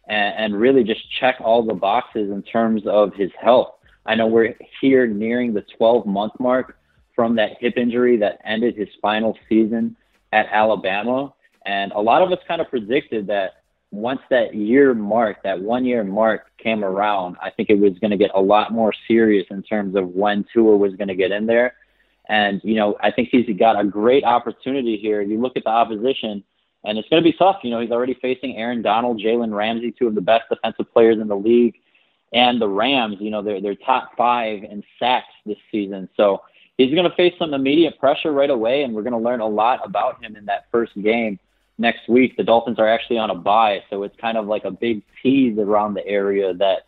and, 0.07 0.53
and 0.53 0.59
really 0.59 0.83
just 0.83 1.01
check 1.19 1.35
all 1.39 1.63
the 1.63 1.73
boxes 1.73 2.31
in 2.31 2.41
terms 2.43 2.83
of 2.85 3.13
his 3.13 3.31
health. 3.39 3.75
I 4.05 4.15
know 4.15 4.27
we're 4.27 4.55
here 4.81 5.05
nearing 5.05 5.53
the 5.53 5.65
12 5.77 6.05
month 6.05 6.33
mark 6.39 6.77
from 7.15 7.35
that 7.35 7.57
hip 7.59 7.77
injury 7.77 8.17
that 8.17 8.39
ended 8.45 8.75
his 8.77 8.87
final 9.01 9.37
season 9.49 9.95
at 10.31 10.47
Alabama. 10.51 11.33
And 11.65 11.91
a 11.91 11.99
lot 11.99 12.21
of 12.21 12.31
us 12.31 12.39
kind 12.47 12.61
of 12.61 12.69
predicted 12.69 13.27
that 13.27 13.63
once 13.91 14.21
that 14.29 14.53
year 14.53 14.93
mark, 14.93 15.43
that 15.43 15.59
one 15.59 15.85
year 15.85 16.03
mark 16.03 16.47
came 16.57 16.83
around, 16.83 17.37
I 17.41 17.49
think 17.49 17.69
it 17.69 17.79
was 17.79 17.93
going 17.99 18.11
to 18.11 18.17
get 18.17 18.31
a 18.35 18.41
lot 18.41 18.71
more 18.71 18.93
serious 19.07 19.47
in 19.49 19.63
terms 19.63 19.95
of 19.95 20.09
when 20.09 20.45
Tua 20.53 20.77
was 20.77 20.95
going 20.95 21.07
to 21.07 21.15
get 21.15 21.31
in 21.31 21.45
there. 21.45 21.75
And, 22.29 22.61
you 22.63 22.75
know, 22.75 22.97
I 23.01 23.11
think 23.11 23.29
he's 23.31 23.47
got 23.57 23.79
a 23.79 23.85
great 23.85 24.23
opportunity 24.23 24.97
here. 24.97 25.21
You 25.21 25.39
look 25.39 25.55
at 25.55 25.63
the 25.63 25.69
opposition, 25.69 26.43
and 26.83 26.97
it's 26.97 27.09
going 27.09 27.21
to 27.21 27.29
be 27.29 27.35
tough. 27.37 27.57
You 27.63 27.71
know, 27.71 27.79
he's 27.79 27.91
already 27.91 28.17
facing 28.21 28.57
Aaron 28.57 28.81
Donald, 28.81 29.19
Jalen 29.19 29.53
Ramsey, 29.55 29.91
two 29.91 30.07
of 30.07 30.15
the 30.15 30.21
best 30.21 30.43
defensive 30.49 30.91
players 30.93 31.19
in 31.19 31.27
the 31.27 31.35
league, 31.35 31.75
and 32.33 32.61
the 32.61 32.67
Rams. 32.67 33.17
You 33.19 33.31
know, 33.31 33.41
they're 33.41 33.61
they're 33.61 33.75
top 33.75 34.11
five 34.17 34.63
in 34.63 34.83
sacks 34.99 35.33
this 35.45 35.57
season. 35.71 36.09
So 36.15 36.41
he's 36.77 36.93
going 36.93 37.09
to 37.09 37.15
face 37.15 37.33
some 37.39 37.53
immediate 37.53 37.99
pressure 37.99 38.31
right 38.31 38.49
away, 38.49 38.83
and 38.83 38.93
we're 38.93 39.03
going 39.03 39.13
to 39.13 39.19
learn 39.19 39.41
a 39.41 39.47
lot 39.47 39.79
about 39.83 40.23
him 40.23 40.35
in 40.35 40.45
that 40.45 40.67
first 40.71 40.93
game 41.01 41.39
next 41.77 42.07
week. 42.07 42.37
The 42.37 42.43
Dolphins 42.43 42.79
are 42.79 42.87
actually 42.87 43.17
on 43.17 43.29
a 43.29 43.35
bye, 43.35 43.83
so 43.89 44.03
it's 44.03 44.15
kind 44.19 44.37
of 44.37 44.47
like 44.47 44.63
a 44.65 44.71
big 44.71 45.03
tease 45.21 45.57
around 45.57 45.93
the 45.93 46.05
area 46.05 46.53
that 46.55 46.83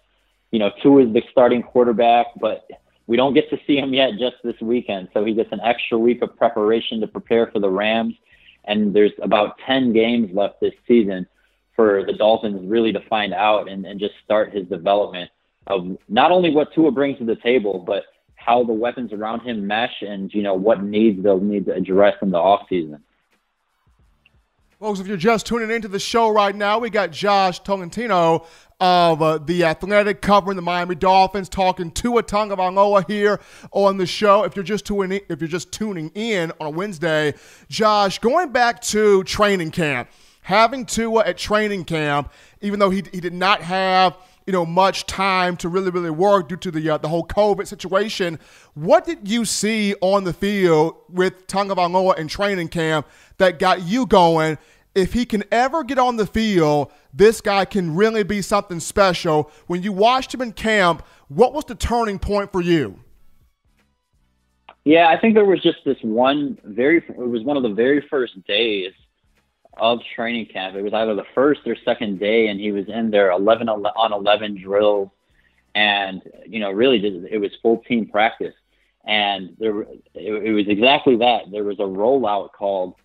you 0.51 0.59
know 0.59 0.71
Tua 0.81 1.07
is 1.07 1.13
the 1.13 1.23
starting 1.31 1.63
quarterback, 1.63 2.27
but 2.39 2.67
we 3.07 3.17
don't 3.17 3.33
get 3.33 3.49
to 3.49 3.57
see 3.65 3.77
him 3.77 3.93
yet 3.93 4.11
just 4.19 4.35
this 4.43 4.59
weekend. 4.61 5.09
So 5.13 5.25
he 5.25 5.33
gets 5.33 5.51
an 5.51 5.59
extra 5.63 5.97
week 5.97 6.21
of 6.21 6.37
preparation 6.37 7.01
to 7.01 7.07
prepare 7.07 7.47
for 7.47 7.59
the 7.59 7.69
Rams 7.69 8.13
and 8.65 8.93
there's 8.93 9.11
about 9.21 9.57
10 9.65 9.93
games 9.93 10.29
left 10.33 10.59
this 10.61 10.73
season 10.87 11.27
for 11.75 12.05
the 12.05 12.13
Dolphins 12.13 12.69
really 12.69 12.91
to 12.91 12.99
find 13.09 13.33
out 13.33 13.69
and, 13.69 13.85
and 13.85 13.99
just 13.99 14.13
start 14.23 14.53
his 14.53 14.67
development 14.67 15.29
of 15.67 15.97
not 16.07 16.31
only 16.31 16.49
what 16.51 16.73
Tua 16.73 16.91
brings 16.91 17.17
to 17.19 17.25
the 17.25 17.37
table, 17.37 17.83
but 17.85 18.03
how 18.35 18.63
the 18.63 18.73
weapons 18.73 19.13
around 19.13 19.41
him 19.41 19.65
mesh 19.65 20.01
and, 20.01 20.33
you 20.33 20.41
know, 20.41 20.53
what 20.53 20.83
needs 20.83 21.21
they'll 21.23 21.39
need 21.39 21.65
to 21.65 21.73
address 21.73 22.15
in 22.21 22.31
the 22.31 22.37
offseason. 22.37 22.99
Folks, 24.79 24.99
if 24.99 25.07
you're 25.07 25.17
just 25.17 25.45
tuning 25.45 25.71
into 25.71 25.89
the 25.89 25.99
show 25.99 26.29
right 26.29 26.55
now, 26.55 26.79
we 26.79 26.89
got 26.89 27.11
Josh 27.11 27.59
Tolentino 27.59 28.45
of 28.79 29.21
uh, 29.21 29.37
the 29.39 29.65
Athletic 29.65 30.21
covering 30.21 30.55
the 30.55 30.61
Miami 30.61 30.95
Dolphins, 30.95 31.49
talking 31.49 31.91
Tua 31.91 32.23
Tagovailoa 32.23 33.09
here 33.09 33.39
on 33.71 33.97
the 33.97 34.05
show. 34.05 34.43
If 34.43 34.55
you're 34.55 34.63
just 34.63 34.85
tuning, 34.85 35.19
in, 35.19 35.21
if 35.29 35.41
you're 35.41 35.47
just 35.47 35.71
tuning 35.71 36.09
in 36.15 36.51
on 36.59 36.67
a 36.67 36.69
Wednesday, 36.69 37.33
Josh, 37.69 38.19
going 38.19 38.51
back 38.51 38.81
to 38.83 39.23
training 39.25 39.71
camp, 39.71 40.09
having 40.41 40.85
Tua 40.85 41.25
at 41.25 41.37
training 41.37 41.85
camp, 41.85 42.31
even 42.61 42.79
though 42.79 42.89
he 42.89 43.03
he 43.11 43.19
did 43.19 43.33
not 43.33 43.61
have 43.61 44.15
you 44.47 44.53
know 44.53 44.65
much 44.65 45.05
time 45.05 45.55
to 45.57 45.69
really 45.69 45.91
really 45.91 46.09
work 46.09 46.49
due 46.49 46.57
to 46.57 46.71
the 46.71 46.89
uh, 46.89 46.97
the 46.97 47.07
whole 47.07 47.25
COVID 47.25 47.67
situation. 47.67 48.39
What 48.73 49.05
did 49.05 49.27
you 49.27 49.45
see 49.45 49.93
on 50.01 50.23
the 50.23 50.33
field 50.33 50.95
with 51.09 51.47
Tagovailoa 51.47 52.17
in 52.17 52.27
training 52.27 52.69
camp 52.69 53.07
that 53.37 53.59
got 53.59 53.83
you 53.83 54.05
going? 54.05 54.57
If 54.95 55.13
he 55.13 55.25
can 55.25 55.43
ever 55.51 55.83
get 55.83 55.99
on 55.99 56.17
the 56.17 56.25
field, 56.25 56.91
this 57.13 57.41
guy 57.41 57.65
can 57.65 57.95
really 57.95 58.23
be 58.23 58.41
something 58.41 58.79
special. 58.79 59.51
When 59.67 59.83
you 59.83 59.91
watched 59.91 60.33
him 60.33 60.41
in 60.41 60.53
camp, 60.53 61.05
what 61.27 61.53
was 61.53 61.65
the 61.65 61.75
turning 61.75 62.19
point 62.19 62.51
for 62.51 62.61
you? 62.61 62.99
Yeah, 64.85 65.09
I 65.09 65.19
think 65.19 65.35
there 65.35 65.45
was 65.45 65.61
just 65.61 65.79
this 65.85 65.97
one 66.01 66.57
very, 66.63 66.97
it 66.97 67.17
was 67.17 67.43
one 67.43 67.57
of 67.57 67.63
the 67.63 67.69
very 67.69 68.05
first 68.09 68.43
days 68.45 68.91
of 69.77 69.99
training 70.15 70.47
camp. 70.47 70.75
It 70.75 70.81
was 70.81 70.93
either 70.93 71.15
the 71.15 71.25
first 71.35 71.61
or 71.65 71.75
second 71.85 72.19
day, 72.19 72.47
and 72.47 72.59
he 72.59 72.71
was 72.71 72.87
in 72.87 73.11
there 73.11 73.31
11 73.31 73.69
on 73.69 74.13
11 74.13 74.61
drills. 74.61 75.09
And, 75.75 76.21
you 76.45 76.59
know, 76.59 76.71
really, 76.71 76.99
just, 76.99 77.27
it 77.29 77.37
was 77.37 77.51
full 77.61 77.77
team 77.87 78.07
practice. 78.07 78.55
And 79.05 79.55
there, 79.59 79.81
it, 79.81 80.01
it 80.15 80.51
was 80.51 80.67
exactly 80.67 81.15
that. 81.17 81.51
There 81.51 81.63
was 81.63 81.79
a 81.79 81.83
rollout 81.83 82.51
called 82.53 82.95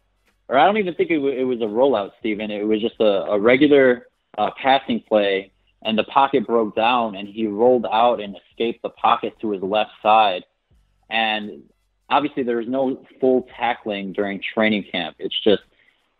or 0.48 0.58
I 0.58 0.66
don't 0.66 0.76
even 0.76 0.94
think 0.94 1.10
it, 1.10 1.16
w- 1.16 1.38
it 1.38 1.44
was 1.44 1.60
a 1.60 1.64
rollout, 1.64 2.12
Stephen. 2.20 2.50
It 2.50 2.66
was 2.66 2.80
just 2.80 3.00
a, 3.00 3.24
a 3.30 3.40
regular 3.40 4.08
uh, 4.36 4.50
passing 4.60 5.00
play, 5.00 5.52
and 5.82 5.98
the 5.98 6.04
pocket 6.04 6.46
broke 6.46 6.74
down, 6.76 7.16
and 7.16 7.28
he 7.28 7.46
rolled 7.46 7.86
out 7.86 8.20
and 8.20 8.36
escaped 8.36 8.82
the 8.82 8.90
pocket 8.90 9.34
to 9.40 9.50
his 9.50 9.62
left 9.62 9.92
side. 10.02 10.44
And 11.10 11.62
obviously, 12.10 12.42
there 12.42 12.56
was 12.56 12.68
no 12.68 13.04
full 13.20 13.46
tackling 13.56 14.12
during 14.12 14.40
training 14.54 14.84
camp. 14.90 15.16
It's 15.18 15.38
just, 15.42 15.62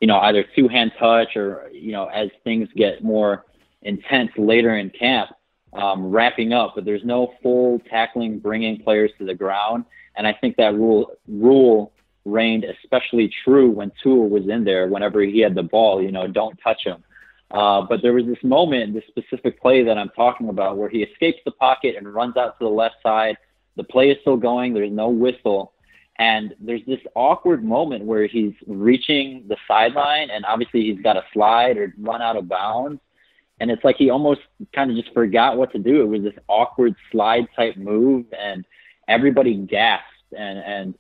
you 0.01 0.07
know, 0.07 0.19
either 0.21 0.45
two 0.55 0.69
hand 0.69 0.93
touch 0.99 1.37
or, 1.37 1.69
you 1.73 1.93
know, 1.93 2.07
as 2.07 2.29
things 2.45 2.69
get 2.77 3.03
more 3.03 3.45
intense 3.83 4.31
later 4.37 4.77
in 4.77 4.91
camp, 4.91 5.31
um, 5.73 6.11
wrapping 6.11 6.53
up. 6.53 6.73
But 6.75 6.85
there's 6.85 7.05
no 7.05 7.35
full 7.43 7.81
tackling, 7.91 8.39
bringing 8.39 8.83
players 8.83 9.11
to 9.19 9.27
the 9.27 9.35
ground. 9.35 9.85
And 10.17 10.27
I 10.27 10.33
think 10.33 10.57
that 10.57 10.75
rule 10.75 11.13
rule 11.27 11.94
reigned 12.25 12.65
especially 12.65 13.33
true 13.45 13.71
when 13.71 13.93
Tua 14.03 14.27
was 14.27 14.49
in 14.49 14.65
there. 14.65 14.89
Whenever 14.89 15.21
he 15.21 15.41
had 15.41 15.55
the 15.55 15.63
ball, 15.63 16.03
you 16.03 16.13
know, 16.13 16.27
don't 16.27 16.57
touch 16.63 16.85
him. 16.85 17.03
Uh, 17.51 17.83
but 17.83 18.03
there 18.03 18.13
was 18.13 18.25
this 18.27 18.43
moment, 18.43 18.95
this 18.95 19.05
specific 19.09 19.61
play 19.61 19.85
that 19.85 19.99
I'm 19.99 20.11
talking 20.11 20.49
about, 20.49 20.77
where 20.77 20.89
he 20.89 21.03
escapes 21.03 21.39
the 21.45 21.53
pocket 21.53 21.95
and 21.97 22.13
runs 22.13 22.37
out 22.37 22.59
to 22.59 22.65
the 22.65 22.71
left 22.71 22.97
side. 23.03 23.37
The 23.77 23.85
play 23.85 24.11
is 24.11 24.19
still 24.23 24.37
going. 24.37 24.75
There's 24.75 24.93
no 24.93 25.09
whistle. 25.09 25.73
And 26.19 26.55
there's 26.61 26.85
this 26.87 27.01
awkward 27.15 27.65
moment 27.65 28.05
where 28.05 28.27
he's 28.27 28.55
reaching 28.67 29.45
the 29.49 29.57
sideline, 29.67 30.31
and 30.31 30.45
obviously 30.45 30.83
he's 30.83 31.03
got 31.03 31.15
to 31.15 31.25
slide 31.33 31.77
or 31.77 31.93
run 31.99 32.23
out 32.23 32.37
of 32.37 32.49
bounds. 32.49 33.01
And 33.61 33.71
it's 33.71 33.85
like 33.85 33.97
he 33.97 34.11
almost 34.11 34.41
kind 34.75 34.91
of 34.91 34.97
just 34.97 35.13
forgot 35.13 35.57
what 35.57 35.73
to 35.73 35.79
do. 35.79 36.03
It 36.03 36.07
was 36.07 36.23
this 36.23 36.35
awkward 36.49 36.95
slide 37.11 37.47
type 37.55 37.77
move, 37.77 38.27
and 38.37 38.65
everybody 39.09 39.55
gasped. 39.55 40.09
And 40.37 40.59
and 40.59 40.95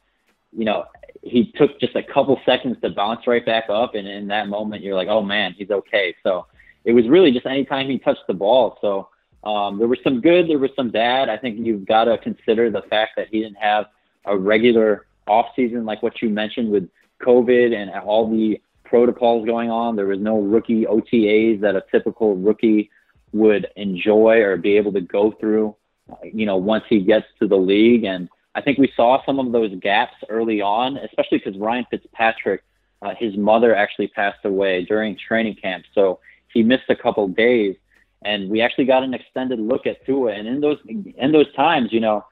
you 0.56 0.64
know, 0.64 0.84
he 1.22 1.52
took 1.56 1.80
just 1.80 1.96
a 1.96 2.02
couple 2.02 2.38
seconds 2.44 2.76
to 2.82 2.90
bounce 2.90 3.26
right 3.26 3.44
back 3.44 3.64
up, 3.68 3.94
and 3.94 4.06
in 4.06 4.26
that 4.28 4.48
moment, 4.48 4.82
you're 4.82 4.94
like, 4.94 5.08
oh 5.08 5.22
man, 5.22 5.54
he's 5.56 5.70
okay. 5.70 6.14
So 6.22 6.46
it 6.84 6.92
was 6.92 7.08
really 7.08 7.32
just 7.32 7.46
anytime 7.46 7.88
he 7.88 7.98
touched 7.98 8.26
the 8.26 8.34
ball. 8.34 8.78
So 8.80 9.08
um, 9.48 9.78
there 9.78 9.88
was 9.88 9.98
some 10.04 10.20
good, 10.20 10.48
there 10.48 10.58
was 10.58 10.70
some 10.76 10.90
bad. 10.90 11.28
I 11.28 11.36
think 11.36 11.58
you've 11.58 11.86
got 11.86 12.04
to 12.04 12.18
consider 12.18 12.70
the 12.70 12.82
fact 12.82 13.12
that 13.16 13.28
he 13.30 13.40
didn't 13.40 13.56
have 13.56 13.86
a 14.26 14.36
regular 14.36 15.06
off 15.26 15.46
season 15.56 15.84
like 15.84 16.02
what 16.02 16.20
you 16.20 16.28
mentioned 16.28 16.70
with 16.70 16.88
COVID 17.22 17.74
and 17.74 17.90
all 17.90 18.30
the 18.30 18.60
protocols 18.84 19.46
going 19.46 19.70
on. 19.70 19.96
There 19.96 20.06
was 20.06 20.20
no 20.20 20.40
rookie 20.40 20.84
OTAs 20.84 21.60
that 21.60 21.74
a 21.74 21.84
typical 21.90 22.36
rookie 22.36 22.90
would 23.32 23.66
enjoy 23.76 24.38
or 24.38 24.56
be 24.56 24.76
able 24.76 24.92
to 24.92 25.00
go 25.00 25.32
through. 25.40 25.74
You 26.22 26.46
know, 26.46 26.56
once 26.56 26.84
he 26.88 27.00
gets 27.00 27.26
to 27.40 27.48
the 27.48 27.56
league 27.56 28.04
and 28.04 28.28
I 28.54 28.60
think 28.60 28.78
we 28.78 28.92
saw 28.96 29.24
some 29.26 29.38
of 29.38 29.50
those 29.52 29.74
gaps 29.80 30.14
early 30.28 30.60
on, 30.60 30.96
especially 30.98 31.38
because 31.38 31.58
Ryan 31.58 31.86
Fitzpatrick, 31.90 32.62
uh, 33.02 33.14
his 33.18 33.36
mother 33.36 33.74
actually 33.74 34.08
passed 34.08 34.44
away 34.44 34.84
during 34.84 35.16
training 35.16 35.56
camp, 35.56 35.84
so 35.94 36.20
he 36.52 36.62
missed 36.62 36.88
a 36.88 36.96
couple 36.96 37.26
days, 37.28 37.76
and 38.22 38.48
we 38.48 38.60
actually 38.60 38.84
got 38.84 39.02
an 39.02 39.12
extended 39.12 39.58
look 39.58 39.86
at 39.86 40.04
Tua. 40.06 40.32
And 40.32 40.46
in 40.46 40.60
those 40.60 40.78
in 40.86 41.32
those 41.32 41.52
times, 41.54 41.92
you 41.92 42.00
know, 42.00 42.24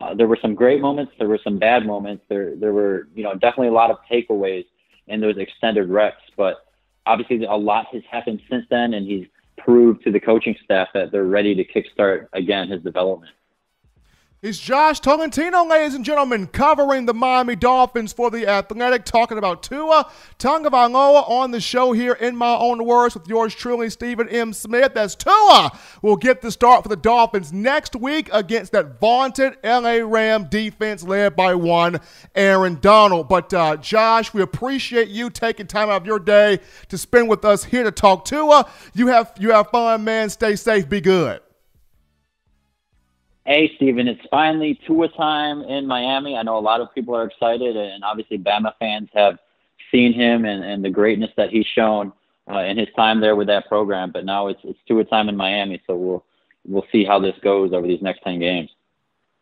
uh, 0.00 0.14
there 0.14 0.28
were 0.28 0.38
some 0.40 0.54
great 0.54 0.80
moments, 0.80 1.12
there 1.18 1.28
were 1.28 1.40
some 1.42 1.58
bad 1.58 1.84
moments, 1.84 2.24
there 2.28 2.54
there 2.56 2.72
were 2.72 3.08
you 3.14 3.24
know 3.24 3.32
definitely 3.34 3.68
a 3.68 3.72
lot 3.72 3.90
of 3.90 3.98
takeaways 4.10 4.64
in 5.08 5.20
those 5.20 5.36
extended 5.36 5.88
reps, 5.90 6.22
but 6.36 6.66
obviously 7.06 7.44
a 7.44 7.52
lot 7.54 7.86
has 7.92 8.02
happened 8.10 8.40
since 8.48 8.64
then, 8.70 8.94
and 8.94 9.06
he's 9.06 9.26
proved 9.58 10.02
to 10.04 10.10
the 10.10 10.20
coaching 10.20 10.56
staff 10.64 10.88
that 10.94 11.12
they're 11.12 11.24
ready 11.24 11.54
to 11.54 11.64
kickstart 11.64 12.28
again 12.32 12.68
his 12.68 12.82
development. 12.82 13.32
He's 14.44 14.58
Josh 14.58 15.00
Tolentino, 15.00 15.64
ladies 15.64 15.94
and 15.94 16.04
gentlemen, 16.04 16.48
covering 16.48 17.06
the 17.06 17.14
Miami 17.14 17.56
Dolphins 17.56 18.12
for 18.12 18.30
the 18.30 18.46
Athletic, 18.46 19.06
talking 19.06 19.38
about 19.38 19.62
Tua 19.62 20.06
Tagovailoa 20.38 21.26
on 21.30 21.50
the 21.50 21.62
show 21.62 21.92
here 21.92 22.12
in 22.12 22.36
my 22.36 22.54
own 22.54 22.84
words 22.84 23.14
with 23.14 23.26
yours 23.26 23.54
truly, 23.54 23.88
Stephen 23.88 24.28
M. 24.28 24.52
Smith. 24.52 24.98
As 24.98 25.14
Tua 25.16 25.72
will 26.02 26.16
get 26.16 26.42
the 26.42 26.50
start 26.50 26.82
for 26.82 26.90
the 26.90 26.96
Dolphins 26.96 27.54
next 27.54 27.96
week 27.96 28.28
against 28.34 28.72
that 28.72 29.00
vaunted 29.00 29.56
LA 29.64 30.00
Ram 30.04 30.44
defense 30.50 31.02
led 31.02 31.34
by 31.34 31.54
one 31.54 31.98
Aaron 32.34 32.78
Donald. 32.82 33.30
But 33.30 33.54
uh, 33.54 33.78
Josh, 33.78 34.34
we 34.34 34.42
appreciate 34.42 35.08
you 35.08 35.30
taking 35.30 35.66
time 35.66 35.88
out 35.88 36.02
of 36.02 36.06
your 36.06 36.18
day 36.18 36.60
to 36.90 36.98
spend 36.98 37.30
with 37.30 37.46
us 37.46 37.64
here 37.64 37.84
to 37.84 37.90
talk 37.90 38.26
Tua. 38.26 38.70
You 38.92 39.06
have 39.06 39.32
you 39.38 39.52
have 39.52 39.70
fun, 39.70 40.04
man. 40.04 40.28
Stay 40.28 40.54
safe. 40.56 40.86
Be 40.86 41.00
good. 41.00 41.40
Hey, 43.46 43.70
Stephen, 43.76 44.08
it's 44.08 44.26
finally 44.30 44.80
Tua 44.86 45.08
time 45.08 45.62
in 45.62 45.86
Miami. 45.86 46.34
I 46.34 46.42
know 46.42 46.56
a 46.56 46.60
lot 46.60 46.80
of 46.80 46.94
people 46.94 47.14
are 47.14 47.24
excited, 47.24 47.76
and 47.76 48.02
obviously 48.02 48.38
Bama 48.38 48.72
fans 48.78 49.10
have 49.12 49.38
seen 49.92 50.14
him 50.14 50.46
and, 50.46 50.64
and 50.64 50.82
the 50.82 50.88
greatness 50.88 51.30
that 51.36 51.50
he's 51.50 51.66
shown 51.66 52.10
uh, 52.50 52.60
in 52.60 52.78
his 52.78 52.88
time 52.96 53.20
there 53.20 53.36
with 53.36 53.48
that 53.48 53.68
program. 53.68 54.12
But 54.12 54.24
now 54.24 54.48
it's 54.48 54.60
it's 54.64 54.78
Tua 54.88 55.04
time 55.04 55.28
in 55.28 55.36
Miami, 55.36 55.82
so 55.86 55.94
we'll 55.94 56.24
we'll 56.66 56.86
see 56.90 57.04
how 57.04 57.18
this 57.18 57.34
goes 57.42 57.74
over 57.74 57.86
these 57.86 58.00
next 58.00 58.22
ten 58.22 58.40
games. 58.40 58.70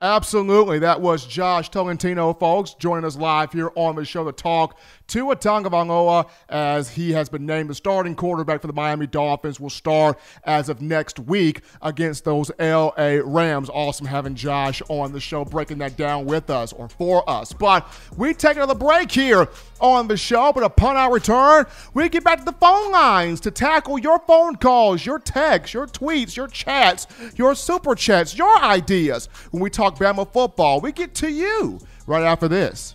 Absolutely. 0.03 0.81
That 0.81 1.01
was 1.01 1.25
Josh 1.25 1.69
Tolentino, 1.69 2.35
folks, 2.35 2.75
joining 2.75 3.05
us 3.05 3.17
live 3.17 3.53
here 3.53 3.71
on 3.77 3.95
the 3.95 4.05
show 4.05 4.25
to 4.25 4.33
talk 4.33 4.77
Tua 5.13 5.37
Tagovailoa 5.37 6.27
as 6.49 6.89
he 6.89 7.13
has 7.13 7.29
been 7.29 7.45
named 7.45 7.69
the 7.69 7.75
starting 7.75 8.15
quarterback 8.15 8.63
for 8.63 8.67
the 8.67 8.73
Miami 8.73 9.07
Dolphins. 9.07 9.61
Will 9.61 9.69
start 9.69 10.19
as 10.45 10.71
of 10.71 10.81
next 10.81 11.19
week 11.19 11.61
against 11.83 12.25
those 12.25 12.51
LA 12.59 13.21
Rams. 13.23 13.69
Awesome 13.69 14.07
having 14.07 14.35
Josh 14.35 14.81
on 14.89 15.13
the 15.13 15.21
show 15.21 15.45
breaking 15.45 15.77
that 15.79 15.99
down 15.99 16.25
with 16.25 16.49
us 16.49 16.73
or 16.73 16.89
for 16.89 17.29
us. 17.29 17.53
But 17.53 17.87
we 18.17 18.33
take 18.33 18.57
another 18.57 18.75
break 18.75 19.13
here 19.13 19.51
on 19.81 20.09
the 20.09 20.17
show. 20.17 20.51
But 20.51 20.63
upon 20.63 20.97
our 20.97 21.13
return, 21.13 21.67
we 21.93 22.09
get 22.09 22.25
back 22.25 22.39
to 22.39 22.47
the 22.47 22.53
phone 22.53 22.91
lines 22.91 23.39
to 23.41 23.51
tackle 23.51 23.99
your 23.99 24.19
phone 24.21 24.57
calls, 24.57 25.05
your 25.05 25.19
texts, 25.19 25.75
your 25.75 25.89
tweets, 25.89 26.37
your 26.37 26.49
chats, 26.49 27.07
your 27.37 27.55
super 27.55 27.95
chats, 27.95 28.35
your 28.35 28.59
ideas. 28.61 29.29
When 29.51 29.63
we 29.63 29.69
talk 29.69 29.99
Bama 29.99 30.33
football, 30.33 30.81
we 30.81 30.91
get 30.91 31.15
to 31.17 31.31
you 31.31 31.81
right 32.07 32.25
after 32.25 32.49
this. 32.49 32.95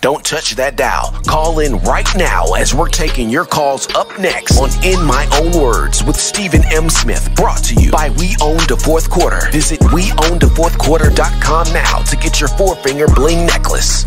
Don't 0.00 0.24
touch 0.24 0.56
that 0.56 0.76
dial. 0.76 1.12
Call 1.26 1.58
in 1.58 1.76
right 1.80 2.08
now 2.16 2.54
as 2.54 2.74
we're 2.74 2.88
taking 2.88 3.28
your 3.28 3.44
calls 3.44 3.86
up 3.94 4.08
next 4.18 4.58
on 4.58 4.70
In 4.82 5.04
My 5.04 5.28
Own 5.34 5.62
Words 5.62 6.02
with 6.02 6.16
Stephen 6.16 6.62
M. 6.72 6.88
Smith. 6.88 7.28
Brought 7.36 7.62
to 7.64 7.74
you 7.74 7.90
by 7.90 8.08
We 8.10 8.34
Own 8.40 8.56
the 8.66 8.80
Fourth 8.82 9.10
Quarter. 9.10 9.50
Visit 9.52 9.80
WeOwnTheFourthQuarter.com 9.80 11.72
now 11.74 11.98
to 11.98 12.16
get 12.16 12.40
your 12.40 12.48
four 12.48 12.76
finger 12.76 13.08
bling 13.08 13.44
necklace. 13.44 14.06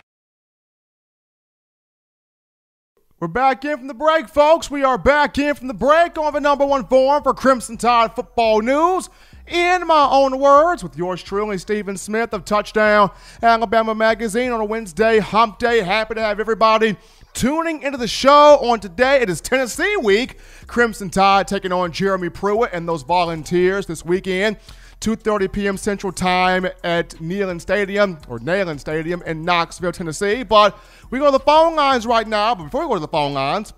We're 3.21 3.27
back 3.27 3.63
in 3.65 3.77
from 3.77 3.85
the 3.85 3.93
break, 3.93 4.29
folks. 4.29 4.71
We 4.71 4.83
are 4.83 4.97
back 4.97 5.37
in 5.37 5.53
from 5.53 5.67
the 5.67 5.75
break 5.75 6.17
on 6.17 6.33
the 6.33 6.41
number 6.41 6.65
one 6.65 6.87
forum 6.87 7.21
for 7.21 7.35
Crimson 7.35 7.77
Tide 7.77 8.15
football 8.15 8.63
news. 8.63 9.11
In 9.45 9.85
my 9.85 10.07
own 10.09 10.39
words, 10.39 10.81
with 10.81 10.97
yours 10.97 11.21
truly, 11.21 11.59
Stephen 11.59 11.97
Smith 11.97 12.33
of 12.33 12.45
Touchdown 12.45 13.11
Alabama 13.43 13.93
Magazine 13.93 14.51
on 14.51 14.59
a 14.59 14.65
Wednesday, 14.65 15.19
hump 15.19 15.59
day. 15.59 15.81
Happy 15.81 16.15
to 16.15 16.19
have 16.19 16.39
everybody 16.39 16.97
tuning 17.33 17.83
into 17.83 17.99
the 17.99 18.07
show 18.07 18.57
on 18.57 18.79
today. 18.79 19.21
It 19.21 19.29
is 19.29 19.39
Tennessee 19.39 19.97
week. 19.97 20.39
Crimson 20.65 21.11
Tide 21.11 21.47
taking 21.47 21.71
on 21.71 21.91
Jeremy 21.91 22.29
Pruitt 22.29 22.71
and 22.73 22.89
those 22.89 23.03
volunteers 23.03 23.85
this 23.85 24.03
weekend. 24.03 24.57
2.30 25.01 25.51
p.m. 25.51 25.77
Central 25.77 26.13
Time 26.13 26.67
at 26.83 27.09
Neyland 27.15 27.59
Stadium, 27.59 28.19
or 28.29 28.39
Neyland 28.39 28.79
Stadium 28.79 29.21
in 29.23 29.43
Knoxville, 29.43 29.91
Tennessee. 29.91 30.43
But 30.43 30.77
we 31.09 31.17
go 31.19 31.25
to 31.25 31.31
the 31.31 31.39
phone 31.39 31.75
lines 31.75 32.05
right 32.05 32.27
now. 32.27 32.53
But 32.53 32.65
before 32.65 32.81
we 32.81 32.87
go 32.87 32.93
to 32.93 32.99
the 32.99 33.07
phone 33.07 33.33
lines, 33.33 33.73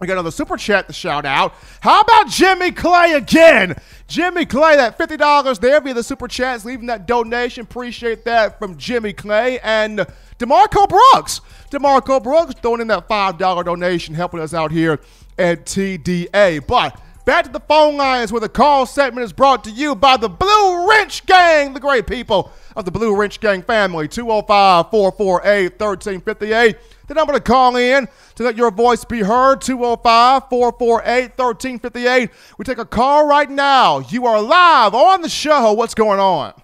we 0.00 0.06
got 0.06 0.14
another 0.14 0.30
super 0.30 0.56
chat 0.56 0.88
to 0.88 0.92
shout 0.92 1.24
out. 1.24 1.54
How 1.80 2.00
about 2.00 2.28
Jimmy 2.28 2.72
Clay 2.72 3.14
again? 3.14 3.76
Jimmy 4.08 4.44
Clay, 4.44 4.76
that 4.76 4.98
$50 4.98 5.60
there 5.60 5.80
via 5.80 5.94
the 5.94 6.02
super 6.02 6.28
chats, 6.28 6.64
leaving 6.64 6.86
that 6.88 7.06
donation. 7.06 7.62
Appreciate 7.62 8.24
that 8.24 8.58
from 8.58 8.76
Jimmy 8.76 9.12
Clay. 9.12 9.58
And 9.60 10.00
DeMarco 10.38 10.88
Brooks. 10.88 11.40
DeMarco 11.70 12.22
Brooks 12.22 12.54
throwing 12.60 12.80
in 12.80 12.88
that 12.88 13.08
$5 13.08 13.64
donation, 13.64 14.14
helping 14.14 14.40
us 14.40 14.52
out 14.52 14.70
here 14.70 14.98
at 15.38 15.64
TDA. 15.64 16.66
But 16.66 17.00
Back 17.26 17.44
to 17.46 17.50
the 17.50 17.58
phone 17.58 17.96
lines 17.96 18.30
where 18.30 18.40
the 18.40 18.48
call 18.48 18.86
segment 18.86 19.24
is 19.24 19.32
brought 19.32 19.64
to 19.64 19.70
you 19.72 19.96
by 19.96 20.16
the 20.16 20.28
Blue 20.28 20.88
Wrench 20.88 21.26
Gang, 21.26 21.74
the 21.74 21.80
great 21.80 22.06
people 22.06 22.52
of 22.76 22.84
the 22.84 22.92
Blue 22.92 23.16
Wrench 23.16 23.40
Gang 23.40 23.62
family. 23.62 24.06
205 24.06 24.92
448 24.92 25.72
1358. 25.72 26.76
The 27.08 27.14
number 27.14 27.32
to 27.32 27.40
call 27.40 27.74
in 27.74 28.06
to 28.36 28.44
let 28.44 28.56
your 28.56 28.70
voice 28.70 29.04
be 29.04 29.22
heard 29.22 29.60
205 29.60 30.48
448 30.48 31.36
1358. 31.36 32.30
We 32.58 32.64
take 32.64 32.78
a 32.78 32.84
call 32.84 33.26
right 33.26 33.50
now. 33.50 33.98
You 33.98 34.26
are 34.26 34.40
live 34.40 34.94
on 34.94 35.22
the 35.22 35.28
show. 35.28 35.72
What's 35.72 35.94
going 35.94 36.20
on? 36.20 36.54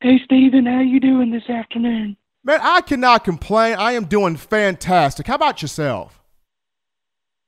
Hey, 0.00 0.20
Stephen, 0.24 0.66
how 0.66 0.80
you 0.80 0.98
doing 0.98 1.30
this 1.30 1.48
afternoon? 1.48 2.16
Man, 2.42 2.58
I 2.60 2.80
cannot 2.80 3.22
complain. 3.22 3.76
I 3.76 3.92
am 3.92 4.06
doing 4.06 4.36
fantastic. 4.36 5.28
How 5.28 5.36
about 5.36 5.62
yourself? 5.62 6.19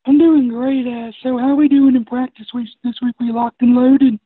I'm 0.04 0.18
doing 0.18 0.48
great. 0.48 0.86
Uh, 0.86 1.12
so 1.22 1.38
how 1.38 1.50
are 1.50 1.54
we 1.54 1.68
doing 1.68 1.94
in 1.94 2.04
practice 2.04 2.46
week 2.52 2.68
this 2.82 2.96
week? 3.02 3.14
We 3.20 3.30
locked 3.30 3.62
and 3.62 3.74
loaded. 3.74 4.18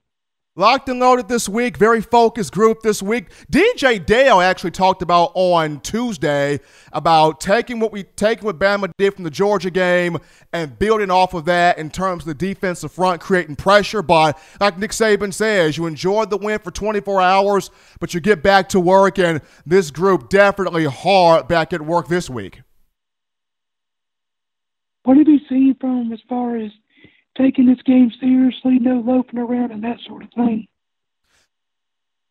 Locked 0.59 0.89
and 0.89 0.99
loaded 0.99 1.29
this 1.29 1.51
week. 1.51 1.77
Very 1.77 2.01
focused 2.01 2.51
group 2.51 2.81
this 2.81 3.03
week. 3.03 3.27
DJ 3.53 4.05
Dale 4.05 4.41
actually 4.41 4.71
talked 4.71 5.03
about 5.03 5.33
on 5.35 5.81
Tuesday 5.81 6.61
about 6.95 7.43
taking 7.43 7.79
what 7.79 7.93
we 7.93 8.05
taking 8.05 8.47
what 8.47 8.59
Bama 8.59 8.91
did 8.97 9.13
from 9.13 9.25
the 9.25 9.31
Georgia 9.31 9.71
game 9.71 10.17
and 10.55 10.79
building 10.79 11.11
off 11.11 11.35
of 11.35 11.45
that 11.45 11.77
in 11.77 11.91
terms 11.91 12.23
of 12.23 12.29
the 12.29 12.35
defensive 12.35 12.91
front, 12.91 13.21
creating 13.21 13.57
pressure. 13.57 14.01
But 14.01 14.39
like 14.59 14.79
Nick 14.79 14.93
Saban 14.93 15.35
says, 15.35 15.77
you 15.77 15.85
enjoyed 15.85 16.31
the 16.31 16.39
win 16.39 16.59
for 16.61 16.71
24 16.71 17.21
hours, 17.21 17.71
but 18.01 18.15
you 18.15 18.21
get 18.21 18.43
back 18.43 18.71
to 18.71 18.81
work, 18.81 19.19
and 19.19 19.43
this 19.67 19.91
group 19.91 20.31
definitely 20.31 20.87
hard 20.87 21.49
back 21.49 21.75
at 21.75 21.83
work 21.83 22.09
this 22.09 22.31
week 22.31 22.63
what 25.07 25.17
have 25.17 25.29
you 25.29 25.39
seen 25.49 25.66
from 25.87 26.13
as 26.13 26.19
far 26.29 26.57
as 26.57 26.71
taking 27.39 27.67
this 27.67 27.83
game 27.85 28.11
seriously, 28.21 28.79
no 28.81 29.03
loafing 29.07 29.39
around 29.39 29.71
and 29.71 29.85
that 29.85 29.99
sort 30.07 30.25
of 30.25 30.31
thing? 30.35 30.67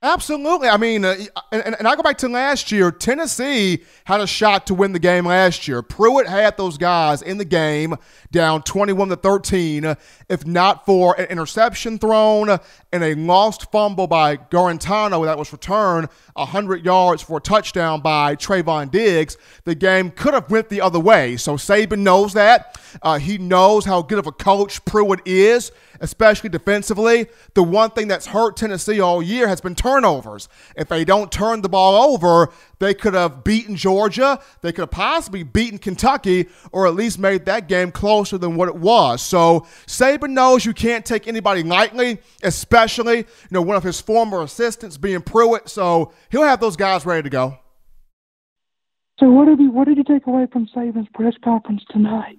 Absolutely. 0.06 0.68
I 0.68 0.78
mean, 0.78 1.04
uh, 1.04 1.16
and, 1.52 1.76
and 1.80 1.88
I 1.88 1.96
go 1.96 2.04
back 2.04 2.20
to 2.20 2.30
last 2.30 2.72
year. 2.72 2.92
Tennessee 2.92 3.84
had 4.04 4.22
a 4.22 4.28
shot 4.28 4.68
to 4.68 4.76
win 4.76 4.92
the 4.92 5.00
game 5.00 5.26
last 5.26 5.68
year. 5.68 5.82
Pruitt 5.82 6.28
had 6.28 6.58
those 6.58 6.78
guys 6.78 7.24
in 7.24 7.40
the 7.40 7.46
game 7.46 7.96
down 8.32 8.62
21 8.62 9.10
to 9.10 9.16
13. 9.16 9.96
If 10.30 10.46
not 10.46 10.86
for 10.86 11.20
an 11.20 11.26
interception 11.26 11.98
thrown 11.98 12.60
and 12.92 13.04
a 13.04 13.16
lost 13.16 13.72
fumble 13.72 14.06
by 14.06 14.38
Guarantano 14.38 15.26
that 15.26 15.40
was 15.40 15.52
returned 15.52 16.08
100 16.36 16.86
yards 16.86 17.24
for 17.24 17.38
a 17.38 17.42
touchdown 17.42 18.02
by 18.02 18.36
Trevon 18.36 18.92
Diggs, 18.92 19.38
the 19.64 19.74
game 19.74 20.12
could 20.12 20.36
have 20.36 20.52
went 20.52 20.70
the 20.70 20.82
other 20.82 21.00
way. 21.00 21.36
So 21.36 21.56
Saban 21.56 22.00
knows 22.00 22.34
that. 22.34 22.80
Uh, 23.02 23.18
he 23.18 23.40
knows 23.40 23.86
how 23.86 24.04
good 24.04 24.20
of 24.20 24.28
a 24.28 24.32
coach 24.32 24.86
Pruitt 24.86 25.22
is 25.26 25.72
especially 26.00 26.50
defensively. 26.50 27.28
The 27.54 27.64
one 27.64 27.92
thing 27.92 28.08
that's 28.08 28.28
hurt 28.28 28.58
Tennessee 28.58 29.00
all 29.00 29.22
year 29.22 29.48
has 29.48 29.62
been 29.62 29.76
turnovers. 29.76 30.48
If 30.76 30.88
they 30.88 31.06
don't 31.06 31.32
turn 31.32 31.62
the 31.62 31.70
ball 31.70 32.14
over, 32.14 32.52
they 32.80 32.94
could 32.94 33.14
have 33.14 33.44
beaten 33.44 33.76
Georgia. 33.76 34.40
They 34.62 34.72
could 34.72 34.82
have 34.82 34.92
possibly 34.92 35.44
beaten 35.44 35.78
Kentucky 35.78 36.48
or 36.72 36.88
at 36.88 36.96
least 36.96 37.20
made 37.20 37.46
that 37.46 37.68
game 37.68 37.92
closer 37.92 38.38
than 38.38 38.56
what 38.56 38.70
it 38.70 38.76
was. 38.76 39.22
So 39.22 39.62
Saban 39.88 40.32
knows 40.32 40.66
you 40.66 40.74
can't 40.74 41.06
take 41.06 41.28
anybody 41.28 41.64
lightly, 41.64 42.20
especially 42.44 43.18
you 43.18 43.52
know 43.52 43.62
one 43.62 43.78
of 43.78 43.84
his 43.84 44.02
former 44.02 44.42
assistants 44.42 44.98
being 44.98 45.22
Pruitt. 45.22 45.70
So 45.70 46.12
he'll 46.30 46.44
have 46.44 46.60
those 46.60 46.76
guys 46.76 47.06
ready 47.06 47.24
to 47.24 47.30
go. 47.30 47.58
So 49.20 49.30
what 49.30 49.46
did 49.46 49.60
you 49.60 49.72
what 49.72 49.88
did 49.88 49.98
you 49.98 50.04
take 50.04 50.28
away 50.28 50.48
from 50.52 50.68
Saban's 50.76 51.08
press 51.14 51.34
conference 51.44 51.84
tonight? 51.90 52.38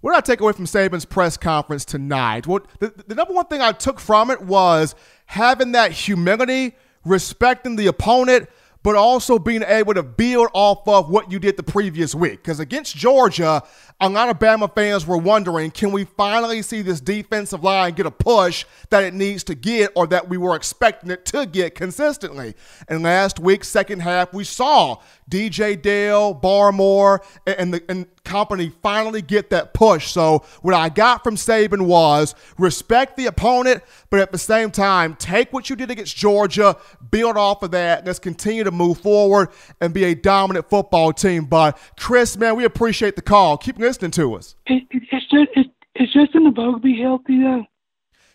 What 0.00 0.12
did 0.12 0.18
I 0.18 0.20
take 0.20 0.40
away 0.40 0.52
from 0.52 0.64
Saban's 0.64 1.04
press 1.04 1.36
conference 1.36 1.84
tonight? 1.84 2.46
Well, 2.46 2.60
the, 2.78 2.92
the 3.06 3.14
number 3.14 3.34
one 3.34 3.46
thing 3.46 3.60
I 3.60 3.72
took 3.72 4.00
from 4.00 4.30
it 4.30 4.40
was 4.40 4.94
having 5.26 5.72
that 5.72 5.92
humility, 5.92 6.74
respecting 7.04 7.76
the 7.76 7.86
opponent, 7.86 8.48
but 8.82 8.96
also 8.96 9.38
being 9.38 9.62
able 9.62 9.94
to 9.94 10.02
build 10.02 10.48
off 10.54 10.86
of 10.88 11.10
what 11.10 11.30
you 11.30 11.38
did 11.38 11.56
the 11.56 11.62
previous 11.62 12.14
week. 12.14 12.42
Because 12.42 12.60
against 12.60 12.96
Georgia, 12.96 13.62
a 14.00 14.08
lot 14.08 14.30
of 14.30 14.38
Bama 14.38 14.74
fans 14.74 15.06
were 15.06 15.18
wondering 15.18 15.70
can 15.70 15.92
we 15.92 16.04
finally 16.04 16.62
see 16.62 16.82
this 16.82 17.00
defensive 17.00 17.62
line 17.62 17.92
get 17.94 18.06
a 18.06 18.10
push 18.10 18.64
that 18.88 19.04
it 19.04 19.12
needs 19.12 19.44
to 19.44 19.54
get 19.54 19.92
or 19.94 20.06
that 20.06 20.28
we 20.28 20.38
were 20.38 20.56
expecting 20.56 21.10
it 21.10 21.24
to 21.26 21.46
get 21.46 21.74
consistently? 21.74 22.54
And 22.88 23.02
last 23.02 23.38
week, 23.38 23.64
second 23.64 24.00
half, 24.00 24.32
we 24.32 24.44
saw 24.44 24.96
DJ 25.30 25.80
Dale, 25.80 26.34
Barmore, 26.34 27.20
and 27.46 27.74
the 27.74 27.84
and 27.88 28.06
company 28.24 28.70
finally 28.82 29.22
get 29.22 29.50
that 29.50 29.74
push. 29.74 30.10
So 30.12 30.44
what 30.62 30.74
I 30.74 30.88
got 30.88 31.24
from 31.24 31.36
Saban 31.36 31.82
was 31.82 32.34
respect 32.58 33.16
the 33.16 33.26
opponent, 33.26 33.82
but 34.08 34.20
at 34.20 34.32
the 34.32 34.38
same 34.38 34.70
time, 34.70 35.16
take 35.16 35.52
what 35.52 35.70
you 35.70 35.76
did 35.76 35.90
against 35.90 36.16
Georgia, 36.16 36.76
build 37.10 37.36
off 37.36 37.62
of 37.62 37.70
that. 37.72 38.04
Let's 38.04 38.18
continue 38.18 38.64
to 38.64 38.69
move 38.70 38.98
forward 38.98 39.48
and 39.80 39.92
be 39.92 40.04
a 40.04 40.14
dominant 40.14 40.68
football 40.68 41.12
team. 41.12 41.44
But 41.44 41.78
Chris, 41.98 42.36
man, 42.36 42.56
we 42.56 42.64
appreciate 42.64 43.16
the 43.16 43.22
call. 43.22 43.58
Keep 43.58 43.78
listening 43.78 44.10
to 44.12 44.34
us. 44.34 44.56
It, 44.66 44.84
it's 44.90 45.06
just 45.10 45.26
it, 45.56 45.66
it's 45.94 46.12
just 46.12 46.34
in 46.34 46.44
the 46.44 46.50
bug 46.50 46.82
be 46.82 47.00
healthy 47.00 47.40
though. 47.42 47.64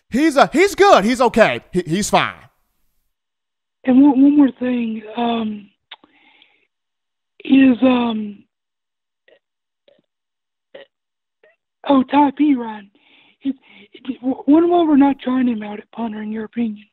He's 0.08 0.36
a 0.36 0.48
he's 0.52 0.74
good. 0.74 1.04
He's 1.04 1.20
okay. 1.20 1.60
He, 1.72 1.82
he's 1.86 2.10
fine. 2.10 2.36
And 3.84 4.02
one, 4.02 4.22
one 4.22 4.36
more 4.36 4.52
thing. 4.58 5.02
Um, 5.16 5.70
is 7.44 7.76
um 7.82 8.44
oh 11.88 12.02
Ty 12.04 12.32
Perine. 12.32 12.90
It, 13.42 13.54
it, 13.92 14.18
one 14.22 14.68
we're 14.70 14.96
not 14.96 15.20
trying 15.20 15.48
him 15.48 15.62
out 15.62 15.78
at 15.78 15.90
punter, 15.92 16.22
in 16.22 16.32
your 16.32 16.44
opinion. 16.44 16.86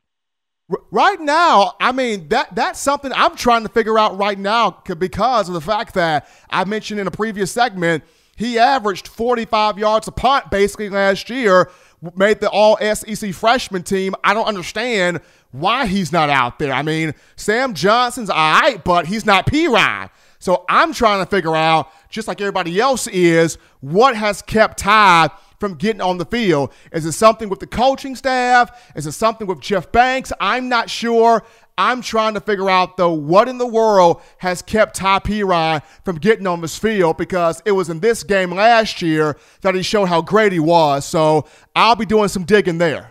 Right 0.90 1.20
now, 1.20 1.74
I 1.78 1.92
mean 1.92 2.28
that 2.28 2.54
that's 2.54 2.80
something 2.80 3.12
I'm 3.14 3.36
trying 3.36 3.64
to 3.64 3.68
figure 3.68 3.98
out 3.98 4.16
right 4.16 4.38
now 4.38 4.82
because 4.98 5.48
of 5.48 5.54
the 5.54 5.60
fact 5.60 5.94
that 5.94 6.26
I 6.48 6.64
mentioned 6.64 7.00
in 7.00 7.06
a 7.06 7.10
previous 7.10 7.52
segment 7.52 8.02
he 8.36 8.58
averaged 8.58 9.08
45 9.08 9.78
yards 9.78 10.08
a 10.08 10.12
punt 10.12 10.50
basically 10.50 10.88
last 10.88 11.30
year, 11.30 11.70
made 12.16 12.40
the 12.40 12.50
All 12.50 12.76
SEC 12.78 13.32
freshman 13.32 13.82
team. 13.82 14.14
I 14.24 14.34
don't 14.34 14.46
understand 14.46 15.20
why 15.52 15.86
he's 15.86 16.12
not 16.12 16.30
out 16.30 16.58
there. 16.58 16.72
I 16.72 16.82
mean, 16.82 17.14
Sam 17.36 17.74
Johnson's 17.74 18.30
all 18.30 18.60
right, 18.60 18.82
but 18.82 19.06
he's 19.06 19.24
not 19.24 19.46
Perine. 19.46 20.10
So 20.38 20.64
I'm 20.68 20.92
trying 20.92 21.24
to 21.24 21.30
figure 21.30 21.54
out, 21.54 21.90
just 22.10 22.28
like 22.28 22.40
everybody 22.40 22.78
else 22.80 23.06
is, 23.06 23.56
what 23.80 24.16
has 24.16 24.42
kept 24.42 24.78
Ty 24.78 25.30
from 25.64 25.76
getting 25.76 26.02
on 26.02 26.18
the 26.18 26.26
field. 26.26 26.70
Is 26.92 27.06
it 27.06 27.12
something 27.12 27.48
with 27.48 27.58
the 27.58 27.66
coaching 27.66 28.14
staff? 28.16 28.92
Is 28.94 29.06
it 29.06 29.12
something 29.12 29.46
with 29.46 29.60
Jeff 29.60 29.90
Banks? 29.90 30.30
I'm 30.38 30.68
not 30.68 30.90
sure. 30.90 31.42
I'm 31.78 32.02
trying 32.02 32.34
to 32.34 32.40
figure 32.40 32.68
out, 32.68 32.98
though, 32.98 33.14
what 33.14 33.48
in 33.48 33.56
the 33.56 33.66
world 33.66 34.20
has 34.38 34.60
kept 34.60 34.94
Ty 34.96 35.20
Perine 35.20 35.82
from 36.04 36.16
getting 36.16 36.46
on 36.46 36.60
this 36.60 36.78
field 36.78 37.16
because 37.16 37.62
it 37.64 37.72
was 37.72 37.88
in 37.88 38.00
this 38.00 38.22
game 38.22 38.50
last 38.50 39.00
year 39.00 39.38
that 39.62 39.74
he 39.74 39.82
showed 39.82 40.04
how 40.04 40.20
great 40.20 40.52
he 40.52 40.60
was. 40.60 41.06
So 41.06 41.46
I'll 41.74 41.96
be 41.96 42.04
doing 42.04 42.28
some 42.28 42.44
digging 42.44 42.76
there. 42.76 43.10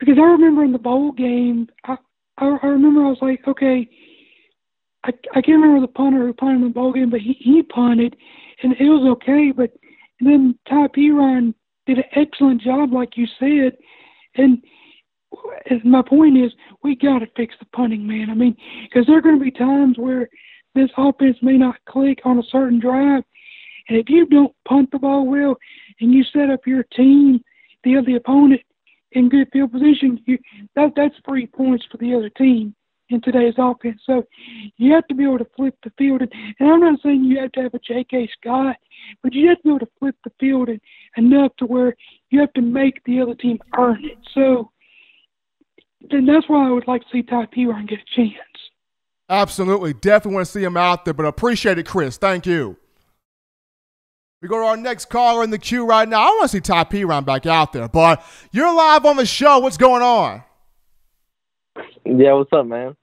Because 0.00 0.16
I 0.18 0.22
remember 0.22 0.64
in 0.64 0.72
the 0.72 0.78
bowl 0.78 1.12
game, 1.12 1.68
I, 1.84 1.98
I, 2.38 2.56
I 2.62 2.66
remember 2.68 3.04
I 3.04 3.10
was 3.10 3.18
like, 3.20 3.46
okay, 3.46 3.86
I, 5.04 5.10
I 5.34 5.42
can't 5.42 5.60
remember 5.60 5.82
the 5.82 5.92
punter 5.92 6.26
who 6.26 6.32
punted 6.32 6.62
in 6.62 6.68
the 6.68 6.72
bowl 6.72 6.94
game, 6.94 7.10
but 7.10 7.20
he, 7.20 7.36
he 7.38 7.62
punted, 7.62 8.16
and 8.62 8.72
it 8.80 8.88
was 8.88 9.06
okay. 9.18 9.52
But 9.54 9.72
then 10.20 10.58
Ty 10.68 10.88
Perine 10.88 11.54
did 11.86 11.98
an 11.98 12.04
excellent 12.14 12.62
job, 12.62 12.92
like 12.92 13.16
you 13.16 13.26
said. 13.38 13.76
And, 14.36 14.62
and 15.70 15.84
my 15.84 16.02
point 16.02 16.36
is, 16.36 16.52
we 16.82 16.96
got 16.96 17.20
to 17.20 17.26
fix 17.36 17.54
the 17.58 17.66
punting, 17.74 18.06
man. 18.06 18.30
I 18.30 18.34
mean, 18.34 18.56
because 18.88 19.06
there 19.06 19.16
are 19.16 19.22
going 19.22 19.38
to 19.38 19.44
be 19.44 19.50
times 19.50 19.98
where 19.98 20.28
this 20.74 20.90
offense 20.96 21.36
may 21.42 21.56
not 21.56 21.76
click 21.88 22.20
on 22.24 22.38
a 22.38 22.42
certain 22.50 22.80
drive, 22.80 23.24
and 23.88 23.98
if 23.98 24.08
you 24.08 24.26
don't 24.26 24.54
punt 24.66 24.90
the 24.90 24.98
ball 24.98 25.26
well, 25.26 25.56
and 26.00 26.12
you 26.12 26.24
set 26.24 26.50
up 26.50 26.66
your 26.66 26.82
team, 26.94 27.40
the 27.84 27.96
other 27.96 28.16
opponent 28.16 28.60
in 29.12 29.28
good 29.28 29.48
field 29.52 29.72
position, 29.72 30.20
you, 30.26 30.38
that 30.74 30.92
that's 30.96 31.14
three 31.24 31.46
points 31.46 31.86
for 31.90 31.96
the 31.98 32.14
other 32.14 32.28
team 32.30 32.74
in 33.08 33.20
today's 33.20 33.54
offense. 33.58 34.00
So 34.04 34.24
you 34.76 34.92
have 34.94 35.06
to 35.08 35.14
be 35.14 35.24
able 35.24 35.38
to 35.38 35.46
flip 35.56 35.76
the 35.84 35.92
field. 35.98 36.22
And, 36.22 36.32
and 36.58 36.68
I'm 36.68 36.80
not 36.80 37.00
saying 37.02 37.24
you 37.24 37.38
have 37.40 37.52
to 37.52 37.62
have 37.62 37.74
a 37.74 37.78
J.K. 37.78 38.28
Scott, 38.40 38.76
but 39.22 39.32
you 39.32 39.48
have 39.48 39.58
to 39.58 39.62
be 39.62 39.68
able 39.70 39.80
to 39.80 39.88
flip 39.98 40.16
the 40.24 40.32
field 40.40 40.68
and, 40.68 40.80
enough 41.16 41.52
to 41.58 41.66
where 41.66 41.94
you 42.30 42.40
have 42.40 42.52
to 42.54 42.62
make 42.62 43.02
the 43.04 43.20
other 43.20 43.34
team 43.34 43.58
earn 43.78 44.04
it. 44.04 44.18
So 44.34 44.70
then 46.10 46.26
that's 46.26 46.48
why 46.48 46.66
I 46.66 46.70
would 46.70 46.88
like 46.88 47.02
to 47.02 47.08
see 47.12 47.22
Ty 47.22 47.46
Perine 47.46 47.88
get 47.88 48.00
a 48.00 48.14
chance. 48.14 48.32
Absolutely. 49.28 49.92
Definitely 49.92 50.34
want 50.34 50.46
to 50.46 50.52
see 50.52 50.62
him 50.62 50.76
out 50.76 51.04
there, 51.04 51.14
but 51.14 51.26
appreciate 51.26 51.78
it, 51.78 51.86
Chris. 51.86 52.16
Thank 52.16 52.46
you. 52.46 52.76
We 54.42 54.48
go 54.48 54.60
to 54.60 54.66
our 54.66 54.76
next 54.76 55.06
caller 55.06 55.42
in 55.42 55.50
the 55.50 55.58
queue 55.58 55.86
right 55.86 56.08
now. 56.08 56.20
I 56.20 56.26
want 56.26 56.42
to 56.42 56.48
see 56.48 56.60
Ty 56.60 56.84
Perine 56.84 57.24
back 57.24 57.46
out 57.46 57.72
there, 57.72 57.88
but 57.88 58.22
you're 58.52 58.72
live 58.72 59.04
on 59.04 59.16
the 59.16 59.26
show. 59.26 59.58
What's 59.58 59.78
going 59.78 60.02
on? 60.02 60.44
Yeah, 62.06 62.34
what's 62.34 62.52
up, 62.52 62.66
man? 62.66 62.96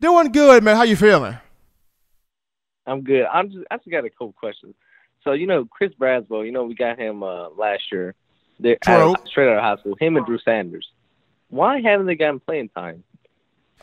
Doing 0.00 0.32
good, 0.32 0.64
man. 0.64 0.76
How 0.76 0.84
you 0.84 0.96
feeling? 0.96 1.36
I'm 2.86 3.02
good. 3.02 3.26
I'm 3.26 3.50
just 3.50 3.64
I 3.70 3.76
just 3.76 3.90
got 3.90 4.04
a 4.04 4.10
couple 4.10 4.32
questions. 4.32 4.74
So 5.22 5.32
you 5.32 5.46
know 5.46 5.66
Chris 5.66 5.92
Braswell, 6.00 6.44
you 6.44 6.50
know 6.50 6.64
we 6.64 6.74
got 6.74 6.98
him 6.98 7.22
uh, 7.22 7.50
last 7.50 7.82
year. 7.92 8.14
They're. 8.58 8.78
Out, 8.86 9.28
straight 9.28 9.48
out 9.48 9.58
of 9.58 9.62
high 9.62 9.76
school. 9.80 9.96
Him 10.00 10.16
and 10.16 10.24
Drew 10.24 10.38
Sanders. 10.38 10.88
Why 11.50 11.80
haven't 11.80 12.06
they 12.06 12.14
gotten 12.14 12.40
playing 12.40 12.70
time? 12.70 13.04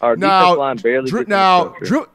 Our 0.02 0.16
now, 0.16 0.58
line 0.58 0.78
barely. 0.78 1.10
Drew, 1.10 1.26
now 1.28 1.76
Drew. 1.84 2.08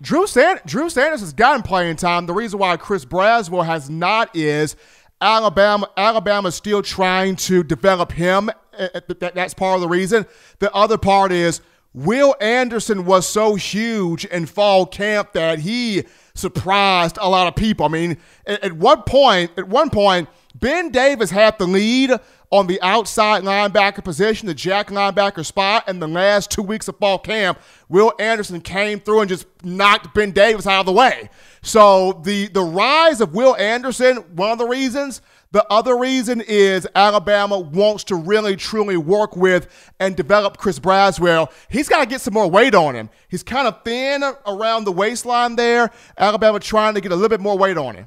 Drew, 0.00 0.26
San- 0.26 0.60
Drew 0.66 0.90
Sanders 0.90 1.20
has 1.20 1.32
gotten 1.32 1.62
playing 1.62 1.96
time. 1.96 2.26
The 2.26 2.34
reason 2.34 2.58
why 2.58 2.76
Chris 2.76 3.04
Braswell 3.04 3.64
has 3.64 3.88
not 3.90 4.34
is 4.34 4.76
Alabama. 5.20 5.90
Alabama's 5.96 6.54
still 6.54 6.82
trying 6.82 7.36
to 7.36 7.62
develop 7.62 8.12
him. 8.12 8.50
Uh, 8.78 8.88
uh, 8.94 9.30
that's 9.34 9.54
part 9.54 9.76
of 9.76 9.80
the 9.80 9.88
reason. 9.88 10.26
The 10.58 10.72
other 10.74 10.98
part 10.98 11.32
is 11.32 11.60
Will 11.96 12.36
Anderson 12.42 13.06
was 13.06 13.26
so 13.26 13.54
huge 13.54 14.26
in 14.26 14.44
fall 14.44 14.84
camp 14.84 15.32
that 15.32 15.60
he 15.60 16.04
surprised 16.34 17.16
a 17.18 17.28
lot 17.28 17.46
of 17.46 17.56
people. 17.56 17.86
I 17.86 17.88
mean, 17.88 18.18
at, 18.46 18.74
one 18.74 19.02
point, 19.02 19.52
at 19.56 19.66
one 19.66 19.88
point, 19.88 20.28
Ben 20.54 20.90
Davis 20.90 21.30
had 21.30 21.58
the 21.58 21.66
lead 21.66 22.10
on 22.50 22.66
the 22.66 22.80
outside 22.82 23.44
linebacker 23.44 24.04
position, 24.04 24.46
the 24.46 24.52
jack 24.52 24.88
linebacker 24.88 25.44
spot, 25.44 25.88
in 25.88 25.98
the 25.98 26.06
last 26.06 26.50
two 26.50 26.62
weeks 26.62 26.86
of 26.86 26.98
fall 26.98 27.18
camp. 27.18 27.58
Will 27.88 28.12
Anderson 28.18 28.60
came 28.60 29.00
through 29.00 29.20
and 29.20 29.30
just 29.30 29.46
knocked 29.64 30.14
Ben 30.14 30.32
Davis 30.32 30.66
out 30.66 30.80
of 30.80 30.86
the 30.86 30.92
way. 30.92 31.30
So 31.62 32.20
the 32.24 32.48
the 32.48 32.62
rise 32.62 33.22
of 33.22 33.34
Will 33.34 33.56
Anderson, 33.56 34.16
one 34.36 34.50
of 34.50 34.58
the 34.58 34.66
reasons– 34.66 35.22
the 35.52 35.64
other 35.70 35.96
reason 35.96 36.40
is 36.40 36.86
Alabama 36.94 37.58
wants 37.58 38.04
to 38.04 38.16
really 38.16 38.56
truly 38.56 38.96
work 38.96 39.36
with 39.36 39.92
and 40.00 40.16
develop 40.16 40.56
Chris 40.58 40.78
Braswell. 40.78 41.50
He's 41.68 41.88
got 41.88 42.00
to 42.00 42.06
get 42.06 42.20
some 42.20 42.34
more 42.34 42.50
weight 42.50 42.74
on 42.74 42.94
him. 42.94 43.10
He's 43.28 43.42
kind 43.42 43.68
of 43.68 43.82
thin 43.84 44.22
around 44.46 44.84
the 44.84 44.92
waistline 44.92 45.56
there. 45.56 45.90
Alabama 46.18 46.60
trying 46.60 46.94
to 46.94 47.00
get 47.00 47.12
a 47.12 47.14
little 47.14 47.28
bit 47.28 47.40
more 47.40 47.56
weight 47.56 47.76
on 47.76 47.94
him. 47.96 48.06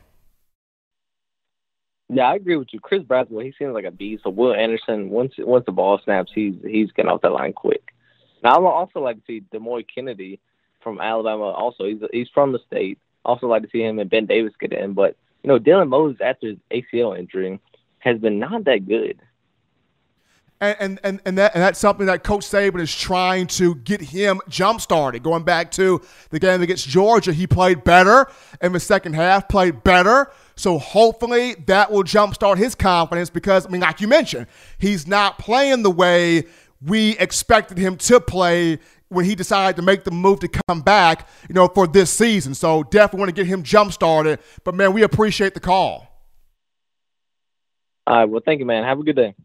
Yeah, 2.11 2.23
I 2.23 2.35
agree 2.35 2.55
with 2.55 2.69
you. 2.71 2.79
Chris 2.79 3.03
Braswell, 3.03 3.45
he 3.45 3.53
seems 3.57 3.73
like 3.73 3.85
a 3.85 3.91
beast. 3.91 4.23
So 4.23 4.31
Will 4.31 4.53
Anderson, 4.53 5.09
once 5.09 5.33
once 5.37 5.65
the 5.65 5.71
ball 5.71 5.99
snaps, 6.03 6.31
he's 6.33 6.55
he's 6.63 6.91
getting 6.91 7.11
off 7.11 7.21
that 7.21 7.31
line 7.31 7.53
quick. 7.53 7.93
Now 8.43 8.55
I 8.55 8.59
would 8.59 8.67
also 8.67 8.99
like 8.99 9.17
to 9.17 9.21
see 9.27 9.43
Demouy 9.53 9.85
Kennedy 9.93 10.39
from 10.81 10.99
Alabama. 10.99 11.45
Also, 11.45 11.85
he's 11.85 12.01
he's 12.11 12.29
from 12.33 12.51
the 12.51 12.59
state. 12.65 12.97
Also 13.23 13.47
like 13.47 13.61
to 13.61 13.69
see 13.69 13.83
him 13.83 13.99
and 13.99 14.09
Ben 14.09 14.25
Davis 14.25 14.53
get 14.59 14.73
in. 14.73 14.93
But 14.93 15.17
you 15.43 15.47
know, 15.47 15.59
Dylan 15.59 15.89
Moses 15.89 16.19
after 16.21 16.47
his 16.47 16.57
ACL 16.71 17.17
injury 17.17 17.59
has 17.99 18.19
been 18.19 18.39
not 18.39 18.65
that 18.65 18.87
good. 18.87 19.19
And, 20.61 20.99
and, 21.03 21.21
and, 21.25 21.37
that, 21.37 21.55
and 21.55 21.63
that's 21.63 21.79
something 21.79 22.07
that 22.07 22.25
Coach 22.25 22.41
Saban 22.41 22.81
is 22.81 22.93
trying 22.93 23.47
to 23.47 23.75
get 23.75 24.01
him 24.01 24.41
jump 24.49 24.81
started. 24.81 25.23
Going 25.23 25.43
back 25.43 25.71
to 25.71 26.01
the 26.31 26.39
game 26.39 26.61
against 26.61 26.85
Georgia, 26.85 27.31
he 27.31 27.47
played 27.47 27.85
better 27.85 28.27
in 28.61 28.73
the 28.73 28.79
second 28.79 29.13
half, 29.13 29.47
played 29.47 29.85
better. 29.85 30.29
So 30.57 30.77
hopefully 30.77 31.55
that 31.67 31.89
will 31.89 32.03
jumpstart 32.03 32.57
his 32.57 32.75
confidence 32.75 33.29
because, 33.29 33.65
I 33.65 33.69
mean, 33.69 33.79
like 33.79 34.01
you 34.01 34.09
mentioned, 34.09 34.47
he's 34.77 35.07
not 35.07 35.39
playing 35.39 35.83
the 35.83 35.91
way 35.91 36.43
we 36.85 37.17
expected 37.19 37.77
him 37.77 37.95
to 37.95 38.19
play 38.19 38.79
when 39.09 39.25
he 39.25 39.35
decided 39.35 39.75
to 39.75 39.81
make 39.81 40.03
the 40.03 40.11
move 40.11 40.39
to 40.39 40.47
come 40.47 40.81
back, 40.81 41.27
you 41.47 41.55
know, 41.55 41.67
for 41.67 41.87
this 41.87 42.11
season. 42.11 42.53
So 42.53 42.83
definitely 42.83 43.19
want 43.19 43.29
to 43.29 43.35
get 43.35 43.47
him 43.47 43.63
jump 43.63 43.91
started. 43.91 44.39
But 44.63 44.75
man, 44.75 44.93
we 44.93 45.03
appreciate 45.03 45.53
the 45.53 45.59
call. 45.59 46.07
All 48.07 48.17
right. 48.17 48.25
Well, 48.25 48.41
thank 48.43 48.59
you, 48.59 48.65
man. 48.65 48.83
Have 48.83 48.99
a 48.99 49.03
good 49.03 49.15
day. 49.15 49.35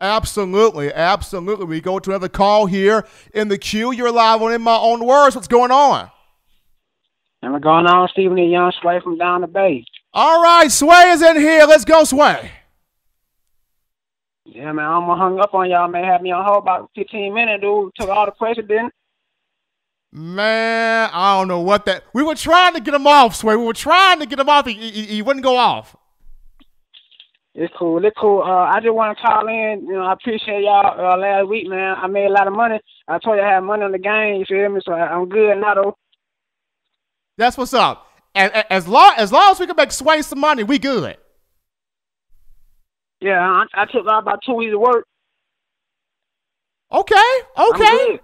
Absolutely, 0.00 0.92
absolutely. 0.92 1.66
We 1.66 1.80
go 1.80 1.98
to 1.98 2.10
another 2.10 2.28
call 2.28 2.66
here 2.66 3.04
in 3.34 3.48
the 3.48 3.58
queue. 3.58 3.90
You're 3.90 4.12
live 4.12 4.40
on 4.40 4.52
In 4.52 4.62
My 4.62 4.76
Own 4.76 5.04
Words. 5.04 5.34
What's 5.34 5.48
going 5.48 5.72
on? 5.72 6.08
And 7.42 7.52
we're 7.52 7.58
going 7.58 7.86
on, 7.86 8.08
Stephen 8.08 8.38
and 8.38 8.50
Young 8.50 8.72
Sway 8.80 9.00
from 9.00 9.18
down 9.18 9.40
the 9.40 9.48
bay. 9.48 9.84
All 10.12 10.42
right, 10.42 10.70
Sway 10.70 11.10
is 11.10 11.22
in 11.22 11.36
here. 11.36 11.64
Let's 11.66 11.84
go, 11.84 12.04
Sway. 12.04 12.50
Yeah, 14.44 14.72
man, 14.72 14.86
I'm 14.86 15.00
gonna 15.02 15.16
hung 15.20 15.40
up 15.40 15.54
on 15.54 15.68
y'all. 15.68 15.88
Man, 15.88 16.04
had 16.04 16.22
me 16.22 16.30
on 16.32 16.44
hold 16.44 16.62
about 16.62 16.90
15 16.94 17.34
minutes, 17.34 17.60
dude. 17.60 17.92
Took 17.96 18.08
all 18.08 18.26
the 18.26 18.32
pressure, 18.32 18.62
didn't? 18.62 18.94
Man, 20.10 21.10
I 21.12 21.38
don't 21.38 21.48
know 21.48 21.60
what 21.60 21.84
that. 21.84 22.04
We 22.14 22.22
were 22.22 22.34
trying 22.34 22.74
to 22.74 22.80
get 22.80 22.94
him 22.94 23.06
off, 23.06 23.36
Sway. 23.36 23.56
We 23.56 23.64
were 23.64 23.74
trying 23.74 24.20
to 24.20 24.26
get 24.26 24.38
him 24.38 24.48
off. 24.48 24.66
He, 24.66 24.72
he, 24.72 25.02
he 25.02 25.22
wouldn't 25.22 25.44
go 25.44 25.56
off. 25.56 25.94
It's 27.54 27.74
cool. 27.76 28.02
It's 28.04 28.16
cool. 28.16 28.42
Uh, 28.42 28.70
I 28.70 28.80
just 28.80 28.94
want 28.94 29.18
to 29.18 29.22
call 29.22 29.46
in. 29.48 29.84
You 29.86 29.94
know, 29.94 30.02
I 30.02 30.12
appreciate 30.12 30.62
y'all 30.62 30.98
uh, 30.98 31.16
last 31.18 31.48
week, 31.48 31.68
man. 31.68 31.96
I 32.00 32.06
made 32.06 32.26
a 32.26 32.32
lot 32.32 32.46
of 32.46 32.54
money. 32.54 32.78
I 33.08 33.18
told 33.18 33.36
you 33.36 33.42
I 33.42 33.54
had 33.54 33.60
money 33.60 33.82
on 33.82 33.92
the 33.92 33.98
game. 33.98 34.36
You 34.36 34.44
feel 34.48 34.68
me? 34.70 34.80
So 34.84 34.92
I'm 34.92 35.28
good 35.28 35.58
now, 35.58 35.74
though. 35.74 35.96
That's 37.36 37.58
what's 37.58 37.74
up. 37.74 38.06
As, 38.34 38.64
as 38.70 38.88
long 38.88 39.14
as 39.16 39.32
long 39.32 39.50
as 39.50 39.60
we 39.60 39.66
can 39.66 39.76
make 39.76 39.92
Sway 39.92 40.22
some 40.22 40.38
money, 40.38 40.62
we 40.62 40.78
good. 40.78 41.16
Yeah, 43.20 43.40
I, 43.40 43.64
I 43.74 43.84
took 43.86 44.02
about 44.02 44.38
two 44.46 44.54
weeks 44.54 44.74
of 44.74 44.80
work. 44.80 45.04
Okay. 46.92 47.32
Okay. 47.58 48.20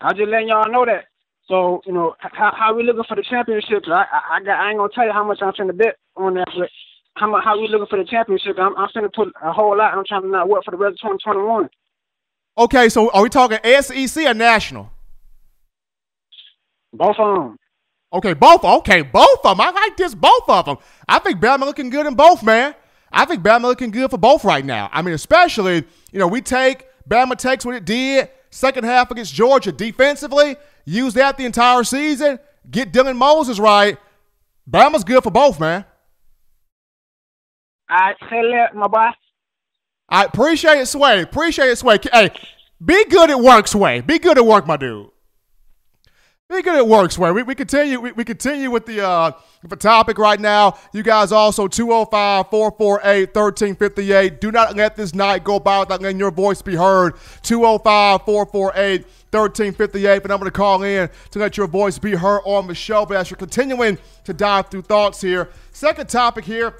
I'm 0.00 0.16
just 0.16 0.28
letting 0.28 0.48
y'all 0.48 0.70
know 0.70 0.84
that. 0.84 1.06
So 1.48 1.80
you 1.86 1.92
know 1.92 2.14
how 2.20 2.52
how 2.54 2.74
we 2.74 2.82
looking 2.82 3.04
for 3.08 3.16
the 3.16 3.22
championship? 3.22 3.84
I 3.86 4.04
I, 4.04 4.36
I 4.36 4.44
got 4.44 4.60
I 4.60 4.70
ain't 4.70 4.78
gonna 4.78 4.90
tell 4.94 5.06
you 5.06 5.12
how 5.12 5.24
much 5.24 5.38
I'm 5.40 5.52
finna 5.54 5.76
bet 5.76 5.96
on 6.16 6.34
that, 6.34 6.48
but 6.56 6.68
how 7.14 7.30
much, 7.30 7.42
how 7.44 7.58
we 7.58 7.68
looking 7.68 7.86
for 7.88 7.98
the 7.98 8.04
championship? 8.04 8.56
I'm, 8.58 8.76
I'm 8.76 8.88
finna 8.94 9.12
put 9.12 9.28
a 9.42 9.52
whole 9.52 9.76
lot. 9.76 9.94
I'm 9.94 10.04
trying 10.06 10.22
to 10.22 10.28
not 10.28 10.48
work 10.48 10.64
for 10.64 10.70
the 10.70 10.76
rest 10.76 10.94
of 11.02 11.18
2021. 11.20 11.68
Okay, 12.58 12.88
so 12.88 13.10
are 13.10 13.22
we 13.22 13.28
talking 13.28 13.58
SEC 13.80 14.26
or 14.26 14.34
national? 14.34 14.90
Both 16.92 17.16
of 17.18 17.36
them. 17.36 17.56
Okay, 18.12 18.34
both. 18.34 18.64
Okay, 18.64 19.02
both 19.02 19.40
of 19.44 19.56
them. 19.56 19.60
I 19.60 19.70
like 19.70 19.96
this. 19.96 20.14
Both 20.14 20.48
of 20.48 20.66
them. 20.66 20.76
I 21.08 21.18
think 21.18 21.40
Bama 21.40 21.60
looking 21.60 21.90
good 21.90 22.06
in 22.06 22.14
both, 22.14 22.42
man. 22.42 22.74
I 23.12 23.24
think 23.24 23.42
Bama 23.42 23.62
looking 23.62 23.90
good 23.90 24.10
for 24.10 24.18
both 24.18 24.44
right 24.44 24.64
now. 24.64 24.88
I 24.92 25.02
mean, 25.02 25.14
especially 25.14 25.84
you 26.12 26.18
know 26.18 26.26
we 26.26 26.40
take 26.40 26.86
Bama 27.08 27.36
takes 27.36 27.64
what 27.64 27.74
it 27.74 27.84
did 27.84 28.28
second 28.50 28.84
half 28.84 29.10
against 29.10 29.34
Georgia 29.34 29.72
defensively. 29.72 30.56
Use 30.84 31.14
that 31.14 31.36
the 31.36 31.44
entire 31.44 31.84
season. 31.84 32.38
Get 32.70 32.92
Dylan 32.92 33.16
Moses 33.16 33.58
right. 33.58 33.98
Bama's 34.70 35.04
good 35.04 35.22
for 35.22 35.30
both, 35.30 35.58
man. 35.58 35.84
I 37.88 38.12
say 38.28 38.42
that, 38.52 38.74
my 38.74 38.86
boy. 38.86 39.08
I 40.08 40.24
appreciate 40.24 40.78
it, 40.78 40.86
Sway. 40.86 41.22
Appreciate 41.22 41.70
it, 41.70 41.76
Sway. 41.76 41.98
Hey, 42.12 42.30
be 42.84 43.04
good 43.06 43.30
at 43.30 43.40
work, 43.40 43.68
Sway. 43.68 44.00
Be 44.00 44.18
good 44.18 44.38
at 44.38 44.44
work, 44.44 44.66
my 44.66 44.76
dude. 44.76 45.10
Be 46.50 46.62
good 46.62 46.76
at 46.76 46.88
work, 46.88 47.12
Sway. 47.12 47.30
We, 47.30 47.42
we 47.42 47.54
continue 47.54 48.00
we, 48.00 48.12
we 48.12 48.24
continue 48.24 48.70
with 48.70 48.86
the 48.86 49.06
uh 49.06 49.32
with 49.60 49.68
the 49.68 49.76
topic 49.76 50.16
right 50.16 50.40
now. 50.40 50.78
You 50.94 51.02
guys 51.02 51.30
also 51.30 51.68
205-448-1358. 51.68 54.40
Do 54.40 54.50
not 54.50 54.74
let 54.74 54.96
this 54.96 55.14
night 55.14 55.44
go 55.44 55.60
by 55.60 55.80
without 55.80 56.00
letting 56.00 56.18
your 56.18 56.30
voice 56.30 56.62
be 56.62 56.74
heard. 56.74 57.16
205-448 57.42 59.04
1358, 59.30 60.22
but 60.22 60.30
I'm 60.30 60.38
going 60.38 60.50
to 60.50 60.52
call 60.56 60.82
in 60.84 61.10
to 61.32 61.38
let 61.38 61.58
your 61.58 61.66
voice 61.66 61.98
be 61.98 62.14
heard 62.14 62.40
on 62.46 62.66
the 62.66 62.74
show. 62.74 63.04
But 63.04 63.18
as 63.18 63.30
you're 63.30 63.36
continuing 63.36 63.98
to 64.24 64.32
dive 64.32 64.68
through 64.68 64.80
thoughts 64.82 65.20
here, 65.20 65.50
second 65.72 66.08
topic 66.08 66.46
here 66.46 66.78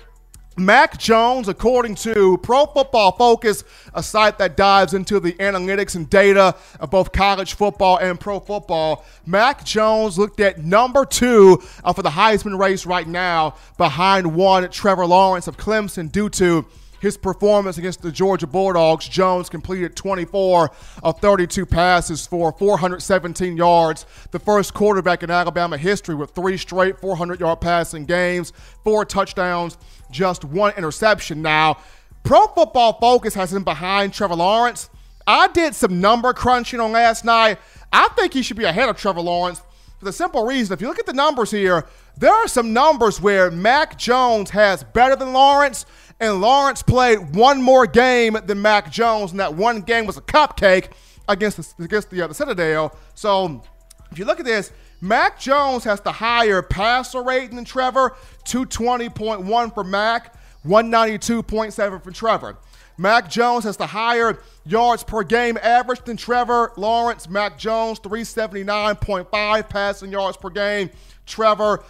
Mac 0.58 0.98
Jones, 0.98 1.48
according 1.48 1.94
to 1.96 2.36
Pro 2.38 2.66
Football 2.66 3.12
Focus, 3.12 3.62
a 3.94 4.02
site 4.02 4.38
that 4.38 4.56
dives 4.56 4.92
into 4.92 5.20
the 5.20 5.32
analytics 5.34 5.94
and 5.94 6.10
data 6.10 6.56
of 6.80 6.90
both 6.90 7.12
college 7.12 7.54
football 7.54 7.98
and 7.98 8.18
pro 8.18 8.40
football, 8.40 9.04
Mac 9.24 9.64
Jones 9.64 10.18
looked 10.18 10.40
at 10.40 10.58
number 10.58 11.04
two 11.04 11.62
uh, 11.84 11.92
for 11.92 12.02
the 12.02 12.10
Heisman 12.10 12.58
race 12.58 12.86
right 12.86 13.06
now, 13.06 13.54
behind 13.76 14.34
one 14.34 14.68
Trevor 14.70 15.06
Lawrence 15.06 15.46
of 15.46 15.56
Clemson, 15.56 16.10
due 16.10 16.28
to 16.30 16.66
his 17.00 17.16
performance 17.16 17.78
against 17.78 18.02
the 18.02 18.10
Georgia 18.10 18.46
Bulldogs, 18.46 19.08
Jones 19.08 19.48
completed 19.48 19.96
24 19.96 20.70
of 21.02 21.20
32 21.20 21.66
passes 21.66 22.26
for 22.26 22.52
417 22.52 23.56
yards. 23.56 24.06
The 24.30 24.38
first 24.38 24.74
quarterback 24.74 25.22
in 25.22 25.30
Alabama 25.30 25.76
history 25.76 26.14
with 26.14 26.30
three 26.30 26.56
straight 26.56 26.98
400 27.00 27.40
yard 27.40 27.60
passing 27.60 28.04
games, 28.04 28.52
four 28.84 29.04
touchdowns, 29.04 29.78
just 30.10 30.44
one 30.44 30.72
interception. 30.76 31.42
Now, 31.42 31.78
Pro 32.24 32.46
Football 32.48 32.98
Focus 33.00 33.34
has 33.34 33.52
him 33.52 33.64
behind 33.64 34.12
Trevor 34.12 34.36
Lawrence. 34.36 34.90
I 35.26 35.48
did 35.48 35.74
some 35.74 36.00
number 36.00 36.32
crunching 36.32 36.80
on 36.80 36.92
last 36.92 37.24
night. 37.24 37.58
I 37.92 38.08
think 38.16 38.32
he 38.32 38.42
should 38.42 38.56
be 38.56 38.64
ahead 38.64 38.88
of 38.88 38.96
Trevor 38.96 39.20
Lawrence 39.20 39.62
for 39.98 40.04
the 40.04 40.12
simple 40.12 40.46
reason 40.46 40.72
if 40.72 40.80
you 40.80 40.86
look 40.86 41.00
at 41.00 41.06
the 41.06 41.12
numbers 41.12 41.50
here, 41.50 41.86
there 42.16 42.32
are 42.32 42.46
some 42.46 42.72
numbers 42.72 43.20
where 43.20 43.50
Mac 43.50 43.98
Jones 43.98 44.50
has 44.50 44.84
better 44.84 45.16
than 45.16 45.32
Lawrence, 45.32 45.86
and 46.20 46.40
Lawrence 46.40 46.82
played 46.82 47.34
one 47.34 47.62
more 47.62 47.86
game 47.86 48.36
than 48.46 48.60
Mac 48.60 48.90
Jones, 48.90 49.30
and 49.30 49.40
that 49.40 49.54
one 49.54 49.80
game 49.80 50.06
was 50.06 50.16
a 50.16 50.20
cupcake 50.20 50.90
against 51.28 51.76
the, 51.78 51.84
against 51.84 52.10
the, 52.10 52.22
uh, 52.22 52.32
Citadel. 52.32 52.96
So 53.14 53.62
if 54.10 54.18
you 54.18 54.24
look 54.24 54.40
at 54.40 54.46
this, 54.46 54.72
Mac 55.00 55.38
Jones 55.38 55.84
has 55.84 56.00
the 56.00 56.12
higher 56.12 56.60
passer 56.60 57.22
rating 57.22 57.56
than 57.56 57.64
Trevor, 57.64 58.16
220.1 58.44 59.74
for 59.74 59.84
Mac, 59.84 60.34
192.7 60.66 62.02
for 62.02 62.10
Trevor. 62.10 62.56
Mac 63.00 63.30
Jones 63.30 63.62
has 63.62 63.76
the 63.76 63.86
higher 63.86 64.40
yards 64.66 65.04
per 65.04 65.22
game 65.22 65.56
average 65.62 66.04
than 66.04 66.16
Trevor 66.16 66.72
Lawrence. 66.76 67.28
Mac 67.28 67.56
Jones, 67.56 68.00
379.5 68.00 69.68
passing 69.68 70.10
yards 70.10 70.36
per 70.36 70.50
game. 70.50 70.90
Trevor, 71.24 71.84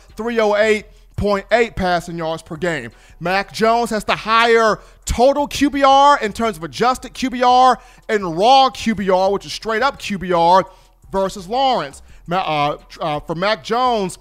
308.8 1.19 1.77
passing 1.77 2.19
yards 2.19 2.43
per 2.43 2.57
game. 2.57 2.91
Mac 3.21 3.53
Jones 3.53 3.91
has 3.91 4.05
the 4.05 4.17
higher 4.17 4.79
total 5.05 5.49
QBR 5.49 6.23
in 6.23 6.33
terms 6.33 6.57
of 6.57 6.65
adjusted 6.65 7.15
QBR 7.15 7.77
and 8.09 8.37
raw 8.37 8.71
QBR, 8.71 9.33
which 9.33 9.47
is 9.47 9.53
straight 9.53 9.83
up 9.83 9.99
QBR, 9.99 10.65
versus 11.11 11.49
Lawrence. 11.49 12.03
Uh, 12.31 12.77
uh, 13.01 13.21
for 13.21 13.35
Mac 13.35 13.65
Jones, 13.65 14.19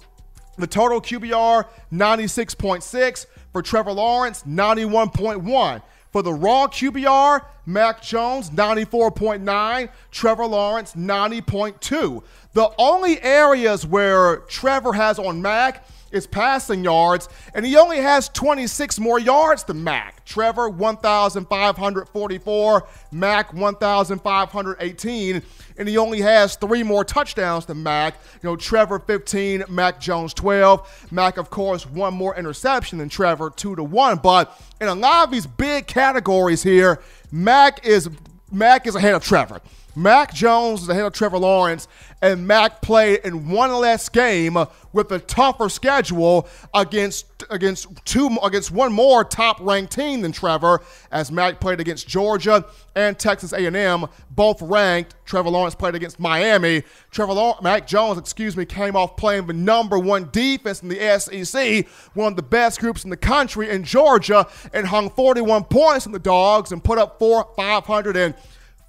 the 0.56 0.66
total 0.66 1.00
QBR 1.00 1.66
96.6. 1.92 3.26
For 3.52 3.62
Trevor 3.62 3.92
Lawrence, 3.92 4.42
91.1. 4.44 5.82
For 6.12 6.22
the 6.22 6.32
raw 6.32 6.66
QBR, 6.66 7.44
Mac 7.66 8.02
Jones 8.02 8.50
94.9, 8.50 9.88
Trevor 10.10 10.46
Lawrence 10.46 10.94
90.2. 10.94 12.22
The 12.52 12.70
only 12.78 13.20
areas 13.22 13.86
where 13.86 14.38
Trevor 14.48 14.92
has 14.94 15.18
on 15.18 15.42
Mac 15.42 15.84
is 16.12 16.26
passing 16.26 16.84
yards, 16.84 17.30
and 17.54 17.64
he 17.64 17.76
only 17.76 17.96
has 17.98 18.28
26 18.30 18.98
more 18.98 19.18
yards 19.18 19.64
than 19.64 19.84
Mac. 19.84 20.24
Trevor 20.24 20.68
1,544, 20.68 22.88
Mac 23.12 23.54
1,518 23.54 25.42
and 25.78 25.88
he 25.88 25.96
only 25.96 26.20
has 26.20 26.56
three 26.56 26.82
more 26.82 27.04
touchdowns 27.04 27.66
than 27.66 27.82
Mac. 27.82 28.14
You 28.42 28.50
know, 28.50 28.56
Trevor 28.56 28.98
15, 28.98 29.64
Mac 29.68 30.00
Jones 30.00 30.34
12. 30.34 31.08
Mac, 31.12 31.38
of 31.38 31.50
course, 31.50 31.86
one 31.86 32.14
more 32.14 32.36
interception 32.36 32.98
than 32.98 33.08
Trevor, 33.08 33.50
two 33.50 33.76
to 33.76 33.84
one. 33.84 34.18
But 34.18 34.60
in 34.80 34.88
a 34.88 34.94
lot 34.94 35.24
of 35.24 35.30
these 35.30 35.46
big 35.46 35.86
categories 35.86 36.62
here, 36.62 37.00
Mac 37.30 37.86
is 37.86 38.10
Mac 38.50 38.86
is 38.86 38.96
ahead 38.96 39.14
of 39.14 39.22
Trevor. 39.22 39.60
Mac 39.96 40.32
Jones 40.32 40.82
is 40.82 40.88
ahead 40.88 41.04
of 41.04 41.12
Trevor 41.12 41.38
Lawrence, 41.38 41.88
and 42.22 42.46
Mac 42.46 42.82
played 42.82 43.20
in 43.24 43.48
one 43.48 43.72
less 43.72 44.08
game 44.08 44.56
with 44.92 45.10
a 45.12 45.18
tougher 45.18 45.68
schedule 45.68 46.48
against 46.74 47.26
against 47.50 47.86
two 48.04 48.36
against 48.42 48.70
one 48.70 48.92
more 48.92 49.24
top-ranked 49.24 49.92
team 49.92 50.22
than 50.22 50.32
Trevor, 50.32 50.82
as 51.10 51.30
Mac 51.30 51.60
played 51.60 51.80
against 51.80 52.08
Georgia 52.08 52.64
and 52.96 53.18
Texas 53.18 53.52
A&M, 53.52 54.06
both 54.30 54.60
ranked. 54.62 55.14
Trevor 55.24 55.50
Lawrence 55.50 55.74
played 55.74 55.94
against 55.94 56.18
Miami. 56.18 56.82
Trevor 57.10 57.34
Lawrence, 57.34 57.62
Mac 57.62 57.86
Jones, 57.86 58.18
excuse 58.18 58.56
me, 58.56 58.64
came 58.64 58.96
off 58.96 59.16
playing 59.16 59.46
the 59.46 59.52
number 59.52 59.98
one 59.98 60.28
defense 60.32 60.82
in 60.82 60.88
the 60.88 61.18
SEC, 61.18 61.86
one 62.14 62.32
of 62.32 62.36
the 62.36 62.42
best 62.42 62.80
groups 62.80 63.04
in 63.04 63.10
the 63.10 63.16
country 63.16 63.70
in 63.70 63.84
Georgia, 63.84 64.46
and 64.72 64.86
hung 64.86 65.10
41 65.10 65.64
points 65.64 66.06
in 66.06 66.12
the 66.12 66.18
Dogs 66.18 66.72
and 66.72 66.82
put 66.82 66.98
up 66.98 67.18
four 67.18 67.48
500 67.56 68.16
and 68.16 68.34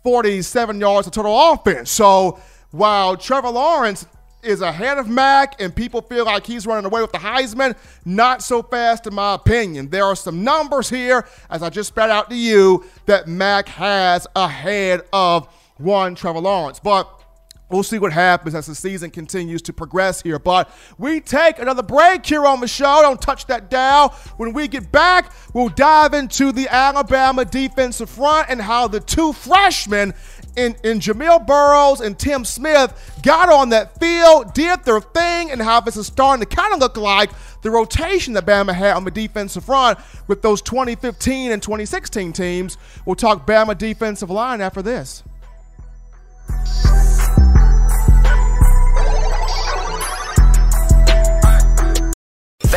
47 0.03 0.79
yards 0.79 1.07
of 1.07 1.13
total 1.13 1.53
offense. 1.53 1.91
So 1.91 2.39
while 2.71 3.17
Trevor 3.17 3.49
Lawrence 3.49 4.05
is 4.41 4.61
ahead 4.61 4.97
of 4.97 5.09
Mac 5.09 5.61
and 5.61 5.75
people 5.75 6.01
feel 6.01 6.25
like 6.25 6.45
he's 6.45 6.65
running 6.65 6.85
away 6.85 7.01
with 7.01 7.11
the 7.11 7.17
Heisman, 7.17 7.75
not 8.05 8.41
so 8.41 8.61
fast 8.63 9.05
in 9.07 9.13
my 9.13 9.33
opinion. 9.33 9.89
There 9.89 10.05
are 10.05 10.15
some 10.15 10.43
numbers 10.43 10.89
here, 10.89 11.27
as 11.49 11.61
I 11.61 11.69
just 11.69 11.89
spat 11.89 12.09
out 12.09 12.29
to 12.29 12.35
you, 12.35 12.85
that 13.05 13.27
Mac 13.27 13.67
has 13.67 14.27
ahead 14.35 15.01
of 15.11 15.47
one 15.77 16.15
Trevor 16.15 16.39
Lawrence. 16.39 16.79
But 16.79 17.18
We'll 17.69 17.83
see 17.83 17.99
what 17.99 18.11
happens 18.11 18.55
as 18.55 18.65
the 18.65 18.73
season 18.73 19.11
continues 19.11 19.61
to 19.63 19.73
progress 19.73 20.23
here. 20.23 20.39
But 20.39 20.71
we 20.97 21.21
take 21.21 21.59
another 21.59 21.83
break 21.83 22.25
here 22.25 22.45
on 22.45 22.61
the 22.61 22.67
show. 22.67 22.99
Don't 23.03 23.21
touch 23.21 23.45
that 23.45 23.69
dial. 23.69 24.09
When 24.37 24.53
we 24.53 24.67
get 24.67 24.91
back, 24.91 25.31
we'll 25.53 25.69
dive 25.69 26.15
into 26.15 26.51
the 26.51 26.67
Alabama 26.67 27.45
defensive 27.45 28.09
front 28.09 28.49
and 28.49 28.59
how 28.59 28.87
the 28.87 28.99
two 28.99 29.33
freshmen 29.33 30.15
in, 30.55 30.75
in 30.83 30.99
Jamil 30.99 31.45
Burroughs 31.45 32.01
and 32.01 32.17
Tim 32.17 32.43
Smith 32.43 33.19
got 33.21 33.49
on 33.49 33.69
that 33.69 33.99
field, 33.99 34.53
did 34.53 34.83
their 34.83 34.99
thing, 34.99 35.51
and 35.51 35.61
how 35.61 35.79
this 35.79 35.95
is 35.95 36.07
starting 36.07 36.43
to 36.43 36.55
kind 36.55 36.73
of 36.73 36.79
look 36.79 36.97
like 36.97 37.29
the 37.61 37.69
rotation 37.69 38.33
that 38.33 38.45
Bama 38.45 38.73
had 38.73 38.95
on 38.95 39.03
the 39.03 39.11
defensive 39.11 39.65
front 39.65 39.99
with 40.27 40.41
those 40.41 40.61
2015 40.63 41.51
and 41.51 41.61
2016 41.61 42.33
teams. 42.33 42.77
We'll 43.05 43.15
talk 43.15 43.45
Bama 43.45 43.77
defensive 43.77 44.29
line 44.29 44.59
after 44.59 44.81
this. 44.81 45.23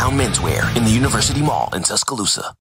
T-Town 0.00 0.16
Menswear 0.18 0.76
in 0.78 0.84
the 0.84 0.90
University 0.90 1.42
Mall 1.42 1.68
in 1.74 1.82
Tuscaloosa. 1.82 2.54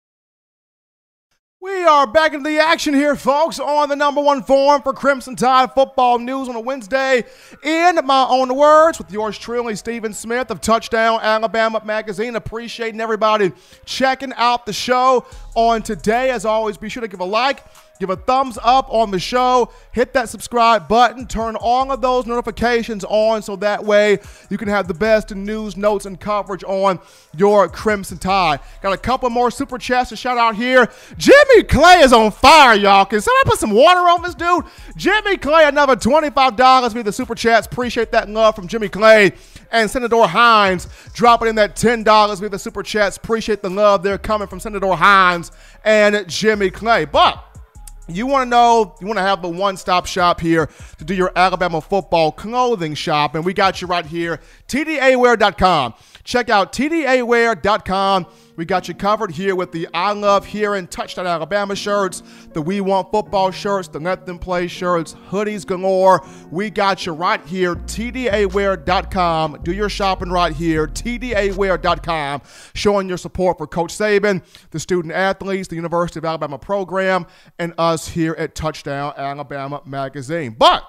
We 1.62 1.84
are 1.84 2.08
back 2.08 2.34
into 2.34 2.50
the 2.50 2.58
action 2.58 2.96
here, 2.96 3.16
folks, 3.16 3.60
on 3.60 3.90
the 3.90 3.96
number 3.96 4.22
one 4.22 4.42
forum 4.42 4.82
for 4.82 4.92
Crimson 4.92 5.36
Tide 5.36 5.72
football 5.74 6.18
news 6.18 6.50
on 6.50 6.56
a 6.56 6.60
Wednesday. 6.60 7.24
In 7.64 8.00
my 8.06 8.26
own 8.28 8.56
words, 8.56 8.98
with 8.98 9.12
yours 9.12 9.38
truly, 9.38 9.76
Stephen 9.76 10.14
Smith 10.14 10.50
of 10.50 10.62
Touchdown 10.62 11.20
Alabama 11.22 11.80
Magazine. 11.86 12.36
Appreciating 12.36 13.00
everybody 13.00 13.52
checking 13.86 14.34
out 14.34 14.66
the 14.66 14.74
show 14.74 15.24
on 15.54 15.84
today. 15.84 16.32
As 16.32 16.44
always, 16.44 16.76
be 16.78 16.90
sure 16.90 17.02
to 17.02 17.08
give 17.08 17.20
a 17.20 17.26
like 17.26 17.64
Give 18.00 18.10
a 18.10 18.16
thumbs 18.16 18.58
up 18.64 18.88
on 18.90 19.12
the 19.12 19.20
show. 19.20 19.72
Hit 19.92 20.14
that 20.14 20.30
subscribe 20.30 20.88
button. 20.88 21.28
Turn 21.28 21.56
all 21.56 21.92
of 21.92 22.02
those 22.02 22.26
notifications 22.26 23.04
on 23.06 23.42
so 23.42 23.56
that 23.58 23.84
way 23.84 24.20
you 24.50 24.58
can 24.58 24.68
have 24.68 24.88
the 24.88 24.94
best 24.94 25.34
news, 25.34 25.76
notes, 25.76 26.06
and 26.06 26.20
coverage 26.20 26.64
on 26.64 27.00
your 27.36 27.68
Crimson 27.68 28.18
Tide. 28.18 28.60
Got 28.82 28.94
a 28.94 28.98
couple 28.98 29.30
more 29.30 29.50
super 29.52 29.78
chats 29.78 30.10
to 30.10 30.16
shout 30.16 30.38
out 30.38 30.56
here. 30.56 30.88
Jimmy 31.18 31.64
Clay 31.64 32.02
is 32.02 32.14
on 32.14 32.32
fire, 32.32 32.76
y'all. 32.76 33.06
Can 33.06 33.22
somebody 33.22 33.50
put 33.50 33.60
some 33.60 33.72
water 33.72 34.02
on 34.02 34.22
this 34.22 34.36
dude? 34.36 34.66
Jimmy 34.96 35.38
Clay, 35.38 35.66
another 35.66 35.96
$25 35.96 36.94
via 36.94 37.04
the 37.04 37.12
super 37.12 37.36
chats. 37.36 37.68
Appreciate 37.68 38.12
that 38.12 38.30
love 38.30 38.56
from 38.56 38.68
Jimmy 38.68 38.90
Clay. 38.90 39.34
And 39.72 39.90
Senator 39.90 40.24
Hines 40.28 40.88
dropping 41.14 41.50
in 41.50 41.56
that 41.56 41.76
$10 41.76 42.40
via 42.40 42.50
the 42.50 42.60
super 42.60 42.84
chats. 42.84 43.18
Appreciate 43.18 43.62
the 43.62 43.70
love 43.70 44.02
there 44.04 44.18
coming 44.18 44.48
from 44.48 44.60
Senator 44.60 44.94
Hines 44.94 45.52
and 45.84 46.28
Jimmy 46.30 46.70
Clay. 46.70 47.06
But 47.06 47.44
you 48.08 48.28
want 48.28 48.46
to 48.46 48.50
know, 48.50 48.96
you 49.00 49.08
want 49.08 49.18
to 49.18 49.24
have 49.24 49.44
a 49.44 49.50
one 49.50 49.78
stop 49.78 50.06
shop 50.06 50.40
here 50.40 50.70
to 50.98 51.06
do 51.06 51.14
your 51.14 51.32
Alabama 51.36 51.82
football 51.82 52.32
clothing 52.32 52.94
shop, 52.94 53.36
and 53.36 53.46
we 53.46 53.54
got 53.54 53.82
you 53.82 53.88
right 53.88 54.06
here, 54.06 54.40
TDAwear.com. 54.68 55.94
Check 56.28 56.50
out 56.50 56.74
TDAwear.com. 56.74 58.28
We 58.58 58.66
got 58.66 58.90
you 58.90 58.94
covered 58.94 59.32
here 59.32 59.56
with 59.56 59.72
the 59.72 59.88
I 59.94 60.12
Love 60.12 60.46
Hearing 60.46 60.86
Touchdown 60.88 61.26
Alabama 61.26 61.74
shirts, 61.74 62.22
the 62.52 62.62
We 62.62 62.82
Want 62.82 63.14
Football 63.14 63.52
shirts, 63.52 63.88
the 63.88 64.00
Them 64.00 64.38
Play 64.38 64.68
shirts, 64.68 65.16
hoodies 65.30 65.66
galore. 65.66 66.22
We 66.52 66.70
got 66.70 67.06
you 67.06 67.14
right 67.14 67.40
here, 67.46 67.76
TDAwear.com. 67.76 69.60
Do 69.64 69.72
your 69.72 69.88
shopping 69.88 70.30
right 70.30 70.54
here, 70.54 70.86
TDAwear.com, 70.86 72.42
showing 72.74 73.08
your 73.08 73.18
support 73.18 73.58
for 73.58 73.66
Coach 73.66 73.94
Saban, 73.94 74.44
the 74.72 74.82
student 74.82 75.14
athletes, 75.14 75.70
the 75.70 75.78
University 75.78 76.20
of 76.20 76.26
Alabama 76.26 76.58
program, 76.58 77.26
and 77.58 77.74
us 77.78 78.10
here 78.10 78.36
at 78.38 78.54
Touchdown 78.54 79.14
Alabama 79.16 79.82
Magazine. 79.86 80.58
But 80.60 80.84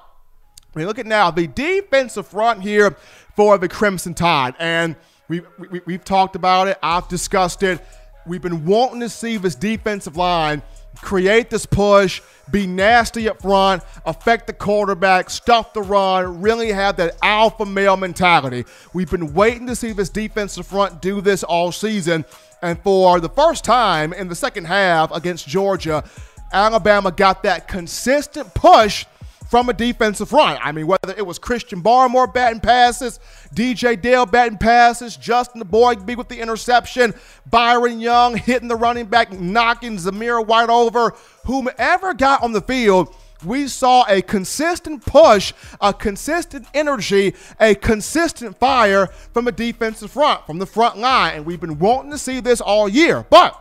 mean, 0.78 0.86
look 0.86 0.99
at 0.99 1.07
now 1.07 1.30
the 1.30 1.47
defensive 1.47 2.26
front 2.26 2.62
here 2.62 2.97
for 3.36 3.59
the 3.59 3.68
Crimson 3.68 4.14
Tide. 4.14 4.55
And 4.59 4.97
we, 5.29 5.43
we, 5.70 5.81
we've 5.85 6.05
talked 6.05 6.37
about 6.37 6.68
it. 6.68 6.79
I've 6.83 7.09
discussed 7.09 7.62
it. 7.62 7.81
We've 8.26 8.43
been 8.43 8.64
wanting 8.64 9.01
to 9.01 9.09
see 9.09 9.37
this 9.37 9.55
defensive 9.55 10.16
line 10.16 10.62
create 11.01 11.51
this 11.51 11.66
push, 11.66 12.20
be 12.51 12.66
nasty 12.66 13.29
up 13.29 13.43
front, 13.43 13.83
affect 14.05 14.47
the 14.47 14.53
quarterback, 14.53 15.31
stuff 15.31 15.72
the 15.72 15.83
run, 15.83 16.41
really 16.41 16.72
have 16.72 16.97
that 16.97 17.16
alpha 17.22 17.64
male 17.64 17.97
mentality. 17.97 18.64
We've 18.93 19.11
been 19.11 19.35
waiting 19.35 19.66
to 19.68 19.76
see 19.76 19.93
this 19.93 20.09
defensive 20.09 20.66
front 20.66 21.01
do 21.01 21.20
this 21.20 21.43
all 21.43 21.72
season. 21.72 22.24
And 22.62 22.81
for 22.83 23.20
the 23.20 23.29
first 23.29 23.64
time 23.64 24.12
in 24.12 24.29
the 24.29 24.35
second 24.35 24.64
half 24.64 25.12
against 25.12 25.47
Georgia, 25.47 26.05
Alabama 26.53 27.12
got 27.12 27.43
that 27.45 27.68
consistent 27.68 28.53
push 28.55 29.05
from 29.49 29.68
a 29.68 29.72
defensive 29.72 30.28
front. 30.28 30.64
I 30.64 30.72
mean, 30.72 30.86
whether 30.86 31.14
it 31.16 31.26
was 31.26 31.38
Christian 31.38 31.82
Barmore 31.82 32.32
batting 32.32 32.61
passes, 32.61 33.18
DJ 33.55 34.01
Dale 34.01 34.26
batting 34.26 34.59
passes, 34.59 35.16
Justin 35.16 35.62
Boyd 35.62 36.07
with 36.09 36.28
the 36.28 36.40
interception, 36.40 37.14
Byron 37.51 38.01
Young 38.01 38.36
hitting 38.36 38.68
the 38.68 38.76
running 38.76 39.07
back, 39.07 39.32
knocking 39.32 39.96
Zamir 39.96 40.46
White 40.46 40.70
over, 40.70 41.14
whomever 41.44 42.14
got 42.14 42.42
on 42.42 42.53
the 42.53 42.61
field 42.61 43.14
we 43.44 43.68
saw 43.68 44.05
a 44.09 44.20
consistent 44.22 45.05
push, 45.05 45.53
a 45.80 45.92
consistent 45.94 46.66
energy, 46.74 47.34
a 47.61 47.74
consistent 47.74 48.59
fire 48.59 49.07
from 49.32 49.46
a 49.46 49.53
defensive 49.53 50.11
front, 50.11 50.44
from 50.46 50.59
the 50.59 50.66
front 50.66 50.99
line. 50.99 51.36
And 51.36 51.46
we've 51.46 51.61
been 51.61 51.78
wanting 51.78 52.11
to 52.11 52.18
see 52.18 52.40
this 52.40 52.61
all 52.61 52.88
year. 52.88 53.24
But 53.30 53.57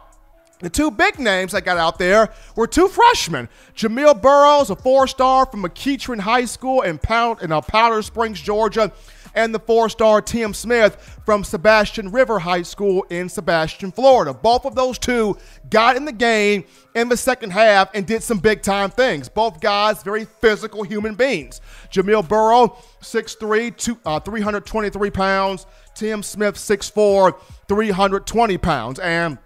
the 0.60 0.70
two 0.70 0.90
big 0.90 1.20
names 1.20 1.52
that 1.52 1.66
got 1.66 1.78
out 1.78 2.00
there 2.00 2.34
were 2.56 2.68
two 2.68 2.88
freshmen. 2.88 3.48
Jamil 3.76 4.20
Burroughs, 4.20 4.70
a 4.70 4.76
four-star 4.76 5.46
from 5.46 5.64
McEachern 5.64 6.20
High 6.20 6.46
School 6.46 6.82
in, 6.82 6.98
Pound, 6.98 7.42
in 7.42 7.52
uh, 7.52 7.62
Powder 7.62 8.02
Springs, 8.02 8.42
Georgia, 8.42 8.92
and 9.38 9.54
the 9.54 9.60
four 9.60 9.88
star 9.88 10.22
Tim 10.22 10.54
Smith 10.54 10.96
from 11.24 11.44
Sebastian 11.44 12.12
River 12.12 12.40
High 12.40 12.64
School 12.64 13.04
in 13.10 13.30
Sebastian, 13.30 13.92
Florida. 13.92 14.34
Both 14.34 14.66
of 14.66 14.74
those 14.74 14.98
two 14.98 15.38
got 15.70 15.96
in 15.96 16.06
the 16.06 16.12
game 16.12 16.66
in 16.96 17.08
the 17.08 17.16
second 17.16 17.52
half 17.52 17.92
and 17.94 18.06
did 18.06 18.24
some 18.24 18.40
big 18.40 18.64
time 18.64 18.90
things. 18.90 19.30
Both 19.30 19.62
guys, 19.62 20.02
very 20.02 20.26
physical 20.26 20.82
human 20.82 21.14
beings. 21.14 21.62
Jamil 21.92 22.28
Burrow, 22.28 22.78
6'3, 23.02 23.78
two, 23.78 24.00
uh, 24.06 24.20
323 24.20 25.12
pounds. 25.12 25.68
Tim 25.94 26.24
Smith, 26.24 26.56
6'4, 26.56 27.40
320 27.68 28.58
pounds. 28.58 29.00
And 29.00 29.38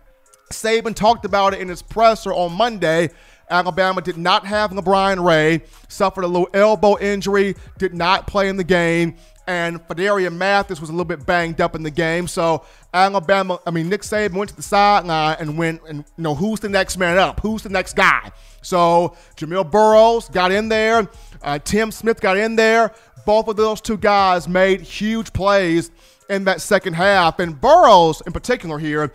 Saban 0.52 0.96
talked 0.96 1.26
about 1.26 1.54
it 1.54 1.62
in 1.62 1.68
his 1.68 1.82
presser 1.82 2.34
on 2.34 2.54
Monday. 2.54 3.10
Alabama 3.50 4.02
did 4.02 4.18
not 4.18 4.46
have 4.46 4.72
LaBryan 4.72 5.24
Ray, 5.24 5.62
suffered 5.90 6.24
a 6.24 6.28
little 6.28 6.48
elbow 6.54 6.98
injury, 7.00 7.56
did 7.78 7.94
not 7.94 8.26
play 8.26 8.48
in 8.48 8.56
the 8.56 8.64
game, 8.64 9.16
and 9.46 9.86
Phidarian 9.88 10.38
Mathis 10.38 10.80
was 10.80 10.90
a 10.90 10.94
little 10.94 11.06
bit 11.06 11.26
banged 11.26 11.60
up 11.60 11.76
in 11.76 11.84
the 11.84 11.92
game. 11.92 12.28
So 12.28 12.64
Alabama, 12.94 13.60
I 13.66 13.72
mean 13.72 13.90
Nick 13.90 14.02
Saban 14.02 14.34
went 14.34 14.50
to 14.52 14.56
the 14.56 14.62
sideline 14.62 15.36
and 15.40 15.58
went 15.58 15.82
and 15.88 16.00
you 16.18 16.24
know 16.24 16.36
who's 16.36 16.62
the 16.62 16.70
next 16.70 16.98
man 16.98 17.18
up, 17.18 17.42
who's 17.42 17.62
the 17.62 17.70
next 17.70 17.96
guy. 17.96 18.32
So 18.62 19.16
Jamil 19.36 19.70
Burroughs 19.70 20.30
got 20.30 20.52
in 20.52 20.70
there, 20.70 21.10
uh, 21.42 21.60
Tim 21.60 21.92
Smith 21.92 22.22
got 22.22 22.38
in 22.38 22.56
there. 22.56 22.94
Both 23.26 23.50
of 23.50 23.56
those 23.56 23.82
two 23.82 23.98
guys 23.98 24.48
made 24.48 24.82
huge 24.82 25.34
plays 25.34 25.92
in 26.30 26.46
that 26.46 26.62
second 26.62 26.94
half, 26.94 27.40
and 27.40 27.60
Burroughs 27.60 28.22
in 28.26 28.32
particular 28.32 28.80
here. 28.80 29.14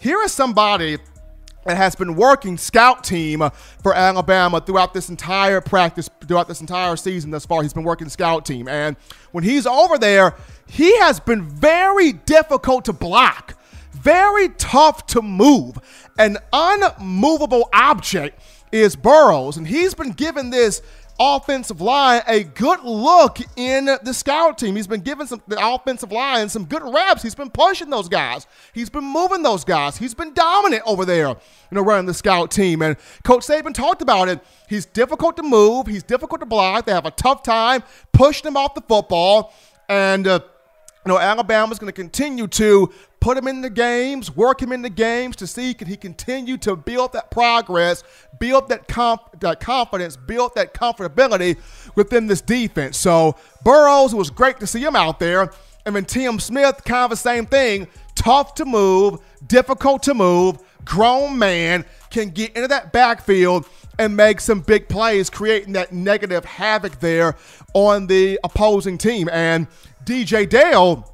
Here 0.00 0.22
is 0.22 0.32
somebody 0.32 0.96
that 1.66 1.76
has 1.76 1.94
been 1.94 2.16
working 2.16 2.56
scout 2.56 3.04
team 3.04 3.46
for 3.82 3.94
Alabama 3.94 4.58
throughout 4.58 4.94
this 4.94 5.10
entire 5.10 5.60
practice, 5.60 6.08
throughout 6.26 6.48
this 6.48 6.62
entire 6.62 6.96
season 6.96 7.30
thus 7.30 7.44
far. 7.44 7.62
He's 7.62 7.74
been 7.74 7.84
working 7.84 8.08
scout 8.08 8.46
team. 8.46 8.66
And 8.66 8.96
when 9.32 9.44
he's 9.44 9.66
over 9.66 9.98
there, 9.98 10.34
he 10.66 10.98
has 11.00 11.20
been 11.20 11.42
very 11.42 12.12
difficult 12.12 12.86
to 12.86 12.94
block, 12.94 13.58
very 13.92 14.48
tough 14.56 15.04
to 15.08 15.20
move. 15.20 15.76
An 16.18 16.38
unmovable 16.50 17.68
object 17.74 18.40
is 18.72 18.96
Burroughs. 18.96 19.58
And 19.58 19.68
he's 19.68 19.92
been 19.92 20.12
given 20.12 20.48
this 20.48 20.80
offensive 21.20 21.82
line 21.82 22.22
a 22.26 22.42
good 22.42 22.82
look 22.82 23.38
in 23.54 23.84
the 23.84 24.14
scout 24.14 24.56
team. 24.56 24.74
He's 24.74 24.86
been 24.86 25.02
giving 25.02 25.26
some 25.26 25.42
the 25.46 25.58
offensive 25.64 26.10
line 26.10 26.48
some 26.48 26.64
good 26.64 26.82
reps. 26.82 27.22
He's 27.22 27.34
been 27.34 27.50
pushing 27.50 27.90
those 27.90 28.08
guys. 28.08 28.46
He's 28.72 28.88
been 28.88 29.04
moving 29.04 29.42
those 29.42 29.62
guys. 29.62 29.98
He's 29.98 30.14
been 30.14 30.32
dominant 30.32 30.82
over 30.86 31.04
there, 31.04 31.28
you 31.28 31.36
know, 31.72 31.82
running 31.82 32.06
the 32.06 32.14
scout 32.14 32.50
team. 32.50 32.80
And 32.80 32.96
Coach 33.22 33.46
Saban 33.46 33.74
talked 33.74 34.00
about 34.00 34.28
it. 34.28 34.40
He's 34.68 34.86
difficult 34.86 35.36
to 35.36 35.42
move. 35.42 35.86
He's 35.86 36.02
difficult 36.02 36.40
to 36.40 36.46
block. 36.46 36.86
They 36.86 36.92
have 36.92 37.06
a 37.06 37.10
tough 37.10 37.42
time 37.42 37.82
pushing 38.12 38.48
him 38.48 38.56
off 38.56 38.74
the 38.74 38.80
football. 38.80 39.52
And 39.88 40.26
uh, 40.26 40.40
you 41.04 41.12
know, 41.12 41.18
Alabama's 41.18 41.78
going 41.78 41.92
to 41.92 41.92
continue 41.92 42.46
to 42.46 42.92
put 43.20 43.36
him 43.36 43.48
in 43.48 43.62
the 43.62 43.70
games, 43.70 44.34
work 44.34 44.60
him 44.60 44.72
in 44.72 44.82
the 44.82 44.90
games 44.90 45.36
to 45.36 45.46
see 45.46 45.72
can 45.72 45.88
he 45.88 45.96
continue 45.96 46.56
to 46.58 46.76
build 46.76 47.12
that 47.14 47.30
progress, 47.30 48.02
build 48.38 48.68
that 48.68 48.86
comp- 48.86 49.40
that 49.40 49.60
confidence, 49.60 50.16
build 50.16 50.54
that 50.56 50.74
comfortability 50.74 51.56
within 51.94 52.26
this 52.26 52.40
defense. 52.40 52.98
So 52.98 53.36
Burroughs, 53.64 54.12
it 54.12 54.16
was 54.16 54.30
great 54.30 54.60
to 54.60 54.66
see 54.66 54.80
him 54.80 54.96
out 54.96 55.18
there. 55.18 55.52
And 55.86 55.96
then 55.96 56.04
Tim 56.04 56.38
Smith, 56.38 56.82
kind 56.84 57.04
of 57.04 57.10
the 57.10 57.16
same 57.16 57.46
thing. 57.46 57.88
Tough 58.14 58.54
to 58.56 58.66
move, 58.66 59.20
difficult 59.46 60.02
to 60.02 60.14
move, 60.14 60.58
grown 60.84 61.38
man 61.38 61.86
can 62.10 62.28
get 62.28 62.54
into 62.54 62.68
that 62.68 62.92
backfield 62.92 63.66
and 63.98 64.16
make 64.16 64.40
some 64.40 64.60
big 64.60 64.88
plays, 64.88 65.30
creating 65.30 65.74
that 65.74 65.92
negative 65.92 66.44
havoc 66.44 67.00
there 67.00 67.36
on 67.74 68.06
the 68.06 68.38
opposing 68.44 68.98
team. 68.98 69.28
And 69.30 69.66
DJ 70.10 70.48
Dale 70.48 71.08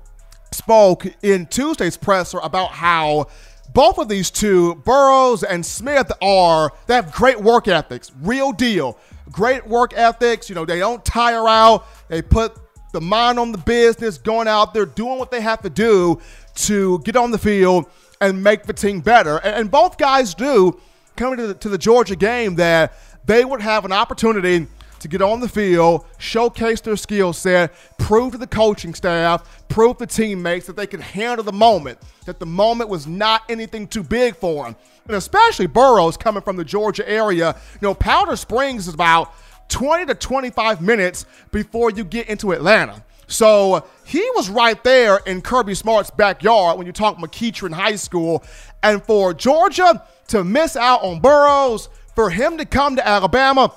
spoke 0.53 1.05
in 1.23 1.45
Tuesday's 1.45 1.99
presser 1.99 2.39
about 2.39 2.71
how 2.71 3.27
both 3.75 3.99
of 3.99 4.09
these 4.09 4.31
two, 4.31 4.77
Burroughs 4.87 5.43
and 5.43 5.67
Smith, 5.67 6.11
are 6.23 6.73
they 6.87 6.95
have 6.95 7.13
great 7.13 7.39
work 7.39 7.69
ethics, 7.69 8.11
real 8.23 8.53
deal. 8.53 8.97
Great 9.31 9.67
work 9.67 9.93
ethics. 9.95 10.49
You 10.49 10.55
know, 10.55 10.65
they 10.65 10.79
don't 10.79 11.05
tire 11.05 11.47
out. 11.47 11.85
They 12.09 12.23
put 12.23 12.57
the 12.95 13.03
mind 13.03 13.39
on 13.39 13.53
the 13.53 13.59
business, 13.59 14.17
going 14.17 14.49
out 14.49 14.73
there, 14.73 14.87
doing 14.87 15.19
what 15.19 15.31
they 15.31 15.43
have 15.43 15.61
to 15.61 15.69
do 15.69 16.19
to 16.55 16.99
get 17.01 17.17
on 17.17 17.33
the 17.33 17.39
field 17.39 17.85
and 18.23 18.43
make 18.43 18.63
the 18.63 18.73
team 18.73 19.01
better. 19.01 19.37
And, 19.37 19.57
and 19.57 19.71
both 19.71 19.99
guys 19.99 20.33
do 20.33 20.81
coming 21.17 21.37
to 21.37 21.49
the, 21.49 21.55
to 21.55 21.69
the 21.69 21.77
Georgia 21.77 22.17
game 22.17 22.55
that 22.55 22.95
they 23.27 23.45
would 23.45 23.61
have 23.61 23.85
an 23.85 23.93
opportunity 23.93 24.69
to 25.01 25.09
get 25.09 25.23
on 25.23 25.41
the 25.41 25.49
field, 25.49 26.05
showcase 26.19 26.81
their 26.81 26.97
skill 26.97 27.33
set, 27.33 27.73
prove 27.99 28.33
to 28.33 28.39
the 28.39 28.47
coaching 28.47 28.95
staff, 28.95 29.67
prove 29.69 29.99
to 29.99 30.07
teammates 30.07 30.67
that 30.67 30.77
they 30.77 30.87
can 30.87 31.01
handle 31.01 31.45
the 31.45 31.53
moment, 31.53 31.99
that 32.25 32.39
the 32.39 32.47
moment 32.47 32.91
was 32.91 33.07
not 33.07 33.43
anything 33.49 33.87
too 33.87 34.03
big 34.03 34.37
for 34.37 34.65
them. 34.65 34.77
And 35.07 35.17
especially 35.17 35.67
Burroughs 35.67 36.17
coming 36.17 36.43
from 36.43 36.57
the 36.57 36.65
Georgia 36.65 37.09
area. 37.09 37.55
You 37.75 37.89
know, 37.89 37.95
Powder 37.95 38.37
Springs 38.37 38.89
is 38.89 38.95
about 38.95 39.33
20 39.69 40.07
to 40.07 40.15
25 40.15 40.81
minutes 40.81 41.27
before 41.53 41.91
you 41.91 42.05
get 42.05 42.29
into 42.29 42.53
Atlanta. 42.53 43.03
So 43.29 43.85
he 44.05 44.21
was 44.35 44.49
right 44.49 44.83
there 44.85 45.19
in 45.27 45.43
Kirby 45.43 45.75
Smart's 45.75 46.11
backyard 46.11 46.79
when 46.79 46.87
you 46.87 46.93
talk 46.93 47.19
McEachern 47.19 47.73
High 47.73 47.97
School. 47.97 48.45
And 48.83 49.03
for 49.03 49.35
Georgia 49.35 50.05
to 50.29 50.45
miss 50.45 50.77
out 50.77 51.03
on 51.03 51.21
Burroughs, 51.21 51.89
for 52.15 52.31
him 52.31 52.57
to 52.59 52.65
come 52.65 52.97
to 52.97 53.07
Alabama, 53.07 53.73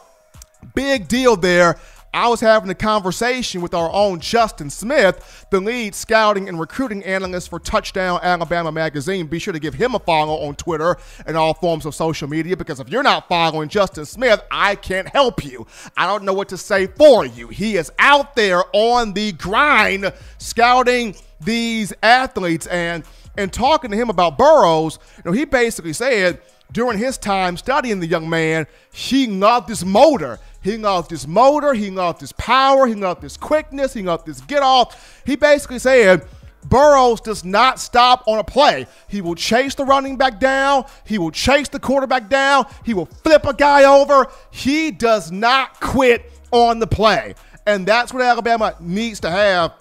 Big 0.74 1.07
deal 1.07 1.36
there. 1.36 1.78
I 2.13 2.28
was 2.28 2.39
having 2.39 2.70
a 2.72 2.76
conversation 2.76 3.61
with 3.61 3.76
our 3.76 3.91
own 3.91 4.20
Justin 4.20 4.72
Smith, 4.72 5.45
the 5.51 5.59
lead 5.59 5.93
scouting 5.93 6.49
and 6.49 6.59
recruiting 6.59 7.03
analyst 7.03 7.49
for 7.49 7.59
Touchdown 7.59 8.20
Alabama 8.24 8.72
Magazine. 8.72 9.28
Be 9.28 9.38
sure 9.38 9.53
to 9.53 9.59
give 9.59 9.76
him 9.76 9.93
a 9.93 9.99
follow 9.99 10.47
on 10.47 10.55
Twitter 10.55 10.97
and 11.28 11.38
all 11.38 11.53
forms 11.53 11.86
of 11.86 11.93
social 11.93 12.28
media 12.28 12.57
because 12.57 12.80
if 12.80 12.89
you're 12.89 13.03
not 13.03 13.28
following 13.28 13.70
Justin 13.70 14.05
Smith, 14.05 14.41
I 14.49 14.76
can't 14.76 15.07
help 15.07 15.45
you. 15.45 15.67
I 15.95 16.07
don't 16.07 16.24
know 16.24 16.34
what 16.34 16.49
to 16.49 16.57
say 16.57 16.88
for 16.88 17.26
you. 17.26 17.47
He 17.49 17.78
is 17.78 17.91
out 17.99 18.36
there 18.36 18.63
on 18.74 19.13
the 19.13 19.32
grind 19.34 20.11
scouting 20.39 21.15
these 21.39 21.93
athletes 22.01 22.65
and 22.67 23.03
and 23.38 23.53
talking 23.53 23.91
to 23.91 23.95
him 23.95 24.09
about 24.09 24.38
Burroughs. 24.38 24.99
You 25.17 25.24
know, 25.26 25.32
he 25.32 25.45
basically 25.45 25.93
said 25.93 26.41
during 26.72 26.97
his 26.97 27.17
time 27.17 27.57
studying 27.57 27.99
the 27.99 28.07
young 28.07 28.30
man, 28.30 28.67
he 28.91 29.28
loved 29.28 29.70
his 29.70 29.84
motor. 29.84 30.39
He 30.61 30.78
loved 30.78 31.09
his 31.09 31.26
motor, 31.26 31.74
he 31.74 31.89
loved 31.89 32.20
his 32.20 32.34
power, 32.34 32.86
he 32.86 32.93
loved 32.93 33.24
his 33.24 33.38
quickness, 33.38 33.93
he 33.93 34.01
loved 34.01 34.28
his 34.28 34.41
get 34.41 34.61
off. 34.61 35.24
He 35.26 35.38
basically 35.38 35.80
said, 35.80 36.28
Burroughs 36.65 37.22
does 37.22 37.45
not 37.45 37.80
stop 37.80 38.24
on 38.28 38.39
a 38.39 38.43
play. 38.43 38.86
He 39.07 39.22
will 39.22 39.36
chase 39.36 39.76
the 39.76 39.86
running 39.86 40.17
back 40.17 40.39
down. 40.39 40.86
He 41.05 41.17
will 41.17 41.32
chase 41.32 41.70
the 41.70 41.80
quarterback 41.80 42.28
down. 42.28 42.65
He 42.84 42.93
will 42.93 43.05
flip 43.05 43.45
a 43.45 43.53
guy 43.53 43.86
over. 43.86 44.28
He 44.51 44.91
does 44.91 45.32
not 45.32 45.80
quit 45.80 46.30
on 46.51 46.80
the 46.80 46.88
play. 46.88 47.36
And 47.65 47.86
that's 47.86 48.13
what 48.13 48.22
Alabama 48.22 48.76
needs 48.82 49.22
to 49.22 49.32
have 49.32 49.74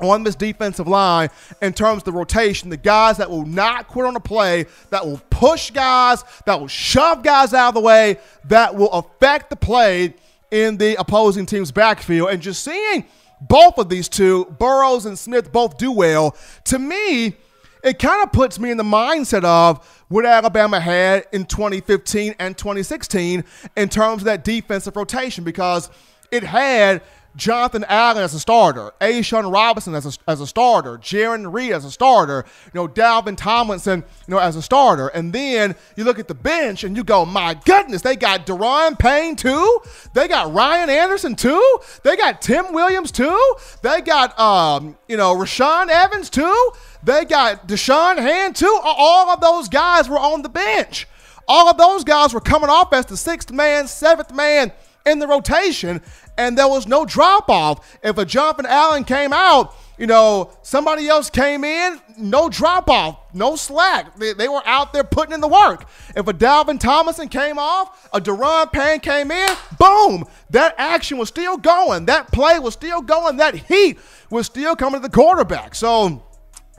on 0.00 0.22
this 0.22 0.34
defensive 0.34 0.86
line 0.86 1.28
in 1.62 1.72
terms 1.72 1.98
of 1.98 2.04
the 2.04 2.12
rotation, 2.12 2.70
the 2.70 2.76
guys 2.76 3.16
that 3.16 3.30
will 3.30 3.46
not 3.46 3.88
quit 3.88 4.06
on 4.06 4.16
a 4.16 4.20
play, 4.20 4.66
that 4.90 5.04
will 5.04 5.20
push 5.30 5.70
guys, 5.70 6.24
that 6.44 6.60
will 6.60 6.68
shove 6.68 7.22
guys 7.22 7.54
out 7.54 7.68
of 7.68 7.74
the 7.74 7.80
way, 7.80 8.18
that 8.44 8.74
will 8.74 8.90
affect 8.92 9.50
the 9.50 9.56
play 9.56 10.14
in 10.50 10.76
the 10.76 10.98
opposing 11.00 11.46
team's 11.46 11.72
backfield. 11.72 12.30
And 12.30 12.42
just 12.42 12.62
seeing 12.62 13.04
both 13.40 13.78
of 13.78 13.88
these 13.88 14.08
two, 14.08 14.44
Burroughs 14.58 15.06
and 15.06 15.18
Smith, 15.18 15.52
both 15.52 15.78
do 15.78 15.92
well, 15.92 16.36
to 16.64 16.78
me, 16.78 17.36
it 17.82 17.98
kind 17.98 18.22
of 18.22 18.32
puts 18.32 18.58
me 18.58 18.70
in 18.70 18.76
the 18.76 18.84
mindset 18.84 19.44
of 19.44 20.04
what 20.08 20.24
Alabama 20.24 20.80
had 20.80 21.26
in 21.32 21.44
2015 21.44 22.34
and 22.38 22.56
2016 22.56 23.44
in 23.76 23.88
terms 23.88 24.22
of 24.22 24.24
that 24.24 24.44
defensive 24.44 24.96
rotation 24.96 25.44
because 25.44 25.90
it 26.30 26.42
had– 26.42 27.02
Jonathan 27.36 27.84
Allen 27.88 28.22
as 28.22 28.34
a 28.34 28.40
starter, 28.40 28.92
A'Shawn 29.00 29.52
Robinson 29.52 29.94
as 29.94 30.06
a, 30.06 30.30
as 30.30 30.40
a 30.40 30.46
starter, 30.46 30.96
Jarran 30.98 31.52
Reed 31.52 31.72
as 31.72 31.84
a 31.84 31.90
starter, 31.90 32.44
you 32.64 32.70
know, 32.74 32.88
Dalvin 32.88 33.36
Tomlinson, 33.36 34.02
you 34.26 34.34
know, 34.34 34.38
as 34.38 34.56
a 34.56 34.62
starter. 34.62 35.08
And 35.08 35.32
then 35.32 35.76
you 35.96 36.04
look 36.04 36.18
at 36.18 36.28
the 36.28 36.34
bench 36.34 36.82
and 36.82 36.96
you 36.96 37.04
go, 37.04 37.26
my 37.26 37.54
goodness, 37.64 38.02
they 38.02 38.16
got 38.16 38.46
Daron 38.46 38.98
Payne 38.98 39.36
too. 39.36 39.80
They 40.14 40.28
got 40.28 40.52
Ryan 40.52 40.88
Anderson 40.88 41.36
too. 41.36 41.78
They 42.02 42.16
got 42.16 42.40
Tim 42.40 42.72
Williams 42.72 43.12
too. 43.12 43.54
They 43.82 44.00
got, 44.00 44.38
um, 44.40 44.96
you 45.06 45.16
know, 45.16 45.34
Rashaan 45.36 45.88
Evans 45.88 46.30
too. 46.30 46.70
They 47.02 47.24
got 47.24 47.68
Da'Shawn 47.68 48.18
Hand 48.18 48.56
too. 48.56 48.80
All 48.82 49.30
of 49.30 49.40
those 49.40 49.68
guys 49.68 50.08
were 50.08 50.18
on 50.18 50.42
the 50.42 50.48
bench. 50.48 51.06
All 51.46 51.68
of 51.68 51.76
those 51.76 52.02
guys 52.02 52.34
were 52.34 52.40
coming 52.40 52.70
off 52.70 52.92
as 52.92 53.06
the 53.06 53.16
sixth 53.16 53.52
man, 53.52 53.86
seventh 53.86 54.34
man, 54.34 54.72
in 55.06 55.20
the 55.20 55.26
rotation, 55.28 56.02
and 56.36 56.56
there 56.56 56.68
was 56.68 56.86
no 56.86 57.04
drop 57.04 57.48
off. 57.48 57.98
If 58.02 58.18
a 58.18 58.24
Jonathan 58.24 58.66
Allen 58.66 59.04
came 59.04 59.32
out, 59.32 59.74
you 59.98 60.06
know, 60.06 60.50
somebody 60.62 61.08
else 61.08 61.30
came 61.30 61.64
in, 61.64 62.00
no 62.18 62.50
drop 62.50 62.90
off, 62.90 63.18
no 63.32 63.56
slack. 63.56 64.16
They, 64.18 64.34
they, 64.34 64.48
were 64.48 64.62
out 64.66 64.92
there 64.92 65.04
putting 65.04 65.32
in 65.32 65.40
the 65.40 65.48
work. 65.48 65.88
If 66.14 66.28
a 66.28 66.34
Dalvin 66.34 66.78
Tomlinson 66.78 67.28
came 67.28 67.58
off, 67.58 68.08
a 68.12 68.20
Daron 68.20 68.70
Payne 68.70 69.00
came 69.00 69.30
in, 69.30 69.56
boom, 69.78 70.24
that 70.50 70.74
action 70.76 71.16
was 71.16 71.28
still 71.28 71.56
going. 71.56 72.06
That 72.06 72.30
play 72.30 72.58
was 72.58 72.74
still 72.74 73.00
going. 73.00 73.38
That 73.38 73.54
heat 73.54 73.98
was 74.28 74.46
still 74.46 74.76
coming 74.76 75.00
to 75.00 75.08
the 75.08 75.14
quarterback. 75.14 75.74
So 75.74 76.22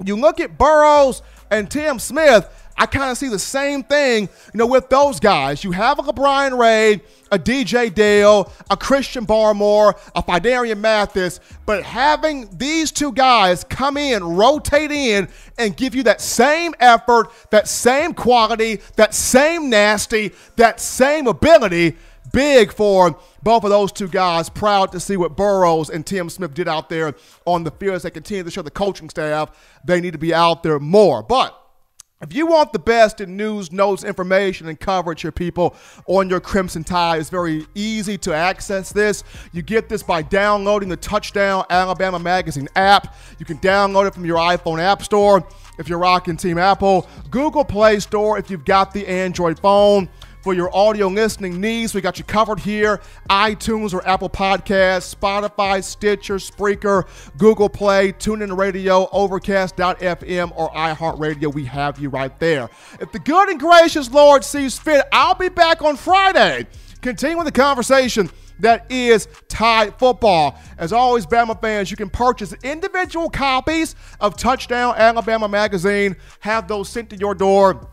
you 0.03 0.15
look 0.15 0.39
at 0.39 0.57
Burroughs 0.57 1.23
and 1.49 1.71
Tim 1.71 1.97
Smith, 1.97 2.47
I 2.77 2.85
kind 2.85 3.09
of 3.09 3.17
see 3.17 3.27
the 3.27 3.39
same 3.39 3.83
thing, 3.83 4.29
you 4.53 4.57
know, 4.57 4.67
with 4.67 4.89
those 4.89 5.19
guys. 5.19 5.63
You 5.63 5.71
have 5.71 6.05
a 6.05 6.13
Brian 6.13 6.53
Ray, 6.55 7.01
a 7.31 7.39
DJ 7.39 7.93
Dale, 7.93 8.51
a 8.69 8.77
Christian 8.77 9.25
Barmore, 9.25 9.97
a 10.15 10.21
Phidarian 10.21 10.79
Mathis, 10.79 11.39
but 11.65 11.83
having 11.83 12.47
these 12.55 12.91
two 12.91 13.11
guys 13.11 13.63
come 13.63 13.97
in, 13.97 14.23
rotate 14.23 14.91
in, 14.91 15.27
and 15.57 15.75
give 15.75 15.95
you 15.95 16.03
that 16.03 16.21
same 16.21 16.75
effort, 16.79 17.31
that 17.49 17.67
same 17.67 18.13
quality, 18.13 18.79
that 18.95 19.15
same 19.15 19.69
nasty, 19.69 20.31
that 20.57 20.79
same 20.79 21.25
ability, 21.25 21.97
big 22.31 22.71
for 22.71 23.17
both 23.41 23.63
of 23.63 23.71
those 23.71 23.91
two 23.91 24.07
guys. 24.07 24.49
Proud 24.49 24.91
to 24.91 24.99
see 24.99 25.17
what 25.17 25.35
Burroughs 25.35 25.89
and 25.89 26.05
Tim 26.05 26.29
Smith 26.29 26.53
did 26.53 26.67
out 26.67 26.89
there 26.89 27.15
on 27.45 27.63
the 27.63 27.71
field 27.71 27.95
as 27.95 28.03
they 28.03 28.11
continue 28.11 28.43
to 28.43 28.51
show 28.51 28.61
the 28.61 28.69
coaching 28.69 29.09
staff 29.09 29.79
they 29.83 29.99
need 29.99 30.11
to 30.11 30.19
be 30.19 30.33
out 30.33 30.63
there 30.63 30.79
more. 30.79 31.23
But 31.23 31.59
if 32.19 32.33
you 32.33 32.47
want 32.47 32.73
the 32.73 32.79
best 32.79 33.21
in 33.21 33.37
news, 33.37 33.71
notes, 33.71 34.03
information, 34.03 34.67
and 34.67 34.79
coverage 34.79 35.21
here, 35.21 35.31
people, 35.31 35.75
on 36.07 36.29
your 36.29 36.39
Crimson 36.39 36.83
Tide, 36.83 37.19
it's 37.19 37.29
very 37.29 37.67
easy 37.75 38.17
to 38.19 38.33
access 38.33 38.91
this. 38.91 39.23
You 39.51 39.61
get 39.61 39.87
this 39.87 40.01
by 40.01 40.23
downloading 40.23 40.89
the 40.89 40.97
Touchdown 40.97 41.63
Alabama 41.69 42.17
Magazine 42.17 42.67
app. 42.75 43.15
You 43.37 43.45
can 43.45 43.59
download 43.59 44.07
it 44.07 44.15
from 44.15 44.25
your 44.25 44.37
iPhone 44.37 44.79
App 44.79 45.03
Store 45.03 45.47
if 45.77 45.87
you're 45.87 45.99
rocking 45.99 46.37
Team 46.37 46.57
Apple, 46.57 47.07
Google 47.29 47.63
Play 47.63 47.99
Store 47.99 48.39
if 48.39 48.49
you've 48.49 48.65
got 48.65 48.93
the 48.93 49.05
Android 49.05 49.59
phone 49.59 50.09
for 50.47 50.53
your 50.53 50.73
audio 50.73 51.09
listening 51.09 51.59
needs. 51.59 51.93
We 51.93 51.99
got 51.99 52.17
you 52.17 52.23
covered 52.23 52.61
here 52.61 53.01
iTunes 53.29 53.93
or 53.93 54.07
Apple 54.07 54.29
Podcasts, 54.29 55.13
Spotify, 55.13 55.83
Stitcher, 55.83 56.35
Spreaker, 56.35 57.05
Google 57.37 57.67
Play, 57.67 58.13
TuneIn 58.13 58.57
Radio, 58.57 59.09
Overcast.fm, 59.11 60.53
or 60.55 60.69
iHeartRadio. 60.69 61.53
We 61.53 61.65
have 61.65 61.99
you 61.99 62.07
right 62.07 62.39
there. 62.39 62.69
If 63.01 63.11
the 63.11 63.19
good 63.19 63.49
and 63.49 63.59
gracious 63.59 64.09
Lord 64.09 64.45
sees 64.45 64.79
fit, 64.79 65.05
I'll 65.11 65.35
be 65.35 65.49
back 65.49 65.81
on 65.81 65.97
Friday, 65.97 66.65
continuing 67.01 67.43
the 67.43 67.51
conversation 67.51 68.29
that 68.59 68.89
is 68.89 69.27
Tide 69.49 69.99
football. 69.99 70.57
As 70.77 70.93
always, 70.93 71.25
Bama 71.25 71.59
fans, 71.59 71.91
you 71.91 71.97
can 71.97 72.09
purchase 72.09 72.53
individual 72.63 73.29
copies 73.29 73.95
of 74.21 74.37
Touchdown 74.37 74.95
Alabama 74.95 75.49
magazine, 75.49 76.15
have 76.39 76.69
those 76.69 76.87
sent 76.87 77.09
to 77.09 77.17
your 77.17 77.35
door 77.35 77.89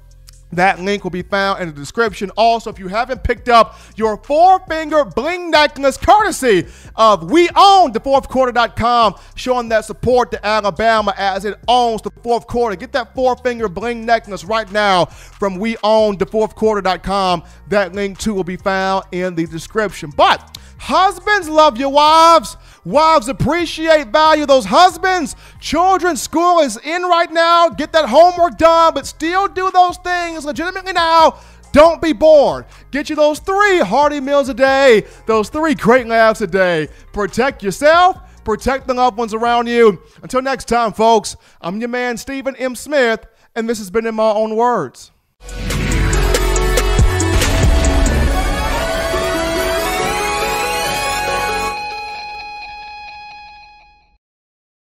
that 0.56 0.81
link 0.81 1.05
will 1.05 1.10
be 1.10 1.22
found 1.22 1.60
in 1.60 1.68
the 1.68 1.74
description. 1.74 2.31
Also, 2.36 2.70
if 2.70 2.78
you 2.78 2.89
haven't 2.89 3.22
picked 3.22 3.48
up 3.48 3.78
your 3.97 4.16
four 4.16 4.60
finger 4.68 5.05
bling 5.05 5.51
necklace, 5.51 5.97
courtesy 5.97 6.66
of 6.97 7.31
We 7.31 7.48
Own 7.56 7.93
the 7.93 8.01
Fourth 8.01 8.28
Quarter.com, 8.28 9.14
showing 9.35 9.68
that 9.70 9.85
support 9.85 10.31
to 10.32 10.47
Alabama 10.47 11.14
as 11.16 11.44
it 11.44 11.59
owns 11.68 12.02
the 12.02 12.10
fourth 12.22 12.47
quarter. 12.47 12.76
Get 12.76 12.93
that 12.93 13.14
four 13.14 13.36
finger 13.36 13.68
bling 13.68 14.05
necklace 14.05 14.44
right 14.44 14.70
now 14.70 15.06
from 15.06 15.59
We 15.59 15.76
Own 15.82 16.18
the 16.18 16.26
Fourth 16.26 16.55
Quarter.com. 16.55 17.44
That 17.68 17.94
link 17.94 18.18
too 18.18 18.35
will 18.35 18.44
be 18.44 18.56
found 18.56 19.05
in 19.12 19.35
the 19.35 19.47
description. 19.47 20.10
But 20.16 20.59
husbands 20.78 21.48
love 21.48 21.78
your 21.78 21.90
wives. 21.90 22.56
Wives 22.85 23.28
appreciate, 23.28 24.09
value 24.09 24.47
those 24.47 24.66
husbands. 24.66 25.36
Children, 25.61 26.16
school 26.16 26.61
is 26.61 26.77
in 26.77 27.02
right 27.02 27.32
now. 27.32 27.69
Get 27.70 27.93
that 27.93 28.09
homework 28.09 28.59
done, 28.59 28.93
but 28.94 29.06
still 29.06 29.48
do 29.48 29.70
those 29.70 29.97
things 29.98 30.44
legitimately 30.44 30.93
now. 30.93 31.39
Don't 31.73 32.01
be 32.01 32.12
bored. 32.12 32.66
Get 32.90 33.11
you 33.11 33.16
those 33.16 33.40
three 33.40 33.81
hearty 33.81 34.20
meals 34.20 34.48
a 34.48 34.55
day, 34.55 35.05
those 35.27 35.48
three 35.48 35.74
great 35.74 36.06
laughs 36.06 36.40
a 36.40 36.47
day. 36.47 36.89
Protect 37.12 37.62
yourself, 37.62 38.19
protect 38.44 38.86
the 38.86 38.94
loved 38.94 39.19
ones 39.19 39.35
around 39.35 39.66
you. 39.66 40.01
Until 40.23 40.43
next 40.43 40.69
time, 40.69 40.93
folks, 40.93 41.36
I'm 41.61 41.81
your 41.81 41.89
man, 41.89 42.16
Stephen 42.16 42.55
M. 42.56 42.77
Smith, 42.77 43.27
and 43.56 43.69
this 43.69 43.78
has 43.78 43.90
been 43.90 44.06
In 44.06 44.15
My 44.15 44.31
Own 44.31 44.55
Words. 44.55 45.11